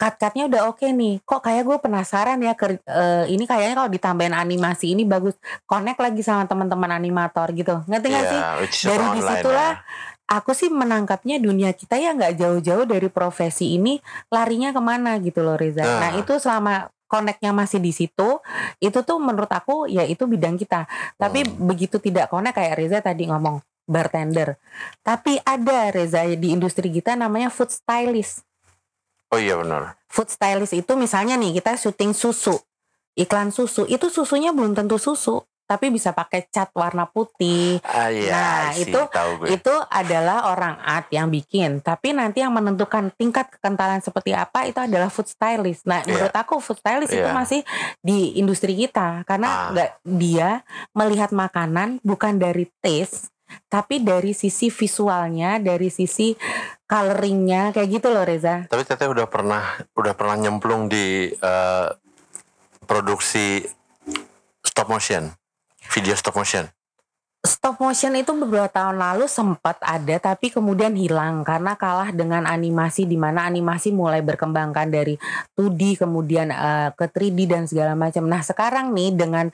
cut-cutnya 0.03 0.51
udah 0.51 0.63
oke 0.67 0.83
nih. 0.83 1.23
Kok 1.23 1.41
kayak 1.47 1.63
gue 1.63 1.79
penasaran 1.79 2.43
ya 2.43 2.59
ker- 2.59 2.83
eh, 2.83 3.25
ini 3.31 3.47
kayaknya 3.47 3.79
kalau 3.79 3.91
ditambahin 3.91 4.35
animasi 4.35 4.99
ini 4.99 5.07
bagus 5.07 5.39
connect 5.63 6.03
lagi 6.03 6.27
sama 6.27 6.43
teman-teman 6.51 6.91
animator 6.91 7.55
gitu. 7.55 7.87
Ngerti 7.87 8.07
nggak 8.11 8.27
sih? 8.27 8.41
Iya, 8.43 8.51
is 8.67 8.83
Dari 8.83 9.07
di 9.15 9.21
situlah 9.23 9.71
ya. 9.79 10.35
aku 10.35 10.51
sih 10.51 10.75
menangkapnya 10.75 11.39
dunia 11.39 11.71
kita 11.71 12.03
ya 12.03 12.11
nggak 12.19 12.35
jauh-jauh 12.35 12.83
dari 12.83 13.07
profesi 13.07 13.79
ini 13.79 14.03
larinya 14.27 14.75
ke 14.75 14.83
mana 14.83 15.15
gitu 15.23 15.47
loh 15.47 15.55
Reza. 15.55 15.87
Nah. 15.87 15.99
nah 16.03 16.11
itu 16.19 16.35
selama 16.43 16.91
connectnya 17.07 17.53
masih 17.53 17.79
di 17.79 17.93
situ 17.93 18.41
itu 18.81 18.99
tuh 19.05 19.21
menurut 19.23 19.53
aku 19.53 19.87
ya 19.87 20.03
itu 20.03 20.27
bidang 20.27 20.59
kita. 20.59 20.91
Tapi 21.15 21.47
Hmm. 21.47 21.71
begitu 21.71 22.03
tidak 22.03 22.27
connect 22.27 22.59
kayak 22.59 22.75
Reza 22.75 22.99
tadi 22.99 23.31
ngomong 23.31 23.63
bartender. 23.87 24.59
Tapi 25.05 25.39
ada 25.45 25.95
Reza 25.95 26.27
di 26.27 26.51
industri 26.51 26.91
kita 26.91 27.15
namanya 27.15 27.53
food 27.53 27.71
stylist 27.71 28.43
Oh 29.33 29.41
iya 29.41 29.57
benar. 29.57 29.97
food 30.07 30.29
stylist 30.29 30.77
itu 30.77 30.93
misalnya 30.93 31.35
nih 31.35 31.57
kita 31.57 31.73
syuting 31.75 32.13
susu 32.13 32.61
iklan 33.15 33.49
susu 33.49 33.85
itu 33.87 34.07
susunya 34.07 34.53
belum 34.53 34.73
tentu 34.73 34.97
susu 34.97 35.41
tapi 35.63 35.89
bisa 35.89 36.13
pakai 36.13 36.45
cat 36.47 36.69
warna 36.75 37.09
putih 37.09 37.81
Ah 37.83 38.13
iya, 38.13 38.29
Nah, 38.29 38.77
see. 38.77 38.85
itu- 38.85 39.09
itu 39.49 39.75
adalah 39.89 40.53
orang 40.53 40.77
art 40.79 41.09
yang 41.09 41.33
bikin 41.33 41.81
tapi 41.81 42.13
nanti 42.13 42.45
yang 42.45 42.53
menentukan 42.53 43.09
tingkat 43.11 43.49
kekentalan 43.49 44.05
seperti 44.05 44.37
apa 44.37 44.69
itu 44.69 44.77
adalah 44.77 45.09
food 45.09 45.25
stylist 45.27 45.89
nah 45.89 46.05
Iya. 46.05 46.13
menurut 46.13 46.35
aku 46.35 46.61
food 46.61 46.77
stylist 46.77 47.09
itu 47.11 47.25
Iya. 47.25 47.33
masih 47.33 47.61
di 47.99 48.37
industri 48.37 48.77
kita 48.77 49.25
karena 49.25 49.49
Ah. 49.49 49.69
nggak 49.73 49.91
dia 50.05 50.61
melihat 50.93 51.33
makanan 51.33 52.05
bukan 52.05 52.37
dari 52.37 52.69
taste 52.79 53.32
tapi 53.67 54.05
dari 54.05 54.37
sisi 54.37 54.69
visualnya 54.69 55.57
dari 55.63 55.89
sisi 55.89 56.37
coloringnya 56.85 57.73
kayak 57.73 57.89
gitu 57.89 58.09
loh 58.13 58.25
Reza 58.25 58.69
Tapi 58.69 58.83
teteh 58.85 59.09
udah 59.09 59.25
pernah 59.25 59.81
udah 59.97 60.13
pernah 60.13 60.37
nyemplung 60.37 60.93
di 60.93 61.33
eh, 61.33 61.89
produksi 62.85 63.65
stop 64.61 64.89
motion, 64.93 65.33
video 65.89 66.13
stop 66.17 66.37
motion. 66.37 66.69
Stop 67.43 67.83
motion 67.83 68.15
itu 68.15 68.31
beberapa 68.39 68.71
tahun 68.71 69.03
lalu 69.03 69.27
sempat 69.27 69.75
ada 69.83 70.15
tapi 70.23 70.55
kemudian 70.55 70.95
hilang 70.95 71.43
karena 71.43 71.75
kalah 71.75 72.15
dengan 72.15 72.47
animasi 72.47 73.03
di 73.03 73.19
mana 73.19 73.43
animasi 73.51 73.91
mulai 73.91 74.23
berkembangkan 74.23 74.87
dari 74.87 75.19
2D 75.59 76.07
kemudian 76.07 76.55
eh, 76.55 76.95
ke 76.95 77.11
3D 77.11 77.51
dan 77.51 77.67
segala 77.67 77.99
macam. 77.99 78.31
Nah, 78.31 78.47
sekarang 78.47 78.95
nih 78.95 79.11
dengan 79.19 79.51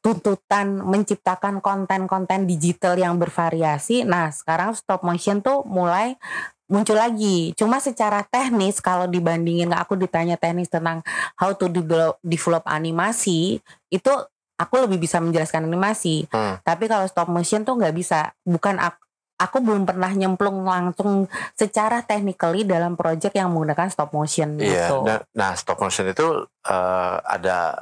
tuntutan 0.00 0.80
menciptakan 0.80 1.58
konten-konten 1.60 2.46
digital 2.48 2.96
yang 2.98 3.18
bervariasi, 3.20 4.06
nah 4.06 4.30
sekarang 4.32 4.72
stop 4.74 5.02
motion 5.04 5.42
tuh 5.44 5.62
mulai 5.68 6.16
muncul 6.64 6.96
lagi. 6.96 7.52
Cuma 7.54 7.76
secara 7.78 8.24
teknis 8.24 8.80
kalau 8.80 9.04
dibandingin 9.04 9.70
aku 9.76 10.00
ditanya 10.00 10.40
teknis 10.40 10.72
tentang 10.72 11.04
how 11.36 11.52
to 11.52 11.68
develop, 11.68 12.16
develop 12.24 12.64
animasi 12.64 13.60
itu 13.92 14.12
aku 14.56 14.74
lebih 14.86 15.02
bisa 15.02 15.20
menjelaskan 15.20 15.68
animasi. 15.68 16.24
Hmm. 16.32 16.56
Tapi 16.64 16.88
kalau 16.88 17.04
stop 17.04 17.28
motion 17.28 17.66
tuh 17.66 17.76
nggak 17.76 17.94
bisa. 17.94 18.32
Bukan 18.46 18.80
aku, 18.80 19.00
aku 19.36 19.56
belum 19.60 19.84
pernah 19.84 20.08
nyemplung 20.14 20.64
langsung 20.64 21.26
secara 21.58 22.00
technically 22.06 22.64
dalam 22.64 22.94
project 22.94 23.34
yang 23.34 23.50
menggunakan 23.52 23.90
stop 23.90 24.14
motion 24.14 24.56
Iya. 24.56 24.88
gitu. 24.88 25.04
Nah, 25.04 25.20
nah, 25.34 25.52
stop 25.58 25.82
motion 25.82 26.08
itu 26.08 26.48
eh, 26.64 27.16
ada 27.28 27.76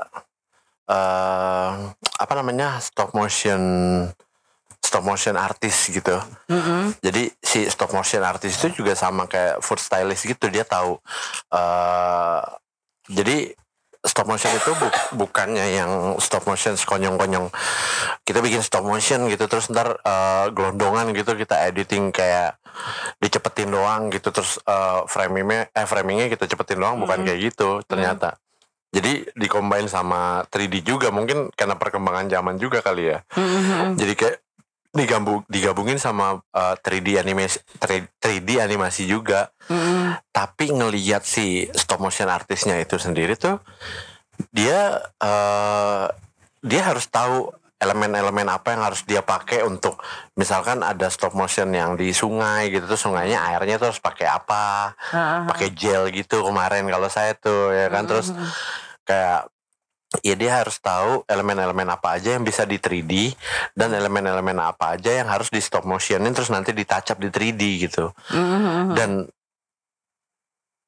eh 0.85 1.71
apa 1.93 2.33
namanya 2.33 2.79
stop 2.79 3.13
motion 3.13 3.63
stop 4.79 5.03
motion 5.03 5.35
artis 5.35 5.89
gitu. 5.89 6.19
Mm-mm. 6.47 6.93
Jadi 6.99 7.31
si 7.39 7.65
stop 7.67 7.91
motion 7.91 8.21
artis 8.21 8.59
itu 8.59 8.83
juga 8.83 8.93
sama 8.93 9.25
kayak 9.25 9.59
food 9.59 9.79
stylist 9.79 10.25
gitu 10.25 10.47
dia 10.47 10.63
tahu. 10.63 10.99
eh 11.51 12.43
jadi 13.09 13.55
stop 14.03 14.27
motion 14.27 14.51
itu 14.51 14.71
bu- 14.75 14.99
bukannya 15.17 15.63
yang 15.73 15.91
stop 16.19 16.43
motion 16.45 16.75
sekonyong-konyong 16.75 17.47
kita 18.23 18.43
bikin 18.43 18.59
stop 18.59 18.83
motion 18.83 19.31
gitu 19.31 19.47
terus 19.47 19.71
ntar 19.71 19.95
eh, 19.97 20.47
gelondongan 20.51 21.15
gitu 21.15 21.33
kita 21.33 21.63
editing 21.65 22.11
kayak 22.11 22.59
dicepetin 23.17 23.71
doang 23.71 24.11
gitu 24.11 24.29
terus 24.29 24.59
eh, 24.59 25.01
framingnya 25.07 25.71
eh 25.71 25.87
framingnya 25.87 26.27
kita 26.27 26.45
cepetin 26.47 26.79
doang 26.79 26.99
bukan 26.99 27.23
Mhm. 27.23 27.25
kayak 27.25 27.41
gitu 27.45 27.69
ternyata. 27.85 28.42
Jadi 28.93 29.25
dikombain 29.33 29.89
sama 29.89 30.45
3D 30.53 30.85
juga 30.85 31.09
mungkin 31.09 31.49
karena 31.57 31.81
perkembangan 31.81 32.29
zaman 32.29 32.61
juga 32.61 32.85
kali 32.85 33.09
ya 33.09 33.25
Mm-mm. 33.33 33.97
jadi 33.97 34.13
kayak 34.13 34.37
digabung 34.93 35.41
digabungin 35.49 35.97
sama 35.97 36.45
uh, 36.53 36.77
3D 36.77 37.17
animasi 37.17 37.57
3D 38.21 38.61
animasi 38.61 39.09
juga 39.09 39.49
Mm-mm. 39.73 40.21
tapi 40.29 40.69
ngelihat 40.69 41.25
si 41.25 41.65
stop 41.73 42.05
motion 42.05 42.29
artisnya 42.29 42.77
itu 42.77 43.01
sendiri 43.01 43.33
tuh 43.33 43.57
dia 44.53 45.01
uh, 45.19 46.13
dia 46.61 46.83
harus 46.85 47.09
tahu 47.09 47.49
elemen-elemen 47.83 48.47
apa 48.47 48.79
yang 48.79 48.87
harus 48.87 49.03
dia 49.03 49.27
pakai 49.27 49.67
untuk 49.67 49.99
misalkan 50.39 50.87
ada 50.87 51.11
stop 51.11 51.35
motion 51.35 51.67
yang 51.75 51.99
di 51.99 52.15
sungai 52.15 52.71
gitu 52.71 52.87
tuh 52.87 53.01
sungainya 53.01 53.43
airnya 53.43 53.75
tuh 53.75 53.91
harus 53.91 53.99
pakai 53.99 54.31
apa 54.31 54.95
Ah, 55.11 55.51
pakai 55.51 55.75
gel 55.75 56.07
gitu 56.15 56.47
kemarin 56.47 56.87
kalau 56.87 57.11
saya 57.11 57.35
tuh 57.35 57.75
ya 57.75 57.91
kan 57.91 58.07
terus 58.07 58.31
Mm-mm. 58.31 58.47
Kayak 59.03 59.51
ya 60.21 60.37
dia 60.37 60.61
harus 60.61 60.77
tahu 60.77 61.25
elemen-elemen 61.25 61.89
apa 61.89 62.21
aja 62.21 62.37
yang 62.37 62.45
bisa 62.45 62.69
di 62.69 62.77
3D 62.77 63.33
dan 63.73 63.97
elemen-elemen 63.97 64.61
apa 64.61 65.01
aja 65.01 65.09
yang 65.09 65.29
harus 65.33 65.49
di 65.49 65.57
stop 65.57 65.89
motionin 65.89 66.37
terus 66.37 66.53
nanti 66.53 66.77
ditacap 66.77 67.17
di 67.17 67.33
3D 67.33 67.63
gitu. 67.89 68.13
Mhm. 68.29 68.93
Dan 68.93 69.11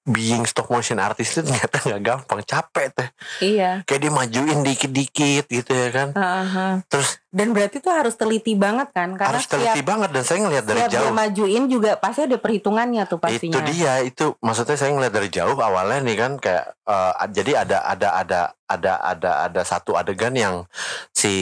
being 0.04 0.44
stop 0.44 0.68
motion 0.68 1.00
artist 1.00 1.32
itu 1.32 1.48
ternyata 1.48 1.80
nggak 1.80 2.02
gampang, 2.04 2.40
capek 2.44 2.86
teh. 2.92 3.08
Iya. 3.40 3.70
Kayak 3.88 4.00
dia 4.04 4.12
majuin 4.12 4.58
dikit-dikit 4.60 5.44
gitu 5.48 5.72
ya 5.72 5.88
kan. 5.88 6.08
Heeh. 6.12 6.84
Terus 6.92 7.24
Dan 7.34 7.50
berarti 7.50 7.82
tuh 7.82 7.90
harus 7.90 8.14
teliti 8.14 8.54
banget 8.54 8.94
kan 8.94 9.16
karena 9.18 9.34
harus 9.34 9.48
teliti 9.48 9.80
setiap, 9.80 9.90
banget 9.90 10.08
dan 10.14 10.22
saya 10.22 10.38
ngelihat 10.44 10.64
dari 10.70 10.82
jauh. 10.86 11.10
majuin 11.10 11.64
juga 11.66 11.98
pasti 11.98 12.30
ada 12.30 12.38
perhitungannya 12.38 13.02
tuh 13.10 13.18
pastinya. 13.18 13.58
Itu 13.58 13.60
dia, 13.74 13.92
itu 14.06 14.24
maksudnya 14.38 14.76
saya 14.78 14.92
ngeliat 14.94 15.10
dari 15.10 15.28
jauh 15.32 15.56
awalnya 15.58 15.98
nih 16.04 16.16
kan 16.20 16.32
kayak 16.38 16.64
eh, 16.84 17.12
jadi 17.34 17.66
ada 17.66 17.78
ada 17.90 18.08
ada 18.14 18.40
ada 18.70 18.92
ada 19.02 19.30
ada 19.50 19.62
satu 19.66 19.98
adegan 19.98 20.36
yang 20.36 20.68
si 21.10 21.34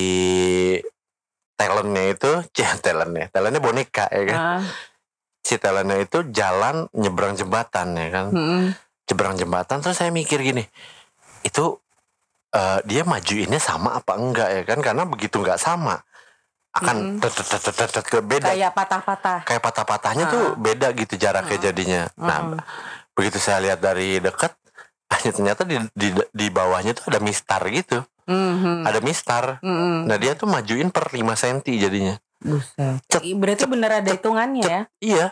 talentnya 1.59 2.05
itu, 2.15 2.33
cih 2.57 2.67
talentnya, 2.85 3.27
talentnya 3.31 3.61
boneka 3.63 4.07
ya 4.09 4.23
kan. 4.27 4.39
Ah, 4.39 4.63
Si 5.43 5.59
itu 5.59 6.19
jalan 6.31 6.87
nyebrang 6.95 7.35
jembatan 7.35 7.99
ya 7.99 8.09
kan, 8.09 8.27
nyebrang 9.11 9.35
jembatan 9.37 9.83
terus 9.83 9.99
saya 9.99 10.15
mikir 10.15 10.39
gini, 10.39 10.63
itu 11.43 11.77
eh, 12.55 12.79
dia 12.87 13.03
majuinnya 13.03 13.59
sama 13.59 13.99
apa 13.99 14.15
enggak 14.17 14.49
ya 14.49 14.63
kan? 14.63 14.79
Karena 14.81 15.03
begitu 15.05 15.43
nggak 15.43 15.59
sama 15.59 15.99
akan 16.73 17.21
ke- 17.21 18.25
beda 18.25 18.49
Kayak 18.49 18.73
patah-patah. 18.73 19.39
kayak 19.45 19.61
patah-patahnya 19.61 20.25
tuh 20.31 20.45
beda 20.57 20.89
gitu 20.97 21.21
jaraknya 21.21 21.59
Mm-mm. 21.59 21.67
jadinya. 21.69 22.03
Nah, 22.17 22.41
begitu 23.13 23.37
saya 23.37 23.61
lihat 23.61 23.85
dari 23.85 24.23
dekat 24.25 24.57
ternyata 25.37 25.69
di, 25.69 25.77
di 25.93 26.09
di 26.33 26.47
bawahnya 26.49 26.97
tuh 26.97 27.13
ada 27.13 27.21
mistar 27.21 27.61
gitu 27.69 28.01
Mhm. 28.23 28.87
ada 28.87 29.03
mistar 29.03 29.45
Mm-mm. 29.61 30.07
nah 30.07 30.15
dia 30.15 30.39
tuh 30.39 30.47
majuin 30.47 30.89
per 30.95 31.11
5 31.11 31.35
cm 31.35 31.59
jadinya 31.75 32.15
Buset. 32.43 32.99
Cet, 33.07 33.23
Berarti 33.33 33.65
bener 33.65 33.91
ada 33.95 34.11
hitungannya 34.11 34.65
ya? 34.65 34.83
iya 34.99 35.27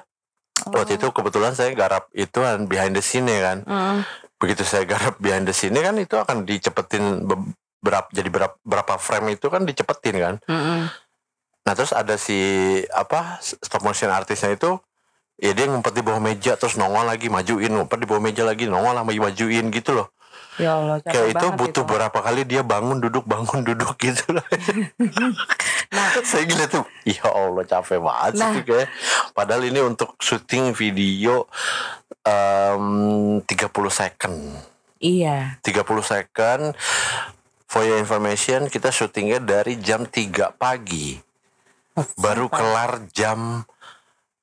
Oh. 0.61 0.77
waktu 0.77 1.01
itu 1.01 1.09
kebetulan 1.09 1.57
saya 1.57 1.73
garap 1.73 2.13
itu 2.13 2.37
kan 2.37 2.69
behind 2.69 2.93
the 2.93 3.01
scene 3.01 3.25
ya 3.25 3.41
kan 3.43 3.65
Mm. 3.65 4.05
begitu 4.37 4.61
saya 4.61 4.85
garap 4.85 5.17
behind 5.17 5.43
the 5.43 5.57
scene 5.57 5.73
kan 5.73 5.97
itu 5.97 6.13
akan 6.13 6.45
dicepetin 6.45 7.25
berapa 7.81 8.05
jadi 8.11 8.29
berapa 8.29 8.61
berapa 8.61 8.95
frame 8.97 9.33
itu 9.35 9.49
kan 9.49 9.65
dicepetin 9.65 10.21
kan 10.21 10.35
Mm-mm. 10.45 10.93
nah 11.61 11.73
terus 11.73 11.97
ada 11.97 12.13
si 12.15 12.37
apa 12.93 13.41
stop 13.41 13.81
motion 13.81 14.13
artisnya 14.13 14.53
itu 14.53 14.77
ya 15.35 15.57
dia 15.57 15.65
ngumpet 15.65 15.97
di 15.97 16.05
bawah 16.05 16.21
meja 16.21 16.53
terus 16.55 16.77
nongol 16.77 17.09
lagi 17.09 17.33
majuin 17.33 17.73
ngumpet 17.73 17.97
di 17.97 18.05
bawah 18.05 18.21
meja 18.21 18.45
lagi 18.45 18.69
nongol 18.69 18.93
lagi 18.93 19.17
majuin 19.17 19.73
gitu 19.73 19.97
loh 19.97 20.13
Ya 20.61 20.77
Allah, 20.77 21.01
kayak 21.01 21.33
itu 21.33 21.47
butuh 21.57 21.89
berapa 21.89 22.13
kali 22.13 22.45
dia 22.45 22.61
bangun 22.61 23.01
duduk 23.01 23.25
bangun 23.25 23.65
duduk 23.73 23.97
gitu 23.97 24.29
loh 24.29 24.45
Nah, 25.91 26.23
saya 26.23 26.45
gila 26.45 26.67
tuh 26.67 26.87
ya 27.03 27.27
Allah 27.27 27.65
capek 27.65 27.99
banget 27.99 28.33
Nah. 28.37 28.51
sih 28.53 28.63
kayak 28.63 28.89
padahal 29.33 29.63
ini 29.65 29.81
untuk 29.81 30.15
syuting 30.17 30.71
video 30.71 31.51
em, 32.23 32.87
30 33.43 33.51
second 33.91 34.39
iya. 34.99 35.59
30 35.61 35.83
second 36.01 36.79
for 37.65 37.83
your 37.83 37.99
information 37.99 38.67
kita 38.67 38.89
syutingnya 38.89 39.39
dari 39.39 39.79
jam 39.79 40.05
3 40.05 40.55
pagi 40.55 41.19
baru 42.15 42.47
kelar 42.47 43.11
jam 43.11 43.67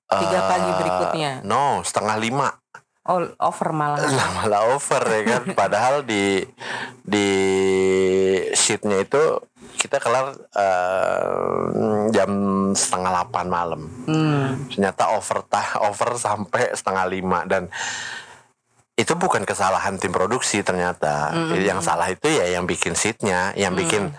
Tiga 0.05 0.37
eh, 0.37 0.45
pagi 0.45 0.71
berikutnya. 0.73 1.31
no 1.43 1.79
setengah 1.79 2.17
lima 2.17 2.49
Oh, 3.03 3.23
over 3.39 3.71
malah. 3.71 4.03
lah 4.03 4.29
malah 4.37 4.61
over 4.69 4.99
ya 4.99 5.21
kan 5.25 5.43
padahal 5.53 6.03
di 6.03 6.43
di 7.01 7.27
sheetnya 8.51 8.99
itu 8.99 9.23
kita 9.77 10.01
kelar 10.01 10.33
eh, 10.33 11.61
jam 12.11 12.31
setengah 12.73 13.09
delapan 13.13 13.45
malam 13.47 13.81
Hmm. 14.09 14.67
ternyata 14.73 15.13
over 15.13 15.45
over 15.85 16.09
sampai 16.17 16.73
setengah 16.73 17.05
lima 17.05 17.39
dan 17.45 17.69
itu 18.97 19.13
bukan 19.13 19.45
kesalahan 19.45 20.01
tim 20.01 20.09
produksi 20.09 20.65
ternyata 20.65 21.29
Mm-mm. 21.29 21.61
yang 21.61 21.85
salah 21.85 22.09
itu 22.09 22.33
ya 22.33 22.49
yang 22.49 22.65
bikin 22.65 22.97
sheetnya 22.97 23.53
yang 23.53 23.77
bikin 23.77 24.09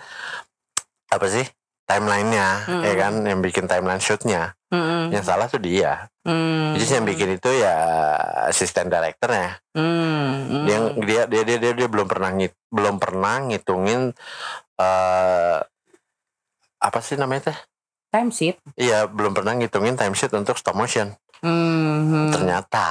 apa 1.11 1.27
sih 1.27 1.43
timelinenya 1.83 2.63
Mm-mm. 2.63 2.83
ya 2.87 2.93
kan 2.95 3.13
yang 3.27 3.43
bikin 3.43 3.67
timeline 3.67 3.99
shootnya 3.99 4.55
Mm-mm. 4.71 5.11
yang 5.11 5.21
salah 5.21 5.51
tuh 5.51 5.59
dia 5.59 6.07
Hmm. 6.29 6.77
jadi 6.77 7.01
yang 7.01 7.07
bikin 7.09 7.41
itu 7.41 7.49
ya 7.57 7.75
asisten 8.47 8.85
directornya 8.87 9.57
Hmm. 9.73 10.63
dia 10.63 10.77
dia 11.01 11.21
dia 11.25 11.41
dia 11.41 11.57
dia, 11.57 11.71
dia 11.73 11.87
belum 11.89 12.05
pernah 12.05 12.29
ngit, 12.29 12.53
belum 12.69 13.01
pernah 13.01 13.41
ngitungin 13.49 14.13
eh 14.79 15.59
apa 16.79 16.99
sih 17.03 17.19
namanya 17.19 17.51
teh 17.51 17.59
Time 18.09 18.31
sheet. 18.31 18.57
iya 18.73 19.05
belum 19.05 19.35
pernah 19.35 19.53
ngitungin 19.53 19.93
timesheet 19.93 20.33
untuk 20.33 20.57
stop 20.57 20.73
motion 20.73 21.13
Hmm. 21.39 22.31
ternyata 22.31 22.87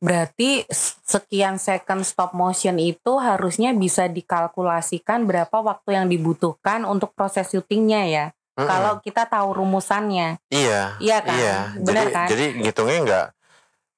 Berarti 0.00 0.68
sekian 1.00 1.56
second 1.56 2.04
stop 2.04 2.36
motion 2.36 2.76
itu 2.76 3.16
harusnya 3.16 3.72
bisa 3.72 4.04
dikalkulasikan 4.04 5.24
berapa 5.24 5.64
waktu 5.64 5.96
yang 5.96 6.06
dibutuhkan 6.12 6.84
untuk 6.84 7.16
proses 7.16 7.48
syutingnya 7.48 8.02
ya. 8.04 8.26
Mm-mm. 8.54 8.68
Kalau 8.68 9.00
kita 9.00 9.24
tahu 9.24 9.56
rumusannya. 9.56 10.36
iya 10.52 11.00
Iya 11.00 11.18
kan? 11.24 11.36
iya 11.36 11.56
Benar 11.80 12.04
jadi 12.04 12.12
kan? 12.12 12.26
jadi 12.28 12.46
ngitungnya 12.60 12.98
nggak 13.00 13.26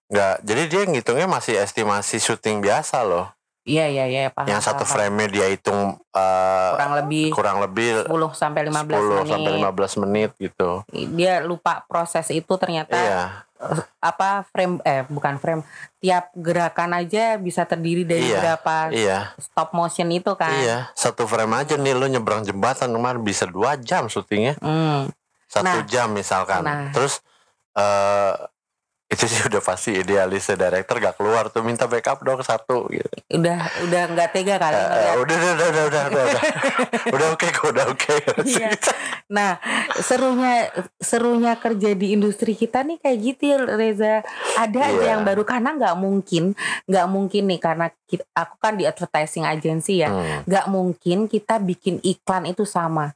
nggak 0.06 0.34
jadi 0.46 0.62
dia 0.70 0.82
ngitungnya 0.86 1.26
masih 1.26 1.54
estimasi 1.58 2.22
syuting 2.22 2.62
biasa 2.62 3.02
loh 3.02 3.26
Iya 3.66 3.84
iya 3.84 4.04
iya 4.06 4.22
paham. 4.30 4.46
yang 4.46 4.62
satu 4.62 4.86
frame 4.86 5.26
dia 5.26 5.50
hitung 5.50 5.98
eh, 6.08 6.70
kurang 6.72 6.92
lebih 6.96 7.26
kurang 7.28 7.58
lebih 7.58 8.06
10 8.06 8.14
sampai 8.32 8.60
15 8.64 8.94
10 8.94 8.94
menit. 8.94 9.26
sampai 9.26 9.50
15 9.58 10.02
menit 10.02 10.30
gitu 10.38 10.70
Dia 11.12 11.42
lupa 11.42 11.82
proses 11.84 12.30
itu 12.30 12.52
ternyata 12.54 12.94
iya 12.94 13.42
eh, 13.58 13.82
apa 13.98 14.46
frame 14.46 14.78
eh 14.80 15.02
bukan 15.04 15.34
frame 15.36 15.62
tiap 15.98 16.30
gerakan 16.32 16.94
aja 16.94 17.34
bisa 17.36 17.64
terdiri 17.64 18.06
dari 18.06 18.22
Iya, 18.24 18.38
berapa 18.38 18.74
iya 18.94 19.18
stop 19.36 19.72
motion 19.72 20.08
itu 20.10 20.30
kan. 20.32 20.54
iya 20.56 20.86
satu 20.92 21.26
frame 21.26 21.50
aja 21.56 21.74
nih 21.74 21.90
lo 21.92 22.06
nyebrang 22.06 22.40
jembatan 22.40 22.86
kemarin 22.88 23.18
bisa 23.20 23.44
dua 23.44 23.74
jam 23.74 24.06
syutingnya 24.06 24.54
Hmm. 24.56 25.10
satu 25.44 25.66
Nah. 25.74 25.82
jam 25.84 26.14
misalkan 26.14 26.62
Nah. 26.62 26.94
terus 26.94 27.18
eh 27.74 28.34
itu 29.06 29.24
sih 29.30 29.38
udah 29.46 29.62
pasti 29.62 29.94
idealisnya 29.94 30.58
director 30.58 30.98
gak 30.98 31.14
keluar 31.14 31.46
tuh 31.54 31.62
minta 31.62 31.86
backup 31.86 32.26
dong 32.26 32.42
satu 32.42 32.90
gitu. 32.90 33.06
Udah 33.38 33.62
udah 33.86 34.02
nggak 34.10 34.28
tega 34.34 34.58
kali. 34.58 34.74
Uh, 34.74 35.14
udah, 35.22 35.36
udah 35.38 35.52
udah 35.54 35.68
udah 35.70 35.84
udah 35.86 35.86
udah 35.86 36.24
udah 36.26 36.42
udah 37.14 37.28
oke 37.30 37.46
okay, 37.46 37.50
udah 37.70 37.84
oke. 37.86 38.02
Okay. 38.02 38.18
Iya. 38.42 38.70
Nah 39.30 39.62
serunya 40.02 40.74
serunya 40.98 41.54
kerja 41.54 41.94
di 41.94 42.18
industri 42.18 42.58
kita 42.58 42.82
nih 42.82 42.98
kayak 42.98 43.18
gitu 43.22 43.42
ya, 43.46 43.56
Reza. 43.62 44.14
Ada 44.58 44.74
yeah. 44.74 44.90
aja 44.90 44.98
iya. 44.98 45.10
yang 45.14 45.22
baru 45.22 45.46
karena 45.46 45.70
nggak 45.78 45.96
mungkin 46.02 46.58
nggak 46.90 47.06
mungkin 47.06 47.42
nih 47.46 47.60
karena 47.62 47.86
kita, 48.10 48.26
aku 48.34 48.54
kan 48.58 48.74
di 48.74 48.90
advertising 48.90 49.46
agency 49.46 50.02
ya 50.02 50.10
hmm. 50.10 50.50
nggak 50.50 50.66
hmm. 50.66 50.74
Mungkin 50.76 51.18
kita 51.30 51.62
bikin 51.62 52.02
iklan 52.02 52.44
itu 52.50 52.66
sama 52.66 53.14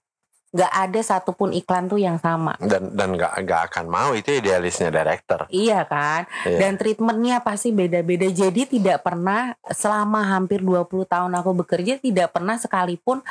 Nggak 0.51 0.73
ada 0.75 1.01
satupun 1.07 1.55
iklan 1.55 1.87
tuh 1.87 2.03
yang 2.03 2.19
sama. 2.19 2.59
dan 2.59 2.91
dan 2.91 3.15
nggak 3.15 3.47
nggak 3.47 3.61
akan 3.71 3.87
mau 3.87 4.11
itu 4.19 4.35
idealisnya 4.35 4.91
director 4.91 5.47
Iya 5.47 5.87
kan? 5.87 6.27
Iya. 6.43 6.59
Dan 6.59 6.73
treatmentnya 6.75 7.39
pasti 7.39 7.71
beda-beda. 7.71 8.27
Jadi 8.27 8.67
tidak 8.67 9.07
pernah 9.07 9.55
selama 9.71 10.27
hampir 10.27 10.63
20 10.63 11.07
tahun 11.07 11.33
aku 11.39 11.51
bekerja 11.63 12.03
tidak 12.03 12.35
pernah 12.35 12.59
sekalipun 12.59 13.23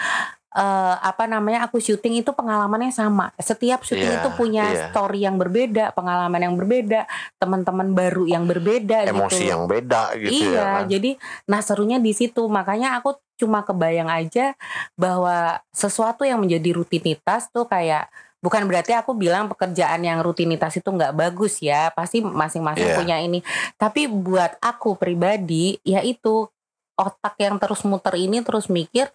eh, 0.55 0.95
apa 0.97 1.29
namanya 1.29 1.69
aku 1.69 1.77
syuting 1.77 2.23
itu 2.25 2.31
pengalamannya 2.33 2.89
sama. 2.89 3.29
Setiap 3.37 3.85
syuting 3.85 4.09
Iya, 4.09 4.19
itu 4.23 4.29
punya 4.33 4.63
iya. 4.71 4.87
story 4.89 5.27
yang 5.27 5.37
berbeda, 5.37 5.93
pengalaman 5.93 6.41
yang 6.41 6.55
berbeda, 6.57 7.05
teman-teman 7.37 7.93
baru 7.93 8.25
yang 8.25 8.49
berbeda 8.49 9.05
emosi 9.11 9.45
gitu. 9.45 9.51
yang 9.53 9.63
beda 9.69 10.03
gitu 10.17 10.49
iya, 10.49 10.55
ya 10.55 10.63
kan 10.79 10.83
jadi 10.89 11.11
nah 11.45 11.61
serunya 11.61 12.01
di 12.01 12.11
situ. 12.15 12.47
Makanya 12.49 12.97
aku 12.97 13.19
cuma 13.39 13.63
kebayang 13.63 14.11
aja 14.11 14.51
bahwa 14.93 15.63
sesuatu 15.71 16.27
yang 16.27 16.43
menjadi 16.43 16.75
rutinitas 16.75 17.47
tuh 17.49 17.63
kayak 17.63 18.11
bukan 18.39 18.67
berarti 18.67 18.95
aku 18.95 19.15
bilang 19.15 19.47
pekerjaan 19.47 20.03
yang 20.03 20.19
rutinitas 20.19 20.75
itu 20.75 20.87
nggak 20.87 21.15
bagus 21.15 21.63
ya. 21.63 21.89
Pasti 21.95 22.19
masing-masing 22.19 22.91
Iya. 22.91 22.97
punya 22.99 23.17
ini. 23.19 23.39
Tapi 23.75 24.07
buat 24.07 24.59
aku 24.59 24.95
pribadi 24.95 25.79
yaitu 25.83 26.47
otak 26.95 27.39
yang 27.39 27.55
terus 27.55 27.87
muter 27.87 28.15
ini 28.15 28.43
terus 28.43 28.67
mikir 28.67 29.07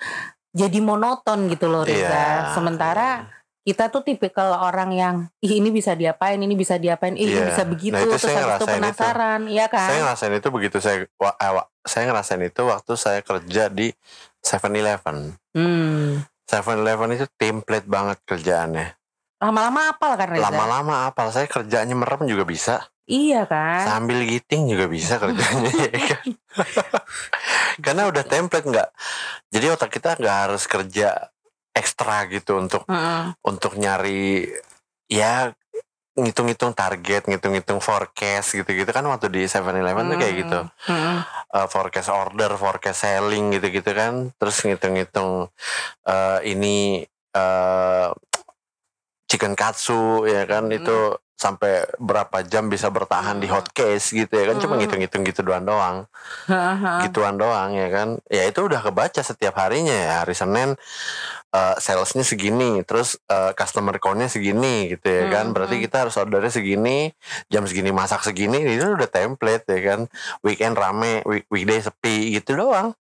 jadi 0.57 0.79
monoton 0.81 1.53
gitu 1.53 1.69
loh 1.69 1.85
Reza. 1.85 2.09
Iya. 2.09 2.57
Sementara 2.57 3.29
kita 3.65 3.89
tuh 3.89 4.05
tipikal 4.05 4.61
orang 4.61 4.93
yang 4.93 5.15
ih 5.41 5.57
ini 5.57 5.73
bisa 5.73 5.97
diapain, 5.97 6.37
ini 6.37 6.53
bisa 6.53 6.77
diapain, 6.77 7.17
ih 7.17 7.25
ini 7.25 7.33
Iya. 7.33 7.49
bisa 7.49 7.63
begitu, 7.65 7.97
Nah, 7.97 8.05
itu 8.05 8.13
terus 8.13 8.23
saya 8.23 8.37
habis 8.37 8.45
itu 8.45 8.45
ngerasain 8.45 8.69
itu. 8.69 8.77
penasaran, 8.77 9.41
ya 9.49 9.67
kan? 9.73 9.89
saya 9.89 10.01
ngerasain 10.05 10.35
itu 10.37 10.49
begitu 10.53 10.77
saya 10.85 10.97
eh, 11.09 11.53
saya 11.85 12.09
ngerasain 12.09 12.43
itu 12.43 12.63
waktu 12.65 12.93
saya 12.97 13.21
kerja 13.21 13.69
di 13.69 13.93
7-Eleven 14.41 15.37
Hmm. 15.55 16.25
7-Eleven 16.45 17.15
itu 17.15 17.27
template 17.37 17.87
banget 17.87 18.19
kerjaannya 18.25 18.97
lama-lama 19.39 19.93
apal 19.93 20.17
kan 20.17 20.29
Reza 20.29 20.45
lama-lama 20.49 20.95
apal 21.07 21.29
saya 21.29 21.45
kerjanya 21.45 21.93
merem 21.93 22.25
juga 22.25 22.43
bisa 22.43 22.75
iya 23.05 23.45
kan 23.45 23.85
sambil 23.85 24.25
giting 24.25 24.67
juga 24.67 24.89
bisa 24.89 25.21
kerjanya 25.21 25.71
ya 25.93 26.01
kan? 26.11 26.25
karena 27.79 28.09
udah 28.09 28.25
template 28.25 28.65
nggak 28.65 28.89
jadi 29.53 29.67
otak 29.73 29.93
kita 29.93 30.17
nggak 30.17 30.39
harus 30.49 30.65
kerja 30.65 31.29
ekstra 31.75 32.25
gitu 32.31 32.57
untuk 32.57 32.87
Mm-mm. 32.87 33.35
untuk 33.45 33.77
nyari 33.77 34.49
ya 35.11 35.53
ngitung-ngitung 36.15 36.73
target, 36.79 37.27
ngitung-ngitung 37.27 37.83
forecast 37.83 38.55
gitu-gitu 38.55 38.87
kan 38.95 39.03
waktu 39.11 39.27
di 39.35 39.43
7-Eleven 39.51 40.15
tuh 40.15 40.19
kayak 40.19 40.35
gitu. 40.47 40.61
Mm-mm. 40.91 41.17
Eh, 41.55 41.67
forecast 41.71 42.11
order, 42.11 42.55
forecast 42.55 43.03
selling 43.03 43.55
gitu-gitu 43.59 43.91
kan. 43.91 44.31
Terus 44.39 44.57
ngitung-ngitung 44.63 45.51
eh, 46.07 46.39
ini 46.47 47.03
eh 47.35 48.09
chicken 49.27 49.59
katsu 49.59 50.31
ya 50.31 50.47
kan 50.47 50.71
Hmm. 50.71 50.79
itu 50.79 50.99
sampai 51.35 51.85
berapa 51.99 52.47
jam 52.47 52.71
bisa 52.71 52.89
bertahan 52.89 53.43
di 53.43 53.51
hot 53.51 53.75
case 53.75 54.15
gitu 54.15 54.31
ya 54.31 54.55
kan. 54.55 54.63
Cuma 54.63 54.75
Hmm. 54.79 54.87
ngitung-ngitung 54.87 55.23
gitu 55.27 55.41
doang 55.43 55.67
doang. 55.67 55.97
Gituan 57.05 57.37
doang 57.37 57.75
ya 57.75 57.89
kan. 57.91 58.09
Ya 58.31 58.47
itu 58.49 58.65
udah 58.65 58.81
kebaca 58.81 59.21
setiap 59.21 59.59
harinya 59.59 59.93
ya. 59.93 60.13
Hari 60.23 60.35
Senin 60.35 60.79
eh, 61.55 61.77
salesnya 61.79 62.27
segini 62.27 62.83
terus 62.83 63.19
eh, 63.31 63.53
customer 63.55 63.99
countnya 64.03 64.27
segini 64.31 64.95
gitu 64.95 65.07
ya 65.07 65.31
kan. 65.31 65.51
Hmm, 65.51 65.55
berarti 65.55 65.77
hmm. 65.79 65.85
kita 65.87 65.97
harus 66.07 66.15
ordernya 66.17 66.51
segini 66.51 67.13
jam 67.51 67.63
segini 67.69 67.91
masak 67.95 68.23
segini 68.27 68.63
itu 68.65 68.95
udah 68.95 69.11
template 69.11 69.67
ya 69.69 69.81
kan. 69.95 70.01
Weekend 70.43 70.75
rame 70.75 71.21
week 71.27 71.47
weekday 71.51 71.79
sepi 71.79 72.35
gitu 72.35 72.59
doang. 72.59 72.95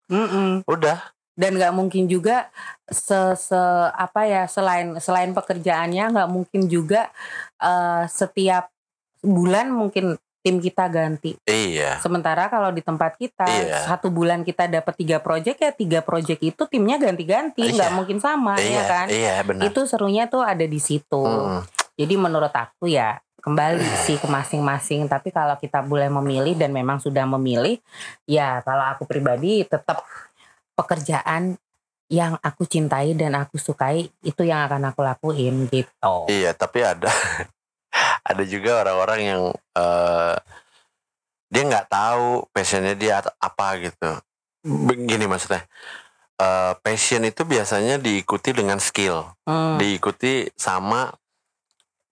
Udah 0.67 0.99
dan 1.41 1.57
nggak 1.57 1.73
mungkin 1.73 2.05
juga 2.05 2.53
se, 2.85 3.17
se- 3.35 3.57
apa 3.97 4.29
ya 4.29 4.45
selain 4.45 5.01
selain 5.01 5.33
pekerjaannya 5.33 6.13
nggak 6.13 6.29
mungkin 6.29 6.69
juga 6.69 7.09
eh, 7.57 8.05
setiap 8.07 8.69
bulan 9.21 9.73
mungkin 9.73 10.17
tim 10.41 10.57
kita 10.57 10.89
ganti 10.89 11.37
iya 11.45 12.01
sementara 12.01 12.49
kalau 12.49 12.73
di 12.73 12.81
tempat 12.81 13.17
kita 13.17 13.45
Iya. 13.45 13.77
satu 13.85 14.09
bulan 14.09 14.41
kita 14.41 14.65
dapat 14.65 14.97
tiga 14.97 15.21
project 15.21 15.61
ya 15.61 15.69
tiga 15.71 16.01
project 16.01 16.41
itu 16.41 16.63
timnya 16.65 16.97
ganti-ganti 16.97 17.61
Iya. 17.61 17.73
nggak 17.77 17.93
mungkin 17.93 18.19
sama 18.21 18.57
iya 18.57 18.73
ya 18.73 18.83
kan 18.89 19.07
iya 19.09 19.35
benar 19.45 19.69
itu 19.69 19.81
serunya 19.85 20.25
tuh 20.25 20.41
ada 20.41 20.65
di 20.65 20.81
situ 20.81 21.21
Mm-mm. 21.21 21.61
jadi 21.93 22.15
menurut 22.17 22.53
aku 22.53 22.89
ya 22.89 23.21
kembali 23.41 23.85
sih 24.09 24.17
ke 24.17 24.25
masing-masing 24.25 25.05
tapi 25.05 25.29
kalau 25.29 25.61
kita 25.61 25.85
boleh 25.85 26.09
memilih 26.09 26.57
dan 26.57 26.73
memang 26.73 27.05
sudah 27.05 27.29
memilih 27.29 27.77
ya 28.25 28.65
kalau 28.65 28.97
aku 28.97 29.05
pribadi 29.05 29.69
tetap 29.69 30.01
pekerjaan 30.81 31.61
yang 32.11 32.35
aku 32.43 32.67
cintai 32.67 33.15
dan 33.15 33.39
aku 33.39 33.55
sukai 33.55 34.11
itu 34.27 34.43
yang 34.43 34.67
akan 34.67 34.91
aku 34.91 35.01
lakuin 35.07 35.71
gitu 35.71 36.27
Iya, 36.27 36.51
tapi 36.59 36.83
ada 36.83 37.07
ada 38.31 38.43
juga 38.43 38.83
orang-orang 38.83 39.21
yang 39.23 39.43
eh 39.79 40.37
dia 41.51 41.63
nggak 41.67 41.91
tahu 41.91 42.47
passionnya 42.55 42.95
dia 42.95 43.23
apa 43.43 43.67
gitu. 43.83 44.11
Begini 44.63 45.27
maksudnya, 45.27 45.67
eh 46.39 46.73
passion 46.83 47.27
itu 47.27 47.43
biasanya 47.43 47.99
diikuti 47.99 48.55
dengan 48.55 48.79
skill, 48.79 49.27
Hmm, 49.47 49.79
diikuti 49.83 50.47
sama 50.55 51.11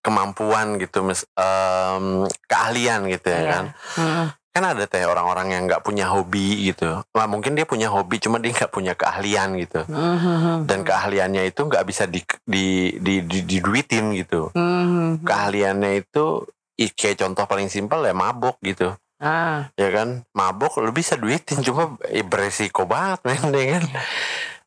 kemampuan 0.03 0.79
gitu, 0.83 1.05
mis, 1.07 1.23
em, 1.39 2.27
keahlian 2.51 3.07
gitu 3.11 3.27
ya 3.31 3.41
iya. 3.43 3.51
kan. 3.51 3.65
Mm-mm. 3.99 4.27
Kan 4.59 4.75
ada 4.75 4.91
teh 4.91 5.07
orang-orang 5.07 5.55
yang 5.55 5.63
nggak 5.71 5.87
punya 5.87 6.11
hobi 6.11 6.75
gitu. 6.75 7.07
Nah, 7.15 7.27
mungkin 7.31 7.55
dia 7.55 7.63
punya 7.63 7.87
hobi, 7.87 8.19
cuma 8.19 8.43
dia 8.43 8.51
nggak 8.51 8.75
punya 8.75 8.99
keahlian 8.99 9.55
gitu. 9.63 9.87
Mhm. 9.87 10.67
Dan 10.67 10.83
keahliannya 10.83 11.47
itu 11.47 11.63
nggak 11.63 11.87
bisa 11.87 12.11
di, 12.11 12.27
di, 12.43 12.99
di, 12.99 13.23
di, 13.23 13.39
diduitin 13.47 14.19
gitu. 14.19 14.51
Mhm. 14.51 15.23
keahliannya 15.23 16.03
itu 16.03 16.43
kayak 16.79 17.19
contoh 17.19 17.45
paling 17.51 17.67
simpel 17.67 18.07
ya 18.07 18.15
mabok 18.15 18.59
gitu 18.63 18.95
ah 19.19 19.67
ya 19.75 19.91
kan 19.91 20.23
mabok 20.31 20.79
lu 20.79 20.95
bisa 20.95 21.19
duitin 21.19 21.59
cuma 21.67 21.99
beresiko 22.31 22.87
banget 22.87 23.19
men 23.27 23.51
ya 23.51 23.67
kan 23.79 23.85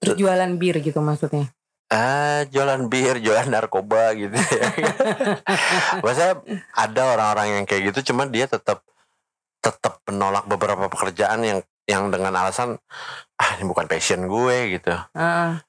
terus 0.04 0.16
jualan 0.20 0.52
bir 0.60 0.84
gitu 0.84 1.00
maksudnya 1.00 1.48
ah 1.88 2.44
jualan 2.52 2.92
bir 2.92 3.24
jualan 3.24 3.48
narkoba 3.48 4.12
gitu 4.20 4.36
ya 4.36 4.68
maksudnya 6.04 6.36
ada 6.76 7.02
orang-orang 7.16 7.48
yang 7.56 7.66
kayak 7.68 7.96
gitu 7.96 8.12
cuma 8.12 8.28
dia 8.28 8.44
tetap 8.44 8.84
tetap 9.62 10.02
menolak 10.10 10.50
beberapa 10.50 10.90
pekerjaan 10.90 11.46
yang 11.46 11.60
yang 11.86 12.10
dengan 12.10 12.34
alasan 12.34 12.78
ah 13.38 13.50
ini 13.58 13.66
bukan 13.66 13.86
passion 13.86 14.26
gue 14.26 14.78
gitu. 14.78 14.94
Ah. 15.14 15.62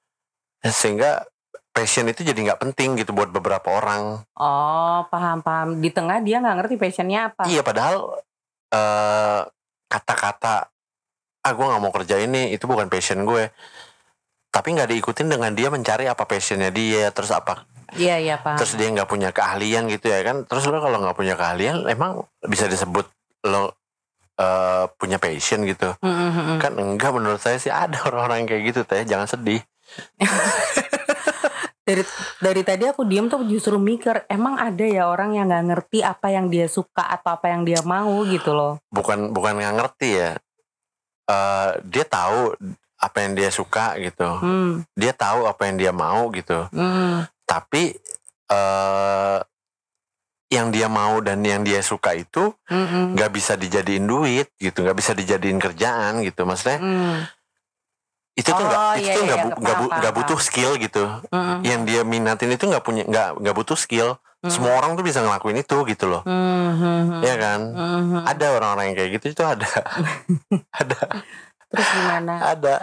sehingga 0.62 1.26
passion 1.72 2.06
itu 2.06 2.22
jadi 2.22 2.36
nggak 2.36 2.60
penting 2.60 3.00
gitu 3.00 3.16
buat 3.16 3.32
beberapa 3.32 3.66
orang. 3.72 4.22
Oh 4.36 5.00
paham 5.08 5.40
paham. 5.40 5.80
Di 5.80 5.90
tengah 5.90 6.20
dia 6.20 6.38
nggak 6.38 6.56
ngerti 6.62 6.74
passionnya 6.76 7.32
apa. 7.32 7.48
Iya 7.48 7.64
padahal 7.64 8.22
eh, 8.70 9.40
kata-kata 9.88 10.70
ah 11.42 11.50
gue 11.50 11.66
nggak 11.66 11.82
mau 11.82 11.90
kerja 11.90 12.22
ini 12.22 12.54
itu 12.54 12.68
bukan 12.68 12.86
passion 12.92 13.24
gue. 13.26 13.50
Tapi 14.52 14.68
nggak 14.76 14.92
diikutin 14.92 15.32
dengan 15.32 15.50
dia 15.56 15.72
mencari 15.72 16.06
apa 16.06 16.28
passionnya 16.28 16.68
dia 16.68 17.08
terus 17.10 17.32
apa 17.32 17.64
iya 17.92 18.16
iya 18.16 18.40
paham. 18.40 18.56
terus 18.56 18.72
dia 18.72 18.88
nggak 18.88 19.08
punya 19.08 19.32
keahlian 19.32 19.88
gitu 19.88 20.12
ya 20.12 20.20
kan. 20.22 20.44
Terus 20.44 20.68
lo 20.68 20.78
kalau 20.78 21.00
nggak 21.00 21.16
punya 21.16 21.34
keahlian 21.34 21.88
emang 21.88 22.22
bisa 22.44 22.68
disebut 22.68 23.08
lo 23.48 23.81
eh, 24.42 24.84
punya 24.98 25.22
passion 25.22 25.62
gitu. 25.62 25.94
Mhm. 26.02 26.58
kan 26.58 26.74
enggak 26.74 27.14
menurut 27.14 27.38
saya 27.38 27.62
sih 27.62 27.70
ada 27.70 28.02
orang-orang 28.02 28.42
yang 28.42 28.48
kayak 28.50 28.62
gitu 28.74 28.80
teh. 28.82 29.06
Jangan 29.06 29.30
sedih. 29.30 29.62
Dari 31.82 32.06
dari 32.38 32.62
tadi 32.62 32.86
aku 32.86 33.02
diem 33.02 33.26
tuh 33.26 33.42
justru 33.42 33.74
mikir 33.74 34.22
emang 34.30 34.54
ada 34.54 34.86
ya 34.86 35.10
orang 35.10 35.34
yang 35.34 35.50
nggak 35.50 35.66
ngerti 35.66 35.98
apa 36.06 36.30
yang 36.30 36.46
dia 36.46 36.70
suka 36.70 37.10
atau 37.10 37.34
apa 37.34 37.50
yang 37.50 37.66
dia 37.66 37.82
mau 37.82 38.22
gitu 38.22 38.54
loh. 38.54 38.78
Bukan 38.94 39.34
bukan 39.34 39.58
nggak 39.58 39.74
ngerti 39.82 40.10
ya. 40.14 40.30
Eh 41.26 41.70
dia 41.82 42.06
tahu 42.06 42.54
apa 43.02 43.18
yang 43.26 43.34
dia 43.34 43.50
suka 43.50 43.98
gitu. 43.98 44.30
Hmm, 44.38 44.86
dia 44.94 45.10
tahu 45.10 45.50
apa 45.50 45.66
yang 45.66 45.74
dia 45.74 45.90
mau 45.90 46.30
gitu. 46.30 46.70
Hmm, 46.70 47.26
tapi 47.42 47.98
eh 48.46 49.38
yang 50.52 50.68
dia 50.68 50.84
mau 50.86 51.24
dan 51.24 51.40
yang 51.40 51.64
dia 51.64 51.80
suka 51.80 52.12
itu 52.12 52.52
hmm, 52.68 53.16
nggak 53.16 53.30
bisa 53.32 53.56
dijadiin 53.56 54.04
duit 54.04 54.52
gitu 54.60 54.84
nggak 54.84 54.98
bisa 55.00 55.16
dijadiin 55.16 55.56
kerjaan 55.56 56.20
gitu 56.20 56.44
maksudnya 56.44 56.78
hmm, 56.78 57.16
itu 58.32 58.48
tuh 58.48 58.64
nggak 58.64 58.80
Oh, 58.80 58.94
itu 58.96 59.08
iya, 59.08 59.12
tuh 59.12 59.22
iya, 59.22 59.28
nggak 59.28 59.38
iya, 59.40 59.44
bu- 59.44 59.60
nggak 59.92 60.12
paham, 60.12 60.16
butuh 60.24 60.38
skill 60.40 60.72
gitu. 60.80 61.04
Hmm, 61.28 61.60
yang 61.64 61.80
dia 61.84 62.00
minatin 62.00 62.48
itu 62.48 62.64
nggak 62.64 62.84
punya 62.84 63.04
nggak 63.04 63.28
nggak 63.40 63.56
butuh 63.56 63.76
skill. 63.76 64.16
Hmm, 64.42 64.50
semua 64.50 64.72
orang 64.74 64.96
tuh 64.98 65.04
bisa 65.06 65.20
ngelakuin 65.22 65.60
itu 65.60 65.76
gitu 65.86 66.04
loh. 66.08 66.24
Hmm, 66.24 66.72
hmm, 66.74 67.00
hmm, 67.12 67.20
ya 67.22 67.34
kan? 67.38 67.60
Hmm, 67.72 68.02
hmm. 68.08 68.22
ada 68.26 68.46
orang-orang 68.56 68.84
yang 68.90 68.96
kayak 68.98 69.10
gitu 69.20 69.26
itu 69.36 69.42
ada. 69.44 69.68
Ada. 70.80 71.00
Terus 71.72 71.88
gimana? 71.88 72.32
Ada. 72.52 72.74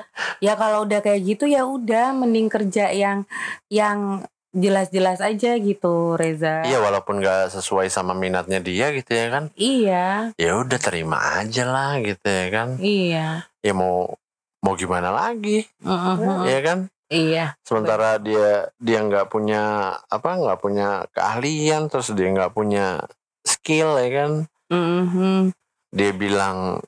Ya 0.41 0.53
kalau 0.53 0.85
udah 0.85 1.01
kayak 1.01 1.21
gitu 1.25 1.45
ya 1.45 1.65
udah 1.65 2.13
mending 2.13 2.49
kerja 2.49 2.89
yang 2.89 3.25
yang 3.69 4.25
jelas-jelas 4.53 5.21
aja 5.21 5.57
gitu 5.61 6.17
Reza. 6.17 6.65
Iya 6.65 6.81
walaupun 6.81 7.21
nggak 7.21 7.53
sesuai 7.53 7.87
sama 7.93 8.17
minatnya 8.17 8.57
dia 8.57 8.89
gitu 8.93 9.11
ya 9.13 9.27
kan. 9.29 9.43
Iya. 9.53 10.33
Ya 10.35 10.51
udah 10.57 10.79
terima 10.81 11.17
aja 11.41 11.63
lah 11.69 12.01
gitu 12.01 12.25
ya 12.25 12.47
kan. 12.49 12.69
Iya. 12.81 13.45
Ya 13.61 13.73
mau 13.77 14.17
mau 14.65 14.73
gimana 14.75 15.13
lagi? 15.13 15.69
Mhm. 15.85 16.49
ya 16.49 16.59
kan? 16.65 16.79
Iya. 17.09 17.45
Sementara 17.65 18.17
dia 18.17 18.69
dia 18.81 18.99
nggak 19.05 19.29
punya 19.29 19.93
apa 20.09 20.29
nggak 20.37 20.59
punya 20.61 21.05
keahlian 21.13 21.89
terus 21.89 22.13
dia 22.13 22.29
nggak 22.29 22.53
punya 22.53 23.05
skill 23.45 23.97
ya 23.97 24.09
kan. 24.09 24.31
Mhm. 24.69 25.57
dia 25.89 26.13
bilang 26.13 26.85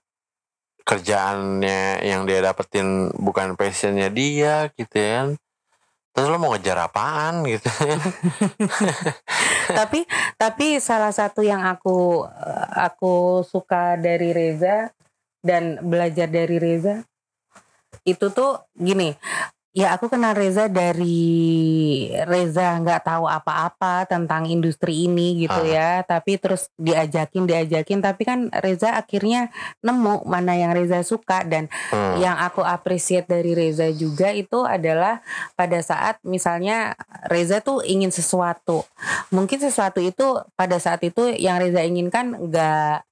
kerjaannya 0.86 2.05
yang 2.05 2.30
dia 2.30 2.45
dapetin 2.45 3.09
bukan 3.18 3.57
passionnya 3.57 4.14
dia 4.14 4.70
gitu 4.78 4.93
ya 4.93 5.09
kan 5.18 5.28
terus 6.12 6.28
lo 6.28 6.38
mau 6.38 6.51
ngejar 6.51 6.78
apaan 6.88 7.43
gitu? 7.47 7.72
Tapi 9.80 10.03
tapi 10.36 10.84
salah 10.84 11.16
satu 11.16 11.39
yang 11.39 11.64
aku 11.64 12.28
aku 12.76 13.45
suka 13.47 13.95
dari 13.95 14.36
Reza 14.36 14.91
dan 15.39 15.80
belajar 15.80 16.28
dari 16.28 16.59
Reza 16.59 17.07
itu 18.03 18.34
tuh 18.34 18.66
gini 18.76 19.14
ya 19.72 19.96
aku 19.96 20.12
kenal 20.12 20.36
Reza 20.36 20.68
dari 20.68 21.32
Reza 22.28 22.76
nggak 22.76 23.08
tahu 23.08 23.24
apa-apa 23.24 24.04
tentang 24.04 24.44
industri 24.44 25.08
ini 25.08 25.48
gitu 25.48 25.56
Ah. 25.56 25.68
ya 25.68 25.90
tapi 26.04 26.36
terus 26.36 26.68
diajakin 26.76 27.48
diajakin 27.48 28.04
tapi 28.04 28.28
kan 28.28 28.52
Reza 28.60 29.00
akhirnya 29.00 29.48
nemu 29.80 30.28
mana 30.28 30.60
yang 30.60 30.76
Reza 30.76 31.08
suka 31.08 31.48
dan 31.48 31.72
Hmm. 31.88 32.20
yang 32.20 32.36
aku 32.36 32.60
appreciate 32.60 33.32
dari 33.32 33.56
Reza 33.56 33.88
juga 33.96 34.36
itu 34.36 34.68
adalah 34.68 35.24
pada 35.56 35.80
saat 35.80 36.20
misalnya 36.28 37.00
Reza 37.32 37.64
tuh 37.64 37.80
ingin 37.88 38.12
sesuatu 38.12 38.84
mungkin 39.32 39.56
sesuatu 39.56 40.04
itu 40.04 40.36
pada 40.60 40.84
saat 40.84 41.00
itu 41.02 41.32
yang 41.32 41.64
Reza 41.64 41.80
inginkan 41.80 42.36
nggak 42.36 43.08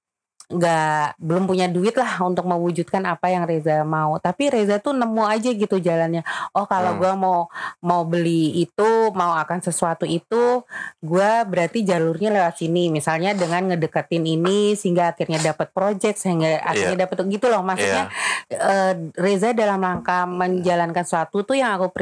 nggak 0.50 1.22
belum 1.22 1.46
punya 1.46 1.70
duit 1.70 1.94
lah 1.94 2.26
untuk 2.26 2.50
mewujudkan 2.50 3.06
apa 3.06 3.30
yang 3.30 3.46
Reza 3.46 3.86
mau. 3.86 4.18
Tapi 4.18 4.50
Reza 4.50 4.82
tuh 4.82 4.98
nemu 4.98 5.22
aja 5.22 5.54
gitu 5.54 5.78
jalannya. 5.78 6.26
Oh 6.58 6.66
kalau 6.66 6.98
Hmm. 6.98 7.00
gua 7.00 7.14
mau 7.14 7.40
mau 7.86 8.02
beli 8.02 8.66
itu, 8.66 9.14
mau 9.14 9.38
akan 9.38 9.62
sesuatu 9.62 10.10
itu, 10.10 10.66
gua 11.06 11.46
berarti 11.46 11.86
jalurnya 11.86 12.34
lewat 12.34 12.66
sini. 12.66 12.90
Misalnya 12.90 13.38
dengan 13.38 13.70
ngedeketin 13.70 14.26
ini 14.26 14.74
sehingga 14.74 15.14
akhirnya 15.14 15.38
dapat 15.54 15.70
project, 15.70 16.18
sehingga 16.18 16.58
akhirnya 16.66 17.06
dapat 17.06 17.30
gitu 17.30 17.46
loh. 17.46 17.62
Maksudnya 17.62 18.10
eh, 18.50 18.94
Reza 19.14 19.54
dalam 19.54 19.78
rangka 19.80 20.26
menjalankan 20.26 21.06
sesuatu 21.06 21.46
tuh 21.46 21.62
yang 21.62 21.78
aku 21.78 21.94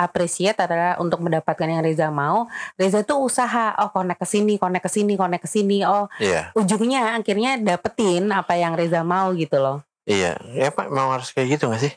appreciate 0.00 0.56
adalah 0.56 0.96
untuk 0.96 1.20
mendapatkan 1.20 1.68
yang 1.68 1.84
Reza 1.84 2.08
mau. 2.08 2.48
Reza 2.80 3.04
tuh 3.04 3.20
usaha, 3.28 3.76
oh 3.84 3.92
connect 3.92 4.20
ke 4.20 4.26
sini, 4.26 4.56
connect 4.56 4.84
ke 4.88 4.90
sini, 4.90 5.14
connect 5.20 5.44
ke 5.44 5.50
sini. 5.50 5.84
Oh, 5.84 6.08
Iya, 6.16 6.50
ujungnya 6.56 7.14
akhirnya 7.20 7.60
dapetin 7.60 8.32
apa 8.32 8.56
yang 8.56 8.72
Reza 8.74 9.04
mau 9.04 9.30
gitu 9.36 9.60
loh. 9.60 9.84
iya. 10.08 10.34
Ya 10.56 10.72
Pak, 10.72 10.88
mau 10.90 11.12
harus 11.12 11.30
kayak 11.30 11.60
gitu 11.60 11.68
gak 11.70 11.82
sih? 11.84 11.92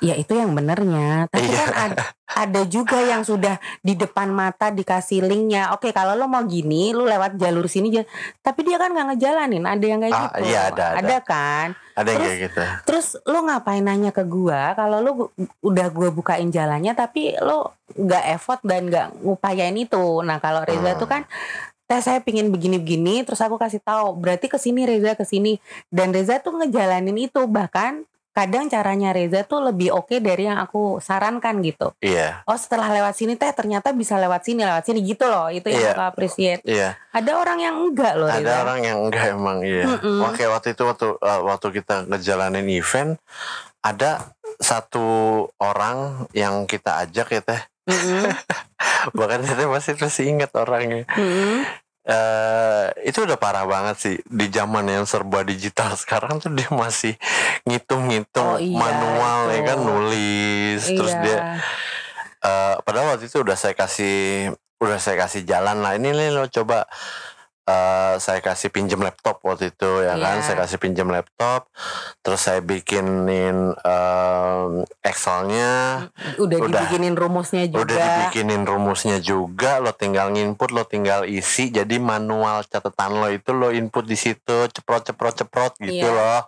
Ya 0.00 0.14
itu 0.14 0.32
yang 0.32 0.50
benernya. 0.50 1.28
Tapi 1.28 1.44
Iya. 1.44 1.60
kan 1.60 1.70
ada, 1.92 2.02
ada 2.26 2.60
juga 2.64 2.96
yang 2.98 3.20
sudah 3.20 3.56
di 3.78 3.92
depan 3.92 4.28
mata 4.28 4.68
dikasih 4.68 5.20
linknya. 5.22 5.70
Oke 5.70 5.92
kalau 5.92 6.12
lo 6.12 6.24
mau 6.24 6.40
gini, 6.42 6.90
lu 6.90 7.04
lewat 7.04 7.36
jalur 7.36 7.64
sini. 7.64 7.92
ja- 7.92 8.08
Tapi 8.38 8.60
dia 8.62 8.76
kan 8.76 8.90
nggak 8.90 9.12
ngejalanin. 9.12 9.62
Ada 9.62 9.84
yang 9.84 10.00
kayak 10.00 10.14
Ah, 10.14 10.22
gitu. 10.32 10.44
iya, 10.46 10.60
ada, 10.68 10.84
ada. 10.96 11.16
kan. 11.20 11.66
Ada 11.92 12.08
yang 12.08 12.16
Terus- 12.16 12.24
kayak 12.26 12.40
gitu. 12.42 12.62
Terus 12.82 13.06
lo 13.24 13.38
ngapain 13.42 13.82
nanya 13.82 14.08
ke 14.08 14.24
gua 14.24 14.72
kalau 14.72 14.98
lo 14.98 15.10
udah 15.60 15.86
gua 15.90 16.08
bukain 16.08 16.48
jalannya 16.48 16.92
tapi 16.92 17.36
lo 17.36 17.76
nggak 17.92 18.24
effort 18.30 18.60
dan 18.62 18.88
nggak 18.88 19.20
ngupayain 19.20 19.76
itu. 19.76 20.20
Nah 20.22 20.38
kalau 20.38 20.64
Reza 20.64 20.92
Hmm. 20.92 20.98
tuh 20.98 21.06
kan 21.06 21.22
teh 21.84 21.98
saya 21.98 22.22
pingin 22.22 22.48
begini-begini 22.48 23.20
terus 23.20 23.42
aku 23.42 23.58
kasih 23.58 23.82
tahu 23.82 24.14
berarti 24.14 24.46
ke 24.46 24.56
sini 24.56 24.86
Reza 24.86 25.12
ke 25.12 25.26
sini 25.26 25.58
dan 25.88 26.08
Reza 26.08 26.38
tuh 26.38 26.54
ngejalanin 26.54 27.18
itu 27.18 27.42
bahkan 27.44 28.06
kadang 28.40 28.66
caranya 28.66 29.12
Reza 29.12 29.44
tuh 29.44 29.60
lebih 29.60 29.92
oke 29.92 30.16
dari 30.16 30.48
yang 30.48 30.56
aku 30.56 30.96
sarankan 30.98 31.60
gitu. 31.60 31.92
Iya, 32.00 32.40
Oh 32.44 32.56
setelah 32.56 32.88
lewat 32.88 33.12
sini 33.12 33.36
teh 33.36 33.52
ternyata 33.52 33.92
bisa 33.92 34.16
lewat 34.16 34.40
sini 34.40 34.64
lewat 34.64 34.80
sini 34.82 35.04
gitu 35.04 35.28
loh 35.28 35.52
itu 35.52 35.68
yang 35.68 35.76
Iya. 35.76 35.92
aku 35.92 36.02
appreciate. 36.02 36.60
iya. 36.64 36.96
Ada 37.12 37.36
orang 37.36 37.58
yang 37.60 37.76
enggak 37.76 38.16
loh 38.16 38.26
Ada 38.26 38.40
Reza. 38.40 38.54
orang 38.64 38.80
yang 38.80 38.98
enggak 39.04 39.26
emang 39.30 39.58
iya. 39.60 39.84
Mm-mm. 39.84 40.24
Oke, 40.24 40.44
waktu 40.46 40.72
itu 40.72 40.82
waktu 40.82 41.06
uh, 41.14 41.40
waktu 41.44 41.68
kita 41.74 42.08
ngejalanin 42.08 42.64
event 42.66 43.20
ada 43.80 44.32
satu 44.56 45.04
orang 45.56 46.24
yang 46.32 46.64
kita 46.64 47.00
ajak 47.00 47.28
ya 47.30 47.40
teh. 47.40 47.60
Mm-mm. 47.84 48.24
Bahkan 49.18 49.40
saya 49.44 49.66
masih 49.66 49.94
masih 49.96 50.24
ingat 50.28 50.52
orangnya. 50.54 51.04
Mm-mm. 51.12 51.64
Eh 52.00 52.86
itu 53.04 53.22
udah 53.22 53.36
parah 53.36 53.68
banget 53.68 53.96
sih 54.00 54.16
di 54.24 54.48
zaman 54.48 54.88
yang 54.88 55.04
serba 55.04 55.44
digital 55.44 55.92
sekarang 56.00 56.40
tuh 56.40 56.48
dia 56.50 56.68
masih 56.72 57.12
ngitung-ngitung 57.68 58.56
Oh 58.56 58.58
iya, 58.58 58.72
manual 58.72 59.52
ya 59.52 59.58
itu. 59.60 59.68
kan 59.68 59.78
nulis 59.78 60.80
terus 60.86 61.12
Iya. 61.12 61.22
dia 61.22 61.38
eh 62.40 62.74
padahal 62.80 63.14
waktu 63.14 63.28
itu 63.28 63.44
udah 63.44 63.52
saya 63.52 63.76
kasih 63.76 64.48
udah 64.80 64.96
saya 64.96 65.20
kasih 65.20 65.44
jalan 65.44 65.84
lah 65.84 65.92
ini 65.92 66.08
nih 66.10 66.32
lo 66.32 66.48
coba 66.48 66.88
eh 68.10 68.18
saya 68.18 68.40
kasih 68.40 68.68
pinjem 68.68 68.98
laptop 68.98 69.38
waktu 69.40 69.70
itu 69.70 69.90
ya 70.00 70.14
kan 70.14 70.36
Iya. 70.36 70.42
saya 70.42 70.56
kasih 70.58 70.78
pinjem 70.78 71.06
laptop 71.06 71.70
terus 72.20 72.40
saya 72.40 72.60
bikinin 72.60 73.74
em, 73.76 74.70
Excelnya 75.00 76.06
udah, 76.36 76.58
Udah. 76.60 76.80
dibikinin 76.80 77.14
rumusnya 77.14 77.64
juga. 77.64 77.82
Udah 77.82 77.96
dibikinin 77.96 78.62
rumusnya 78.62 79.18
juga, 79.18 79.78
lo 79.78 79.90
tinggal 79.90 80.30
nginput, 80.30 80.70
lo 80.70 80.82
tinggal 80.82 81.24
isi. 81.24 81.68
Jadi 81.68 81.96
manual 81.96 82.62
catatan 82.62 83.16
lo 83.16 83.28
itu 83.28 83.50
lo 83.50 83.68
input 83.70 84.04
di 84.04 84.14
situ, 84.14 84.40
ceprot 84.66 85.02
ceprot 85.04 85.34
ceprot 85.36 85.72
gitu 85.78 86.04
Iya. 86.04 86.10
loh. 86.10 86.42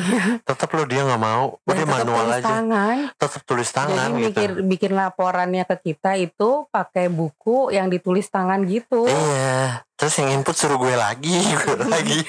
Tetap 0.48 0.68
lo 0.70 0.84
dia 0.84 1.02
nggak 1.02 1.20
mau, 1.20 1.58
udah 1.60 1.86
manual 1.86 2.24
tulis 2.24 2.36
aja. 2.36 2.46
tangan. 2.52 2.96
Tetap 3.14 3.42
tulis 3.42 3.68
tangan 3.68 4.08
Jadi 4.08 4.18
gitu. 4.18 4.28
mikir 4.30 4.50
bikin 4.66 4.92
laporannya 4.92 5.64
ke 5.64 5.76
kita 5.84 6.16
itu 6.16 6.50
pakai 6.68 7.06
buku 7.06 7.70
yang 7.70 7.86
ditulis 7.86 8.26
tangan 8.26 8.62
gitu. 8.64 9.04
Iya. 9.04 9.85
Terus 9.96 10.12
yang 10.14 10.28
input 10.34 10.52
suruh 10.52 10.76
gue 10.76 10.92
lagi, 10.92 11.32
gue 11.56 11.76
lagi. 11.82 12.20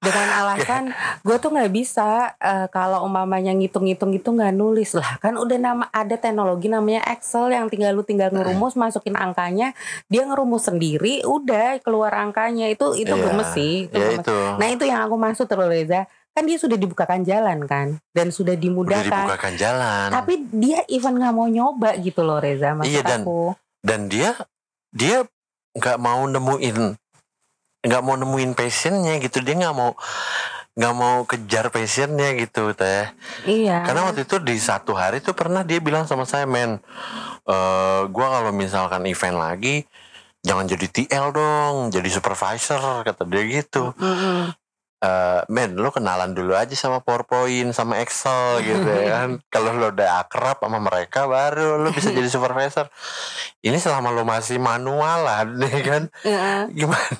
Dengan 0.00 0.28
alasan 0.40 0.96
gue 1.20 1.36
tuh 1.36 1.50
nggak 1.50 1.68
bisa 1.68 2.08
eh, 2.34 2.66
kalau 2.68 3.04
umpamanya 3.04 3.52
ngitung-ngitung 3.52 4.10
itu 4.10 4.24
nggak 4.26 4.48
nulis 4.50 4.96
lah 4.96 5.20
kan 5.20 5.36
udah 5.36 5.58
nama 5.58 5.84
ada 5.90 6.16
teknologi 6.16 6.66
namanya 6.66 7.04
Excel 7.06 7.50
yang 7.50 7.68
tinggal 7.68 7.92
lu 7.92 8.00
tinggal 8.00 8.30
ngerumus 8.30 8.72
masukin 8.74 9.12
angkanya 9.12 9.76
dia 10.06 10.24
ngerumus 10.24 10.64
sendiri 10.64 11.20
udah 11.22 11.78
keluar 11.80 12.16
angkanya 12.16 12.66
itu 12.66 12.96
itu 12.96 13.10
Iya. 13.10 13.22
gemes 13.22 13.48
sih 13.52 13.74
itu 13.84 13.92
ya 13.92 14.08
gemes. 14.08 14.24
itu. 14.24 14.36
Nah 14.56 14.66
itu 14.66 14.84
yang 14.86 15.00
aku 15.02 15.16
maksud 15.16 15.44
terus 15.44 15.68
Reza 15.68 16.00
kan 16.30 16.42
dia 16.42 16.56
sudah 16.56 16.76
dibukakan 16.76 17.20
jalan 17.20 17.58
kan 17.66 17.86
dan 18.10 18.30
sudah 18.30 18.54
Udah 18.54 18.62
dimudahkan 18.62 19.04
dibukakan 19.04 19.52
jalan. 19.54 20.08
tapi 20.08 20.32
dia 20.50 20.80
even 20.86 21.12
nggak 21.14 21.34
mau 21.34 21.44
nyoba 21.44 21.92
gitu 21.98 22.22
loh 22.22 22.40
Reza 22.40 22.72
maksud 22.72 22.88
Iya, 22.88 23.02
dan- 23.02 23.20
aku 23.22 23.52
Dan 23.78 24.00
dia 24.06 24.32
dia 24.90 25.28
nggak 25.76 25.98
mau 26.02 26.26
nemuin 26.26 26.78
nggak 27.80 28.02
mau 28.04 28.16
nemuin 28.18 28.52
passionnya 28.52 29.16
gitu 29.24 29.40
dia 29.40 29.56
nggak 29.56 29.76
mau 29.76 29.96
nggak 30.76 30.94
mau 30.94 31.26
kejar 31.26 31.68
passionnya 31.72 32.36
gitu 32.38 32.72
teh 32.76 33.10
iya 33.44 33.82
Karena 33.82 34.10
waktu 34.10 34.28
itu 34.28 34.36
di 34.38 34.56
satu 34.60 34.92
hari 34.94 35.18
tuh 35.24 35.34
pernah 35.34 35.64
dia 35.64 35.80
bilang 35.80 36.04
sama 36.06 36.28
saya, 36.28 36.44
men, 36.44 36.78
eh 37.48 38.00
gua 38.12 38.26
kalau 38.38 38.52
misalkan 38.52 39.02
event 39.08 39.36
lagi, 39.40 39.88
jangan 40.44 40.68
jadi 40.68 40.86
TL 40.86 41.26
dong, 41.32 41.74
jadi 41.88 42.08
supervisor 42.12 43.02
kata 43.02 43.24
dia 43.24 43.42
gitu. 43.48 43.96
Mm-mm. 43.96 44.52
Eh 45.00 45.40
men, 45.48 45.80
lo 45.80 45.88
kenalan 45.88 46.36
dulu 46.36 46.52
aja 46.52 46.76
sama 46.76 47.00
PowerPoint, 47.00 47.72
sama 47.72 48.04
Excel 48.04 48.60
gitu 48.60 48.84
ya 48.84 49.04
kan. 49.16 49.40
Kalau 49.48 49.72
lo 49.72 49.88
udah 49.88 50.20
akrab 50.20 50.60
sama 50.60 50.76
mereka, 50.76 51.24
baru 51.24 51.80
lo 51.80 51.88
bisa 51.88 52.12
jadi 52.16 52.28
supervisor. 52.28 52.92
Ini 53.64 53.80
selama 53.80 54.12
lo 54.12 54.28
masih 54.28 54.60
manualan, 54.60 55.56
ya 55.64 55.80
kan? 55.80 56.02
Heeh. 56.20 56.60
Gimana? 56.76 57.16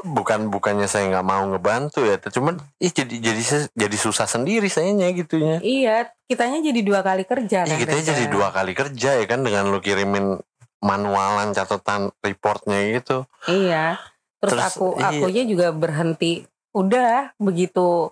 bukan 0.00 0.48
bukannya 0.48 0.88
saya 0.88 1.12
nggak 1.12 1.26
mau 1.28 1.44
ngebantu 1.44 2.08
ya, 2.08 2.16
cuman 2.16 2.56
ih 2.80 2.88
jadi 2.88 3.20
jadi 3.20 3.68
jadi 3.76 3.96
susah 4.00 4.24
sendiri 4.24 4.64
sayanya 4.72 5.12
gitunya. 5.12 5.60
Iya, 5.60 6.08
kitanya 6.24 6.64
jadi 6.64 6.80
dua 6.80 7.04
kali 7.04 7.28
kerja 7.28 7.68
Iya 7.68 7.76
kan. 7.76 7.80
kita 7.84 8.14
jadi 8.14 8.24
dua 8.32 8.48
kali 8.48 8.72
kerja 8.72 9.20
ya 9.20 9.26
kan 9.28 9.44
dengan 9.44 9.68
lu 9.68 9.76
kirimin 9.84 10.40
manualan 10.80 11.52
catatan 11.52 12.08
reportnya 12.24 12.80
gitu. 12.96 13.28
Iya. 13.44 14.00
Terus, 14.40 14.52
Terus, 14.56 14.64
aku 14.72 14.86
iya. 14.96 15.08
akunya 15.12 15.42
juga 15.44 15.66
berhenti. 15.70 16.42
Udah 16.72 17.36
begitu 17.36 18.08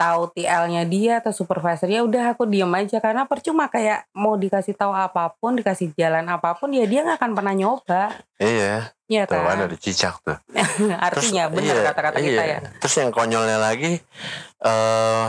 tahu 0.00 0.32
TL-nya 0.32 0.88
dia 0.88 1.20
atau 1.20 1.28
supervisornya 1.28 2.00
udah 2.00 2.32
aku 2.32 2.48
diem 2.48 2.72
aja 2.72 3.04
karena 3.04 3.28
percuma 3.28 3.68
kayak 3.68 4.08
mau 4.16 4.32
dikasih 4.32 4.72
tahu 4.72 4.96
apa 4.96 5.28
pun, 5.36 5.52
dikasih 5.60 5.92
jalan 5.92 6.24
apa 6.24 6.56
pun 6.56 6.72
ya 6.72 6.88
dia 6.88 7.04
nggak 7.04 7.20
akan 7.20 7.32
pernah 7.36 7.52
nyoba. 7.52 8.16
Iya, 8.40 8.96
Iya 9.12 9.28
tuh 9.28 9.44
kan 9.44 9.68
ada 9.68 9.76
cicak 9.76 10.16
tuh. 10.24 10.38
Artinya 11.10 11.52
benar 11.52 11.76
iya, 11.76 11.88
kata-kata 11.92 12.16
iya. 12.16 12.24
kita 12.32 12.42
ya. 12.48 12.58
Terus 12.80 12.94
yang 12.96 13.10
konyolnya 13.12 13.58
lagi 13.60 14.00
eh 14.64 15.26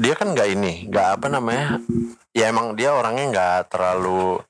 dia 0.00 0.14
kan 0.16 0.32
nggak 0.32 0.48
ini, 0.56 0.88
nggak 0.88 1.08
apa 1.20 1.26
namanya? 1.28 1.76
Ya 2.32 2.48
emang 2.48 2.80
dia 2.80 2.96
orangnya 2.96 3.28
nggak 3.28 3.58
terlalu 3.68 4.40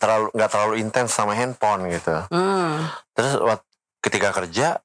terlalu 0.00 0.26
nggak 0.32 0.50
terlalu 0.50 0.74
intens 0.80 1.12
sama 1.12 1.36
handphone 1.36 1.92
gitu. 1.92 2.24
Hmm. 2.32 2.88
Terus 3.12 3.36
wak- 3.36 3.71
ketika 4.02 4.34
kerja 4.34 4.82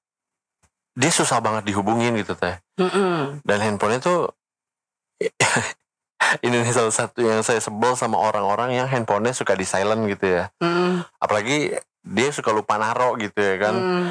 dia 0.98 1.12
susah 1.14 1.38
banget 1.38 1.70
dihubungin 1.70 2.18
gitu 2.18 2.34
teh. 2.34 2.58
Mm-mm. 2.78 3.42
dan 3.42 3.58
handphonenya 3.60 4.02
tuh 4.02 4.30
ini 6.46 6.62
nih 6.62 6.74
salah 6.74 6.94
satu 6.94 7.22
yang 7.22 7.42
saya 7.42 7.62
sebel 7.62 7.94
sama 7.94 8.18
orang-orang 8.18 8.74
yang 8.74 8.88
handphonenya 8.90 9.34
suka 9.34 9.54
di 9.54 9.66
silent 9.66 10.06
gitu 10.10 10.42
ya 10.42 10.50
Mm-mm. 10.62 11.06
apalagi 11.18 11.74
dia 12.02 12.30
suka 12.32 12.54
lupa 12.54 12.78
naro 12.78 13.18
gitu 13.18 13.38
ya 13.38 13.56
kan 13.60 13.76
Mm. 13.78 14.10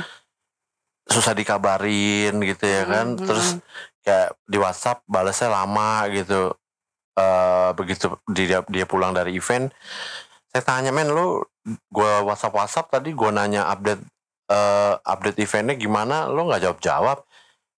susah 1.07 1.33
dikabarin 1.33 2.35
gitu 2.43 2.67
ya 2.67 2.83
kan 2.85 3.15
Mm, 3.15 3.23
terus 3.23 3.63
kayak 4.03 4.35
di 4.43 4.59
WhatsApp 4.59 5.03
balasnya 5.07 5.51
lama 5.51 6.07
gitu 6.11 6.55
eh 7.17 7.71
begitu 7.73 8.13
dia 8.29 8.61
dia 8.67 8.85
pulang 8.85 9.15
dari 9.15 9.39
event 9.39 9.71
saya 10.51 10.63
tanya 10.63 10.91
men 10.91 11.09
lu 11.09 11.41
gua 11.89 12.21
WhatsApp 12.23 12.55
WhatsApp 12.55 12.91
tadi 12.91 13.15
gua 13.15 13.31
nanya 13.31 13.71
update 13.71 14.03
eh 14.47 14.95
update 15.03 15.43
eventnya 15.43 15.75
gimana? 15.75 16.31
Lu 16.31 16.47
nggak 16.47 16.63
jawab 16.63 16.79
jawab 16.83 17.19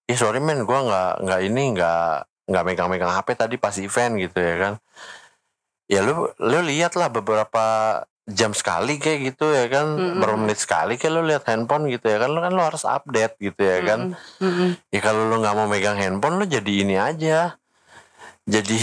ya 0.08 0.16
sorry 0.16 0.40
men 0.40 0.64
gua 0.64 0.80
nggak 0.88 1.12
nggak 1.24 1.40
ini 1.44 1.62
nggak 1.76 2.12
nggak 2.48 2.64
megang-megang 2.64 3.12
HP 3.12 3.28
tadi 3.36 3.56
pas 3.60 3.76
event 3.76 4.12
gitu 4.16 4.38
ya 4.40 4.54
kan. 4.56 4.74
Ya 5.88 6.00
lu 6.04 6.28
lu 6.36 6.58
lihat 6.64 6.96
lah 6.96 7.08
beberapa 7.08 7.64
jam 8.28 8.52
sekali 8.52 9.00
kayak 9.00 9.32
gitu 9.32 9.48
ya 9.52 9.68
kan. 9.72 9.96
Berapa 10.20 10.36
menit 10.36 10.60
sekali 10.60 11.00
kayak 11.00 11.12
lu 11.12 11.24
lihat 11.24 11.48
handphone 11.48 11.88
gitu 11.88 12.08
ya 12.12 12.20
kan. 12.20 12.28
Lu 12.32 12.40
kan 12.44 12.52
lu 12.52 12.60
harus 12.60 12.84
update 12.84 13.40
gitu 13.40 13.60
ya 13.64 13.78
kan. 13.84 14.12
Mm-mm. 14.40 14.76
ya 14.92 15.00
kalau 15.00 15.28
lu 15.32 15.40
nggak 15.40 15.56
mau 15.56 15.64
megang 15.64 15.96
handphone 15.96 16.36
lu 16.36 16.44
jadi 16.44 16.72
ini 16.84 16.96
aja. 17.00 17.56
Jadi 18.48 18.80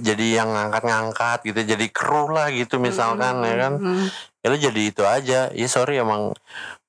jadi 0.00 0.40
yang 0.40 0.56
ngangkat-ngangkat 0.56 1.44
gitu 1.52 1.60
jadi 1.76 1.86
kru 1.92 2.32
lah 2.32 2.48
gitu 2.48 2.80
misalkan 2.80 3.44
ya 3.44 3.56
kan. 3.56 3.72
Mm-mm. 3.80 4.08
ya 4.40 4.46
lu 4.52 4.56
jadi 4.56 4.80
itu 4.88 5.02
aja. 5.04 5.40
Ya 5.52 5.68
sorry 5.68 5.96
emang 5.96 6.36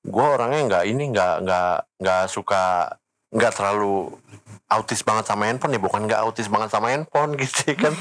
gue 0.04 0.26
orangnya 0.26 0.60
nggak 0.68 0.84
ini 0.84 1.04
nggak 1.10 1.34
nggak 1.48 1.76
nggak 2.00 2.22
suka 2.28 2.92
nggak 3.34 3.52
terlalu 3.56 4.14
autis 4.68 5.00
banget 5.02 5.24
sama 5.26 5.48
handphone 5.48 5.74
ya. 5.74 5.80
Bukan 5.80 6.04
nggak 6.06 6.20
autis 6.20 6.46
banget 6.46 6.70
sama 6.70 6.92
handphone 6.92 7.34
gitu 7.42 7.72
kan. 7.74 7.96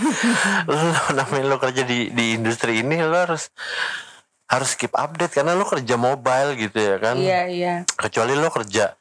Lo 0.67 0.77
namanya 1.15 1.45
lo 1.47 1.57
kerja 1.57 1.87
di 1.87 2.11
di 2.11 2.35
industri 2.37 2.83
ini 2.83 2.99
lo 3.01 3.15
harus 3.15 3.49
harus 4.51 4.75
keep 4.77 4.93
update 4.93 5.33
karena 5.33 5.57
lo 5.57 5.65
kerja 5.65 5.95
mobile 5.97 6.59
gitu 6.59 6.77
ya 6.77 6.95
kan. 7.01 7.15
Iya, 7.17 7.41
iya. 7.49 7.75
kecuali 7.97 8.37
lo 8.37 8.51
kerja 8.53 8.93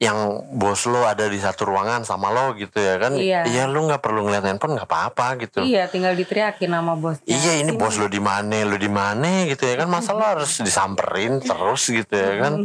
yang 0.00 0.16
bos 0.50 0.88
lo 0.88 1.04
ada 1.04 1.28
di 1.28 1.36
satu 1.36 1.68
ruangan 1.68 2.02
sama 2.02 2.32
lo 2.32 2.56
gitu 2.56 2.80
ya 2.80 2.96
kan 2.96 3.12
Iya. 3.12 3.44
iya 3.44 3.62
lo 3.64 3.84
nggak 3.84 4.00
perlu 4.00 4.24
ngeliat 4.24 4.42
handphone 4.42 4.72
nggak 4.72 4.88
apa-apa 4.88 5.36
gitu 5.38 5.60
Iya, 5.60 5.86
tinggal 5.86 6.16
diteriakin 6.16 6.72
sama 6.72 6.96
bosnya. 6.96 7.28
Iya 7.28 7.60
ini 7.60 7.70
Sini. 7.70 7.76
bos 7.76 7.94
lo 7.94 8.08
di 8.08 8.16
mana, 8.16 8.64
lo 8.64 8.74
di 8.74 8.88
mana 8.88 9.44
gitu 9.44 9.60
ya 9.60 9.76
kan 9.76 9.88
masa 9.88 10.10
lo 10.10 10.24
harus 10.24 10.56
disamperin 10.58 11.38
terus 11.38 11.84
gitu 11.86 12.10
ya 12.10 12.40
kan 12.40 12.64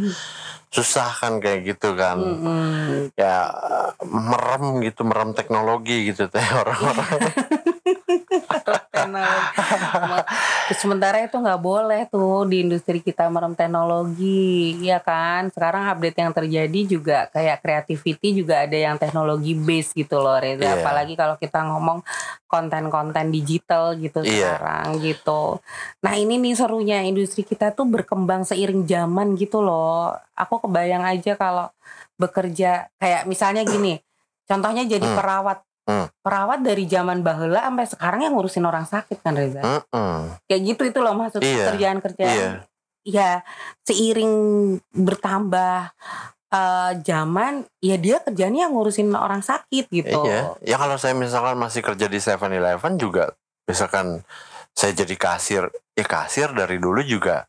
susah 0.67 1.07
kan 1.13 1.39
kayak 1.39 1.63
gitu 1.65 1.91
kan 1.93 2.19
Mm-mm. 2.19 3.11
ya 3.15 3.47
merem 4.01 4.79
gitu 4.81 5.03
merem 5.03 5.31
teknologi 5.31 6.11
gitu 6.11 6.27
teh 6.27 6.43
orang-orang 6.51 7.19
teknologi. 8.95 9.59
Sementara 10.79 11.17
itu 11.19 11.35
nggak 11.35 11.61
boleh 11.61 12.01
tuh 12.07 12.47
di 12.47 12.63
industri 12.63 13.03
kita 13.03 13.27
merem 13.27 13.51
teknologi, 13.53 14.79
ya 14.79 15.03
kan? 15.03 15.51
Sekarang 15.51 15.85
update 15.91 16.17
yang 16.17 16.31
terjadi 16.31 16.79
juga 16.87 17.17
kayak 17.29 17.59
creativity 17.59 18.39
juga 18.39 18.63
ada 18.63 18.77
yang 18.79 18.95
teknologi 18.95 19.51
base 19.53 19.91
gitu 19.93 20.17
loh, 20.23 20.39
Reza. 20.39 20.63
Iya. 20.63 20.79
Apalagi 20.79 21.13
kalau 21.13 21.35
kita 21.35 21.59
ngomong 21.67 21.99
konten-konten 22.47 23.29
digital 23.29 23.99
gitu 23.99 24.23
Iya. 24.23 24.55
sekarang 24.55 25.03
gitu. 25.03 25.59
Nah 25.99 26.13
ini 26.15 26.39
nih 26.39 26.55
serunya 26.55 27.03
industri 27.03 27.43
kita 27.43 27.75
tuh 27.75 27.83
berkembang 27.83 28.47
seiring 28.47 28.87
zaman 28.87 29.35
gitu 29.35 29.59
loh. 29.59 30.15
Aku 30.39 30.63
kebayang 30.63 31.03
aja 31.03 31.35
kalau 31.35 31.67
bekerja 32.15 32.87
kayak 32.95 33.27
misalnya 33.27 33.67
gini, 33.67 33.99
contohnya 34.47 34.87
jadi 34.87 35.03
Hmm. 35.03 35.17
perawat 35.19 35.59
Hmm. 35.85 36.09
perawat 36.25 36.65
dari 36.65 36.89
zaman 36.89 37.21
bahula 37.21 37.61
sampai 37.61 37.85
sekarang 37.85 38.19
yang 38.25 38.33
ngurusin 38.33 38.65
orang 38.65 38.89
sakit 38.89 39.21
kan 39.21 39.37
Reza 39.37 39.61
Mm-mm. 39.61 40.33
kayak 40.49 40.61
gitu 40.65 40.81
itu 40.89 40.97
loh 40.97 41.13
maksud 41.13 41.45
Iya. 41.45 41.69
kerjaan 41.69 42.01
kerjaan 42.01 42.33
Iya. 42.33 42.49
ya 43.05 43.31
seiring 43.85 44.33
bertambah 44.91 45.93
eh, 46.49 46.91
zaman 47.05 47.69
ya 47.85 48.01
dia 48.01 48.17
kerjanya 48.17 48.65
ngurusin 48.65 49.13
orang 49.13 49.45
sakit 49.45 49.85
gitu 49.93 50.25
Iya. 50.25 50.57
Ya 50.65 50.75
kalau 50.81 50.97
saya 50.97 51.13
misalkan 51.13 51.53
masih 51.53 51.85
kerja 51.85 52.09
di 52.09 52.17
7-Eleven 52.17 52.97
juga 52.97 53.37
misalkan 53.69 54.25
saya 54.73 54.91
jadi 54.91 55.15
kasir, 55.15 55.63
ya 55.93 56.03
kasir 56.03 56.51
dari 56.51 56.81
dulu 56.81 56.99
juga 56.99 57.45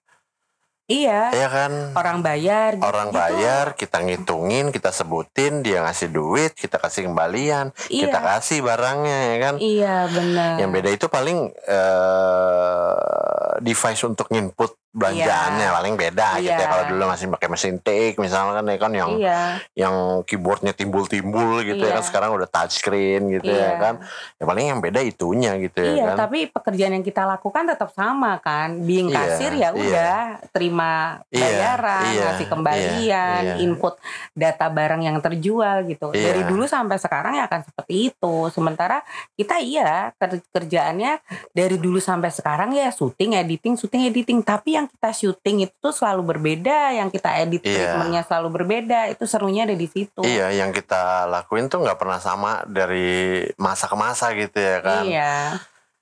iya. 0.87 1.30
Ya 1.34 1.49
kan? 1.51 1.93
Orang 1.95 2.22
bayar 2.22 2.78
gitu, 2.78 2.87
orang 2.87 3.11
bayar 3.11 3.74
kita 3.74 4.03
ngitungin 4.03 4.70
kita 4.70 4.91
sebutin 4.91 5.61
dia 5.66 5.82
ngasih 5.82 6.11
duit 6.11 6.53
kita 6.55 6.78
kasih 6.78 7.11
kembalian 7.11 7.74
iya. 7.93 8.09
kita 8.09 8.18
kasih 8.22 8.59
barangnya 8.62 9.18
ya 9.30 9.37
kan? 9.43 9.55
Iya 9.61 9.97
benar. 10.09 10.55
Yang 10.62 10.70
beda 10.70 10.91
itu 10.95 11.07
paling 11.11 11.39
eh, 11.53 12.97
device 13.61 14.03
untuk 14.07 14.30
input 14.32 14.78
belanjaannya 14.97 15.68
paling 15.70 15.94
beda 15.94 16.28
gitu 16.40 16.49
ya 16.49 16.57
Iya. 16.57 16.66
kalau 16.66 16.84
dulu 16.88 17.03
masih 17.07 17.26
pakai 17.28 17.49
mesin 17.49 17.76
tik 17.78 18.16
misalkan 18.16 18.64
ya 18.64 18.76
kan 18.76 18.92
yang 18.92 19.11
iya 19.14 19.40
yang 19.76 19.94
keyboardnya 20.24 20.72
timbul-timbul 20.72 21.61
gitu 21.61 21.76
ya 21.78 21.92
Iya. 21.92 21.97
kan 22.01 22.05
sekarang 22.05 22.30
udah 22.32 22.49
touchscreen 22.49 23.28
gitu 23.30 23.47
ya 23.47 23.76
Iya. 23.76 23.78
kan 23.78 23.94
ya 24.34 24.44
paling 24.44 24.66
yang 24.66 24.80
beda 24.80 25.01
itunya 25.01 25.53
gitu 25.61 25.78
ya 25.78 25.92
Iya, 25.92 26.05
kan 26.09 26.16
tapi 26.18 26.49
pekerjaan 26.49 26.92
yang 26.92 27.05
kita 27.05 27.22
lakukan 27.22 27.64
tetap 27.66 27.92
sama 27.92 28.40
kan. 28.40 28.78
Being 28.78 29.09
Iya, 29.09 29.16
kasir 29.18 29.53
ya 29.53 29.61
iya. 29.61 29.70
udah 29.70 30.16
terima 30.51 31.20
Iya, 31.28 31.44
bayaran, 31.44 32.05
iya, 32.09 32.22
ngasih 32.24 32.47
kembalian, 32.47 32.97
iya, 33.03 33.24
iya. 33.42 33.55
input 33.61 33.94
data 34.32 34.66
barang 34.66 35.03
yang 35.03 35.18
terjual 35.20 35.84
gitu. 35.84 36.11
Iya. 36.11 36.32
Dari 36.32 36.42
dulu 36.47 36.64
sampai 36.64 36.97
sekarang 36.97 37.36
ya 37.36 37.44
akan 37.44 37.61
seperti 37.62 37.94
itu. 38.09 38.36
Sementara 38.49 39.03
kita 39.34 39.59
iya 39.59 40.14
ker- 40.14 40.40
kerjaannya 40.49 41.20
dari 41.51 41.76
dulu 41.76 41.99
sampai 41.99 42.30
sekarang 42.30 42.72
ya 42.72 42.88
syuting, 42.88 43.36
editing, 43.36 43.74
syuting, 43.74 44.07
editing. 44.07 44.38
Tapi 44.40 44.74
yang 44.74 44.86
kita 44.89 45.11
syuting 45.11 45.57
itu 45.64 45.89
selalu 45.89 46.22
berbeda, 46.28 46.93
yang 46.93 47.09
kita 47.09 47.37
edit 47.37 47.61
Iya. 47.61 47.93
treatmentnya 47.93 48.22
selalu 48.22 48.49
berbeda. 48.55 49.07
Itu 49.09 49.24
serunya 49.24 49.62
ada 49.62 49.72
di 49.72 49.84
situ. 49.84 50.20
iya 50.20 50.49
yang 50.51 50.70
kita 50.70 51.26
lakuin 51.26 51.66
tuh 51.66 51.80
nggak 51.80 51.97
pernah 51.97 52.18
sama 52.18 52.64
dari 52.64 53.41
masa 53.57 53.87
ke 53.87 53.95
masa 53.95 54.30
gitu 54.32 54.55
ya 54.55 54.78
kan 54.80 55.03
Iya. 55.03 55.32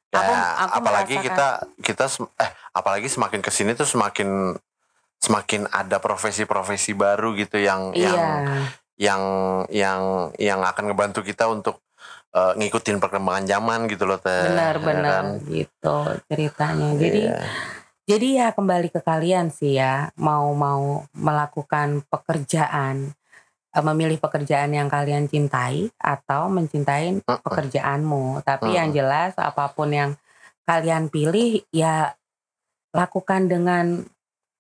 Ya, 0.09 0.20
Aku- 0.20 0.30
aku 0.62 0.74
apalagi 0.78 1.14
merasakan- 1.16 1.26
kita 1.26 1.47
kita 1.82 2.05
eh 2.39 2.51
apalagi 2.72 3.09
semakin 3.09 3.41
ke 3.41 3.51
sini 3.51 3.74
tuh 3.74 3.82
semakin 3.85 4.55
semakin 5.18 5.66
ada 5.68 5.99
profesi-profesi 5.99 6.93
baru 6.93 7.35
gitu 7.35 7.57
yang 7.57 7.91
Iya. 7.91 8.12
yang 8.12 8.32
yang 8.95 9.22
yang 9.68 10.01
yang 10.39 10.61
akan 10.62 10.85
ngebantu 10.87 11.20
kita 11.20 11.47
untuk 11.47 11.82
eh, 12.30 12.51
ngikutin 12.53 12.99
perkembangan 12.99 13.43
zaman 13.45 13.87
gitu 13.87 14.05
loh 14.05 14.18
teh 14.18 14.26
ya 14.26 14.51
Benar-benar 14.51 15.39
kan? 15.39 15.47
gitu 15.47 15.97
ceritanya. 16.26 16.91
Jadi 16.93 17.20
Iya. 17.24 17.39
Jadi 18.05 18.36
ya 18.36 18.52
kembali 18.52 18.92
ke 18.92 19.00
kalian 19.00 19.48
sih 19.48 19.80
ya 19.80 20.12
mau 20.20 20.52
mau 20.52 21.09
melakukan 21.16 22.05
pekerjaan 22.12 23.16
eh, 23.72 23.84
memilih 23.84 24.20
pekerjaan 24.20 24.76
yang 24.76 24.92
kalian 24.92 25.24
cintai 25.24 25.88
atau 25.96 26.52
mencintai 26.52 27.24
pekerjaanmu. 27.24 28.44
Tapi 28.44 28.76
yang 28.76 28.92
jelas 28.92 29.32
apa 29.40 29.72
pun 29.72 29.88
yang 29.88 30.11
kalian 30.68 31.09
pilih 31.09 31.64
ya 31.72 32.12
lakukan 32.92 33.48
dengan 33.48 34.05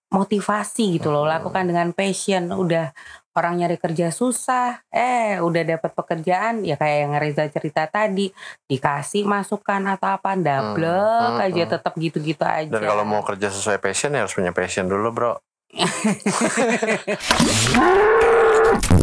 motivasi 0.08 0.96
gitu 0.96 1.12
loh, 1.12 1.28
lakukan 1.28 1.68
dengan 1.68 1.92
passion. 1.92 2.48
Udah 2.48 2.96
orang 3.34 3.58
nyari 3.58 3.76
kerja 3.76 4.14
susah, 4.14 4.78
eh 4.94 5.42
udah 5.42 5.76
dapat 5.76 5.90
pekerjaan 5.90 6.62
ya 6.62 6.78
kayak 6.78 6.98
yang 7.04 7.12
Reza 7.18 7.44
cerita 7.50 7.82
tadi, 7.90 8.30
dikasih 8.70 9.26
masukan 9.26 9.82
atau 9.90 10.14
apa, 10.14 10.38
ndablek 10.38 11.34
Mm, 11.34 11.44
aja 11.50 11.64
mm. 11.66 11.70
tetap 11.74 11.92
gitu-gitu 11.98 12.44
aja. 12.46 12.70
Dan 12.70 12.86
kalau 12.86 13.02
mau 13.02 13.26
kerja 13.26 13.50
sesuai 13.50 13.82
passion 13.82 14.14
ya 14.14 14.22
harus 14.22 14.34
punya 14.34 14.54
passion 14.54 14.86
dulu 14.86 15.10
bro. 15.10 15.34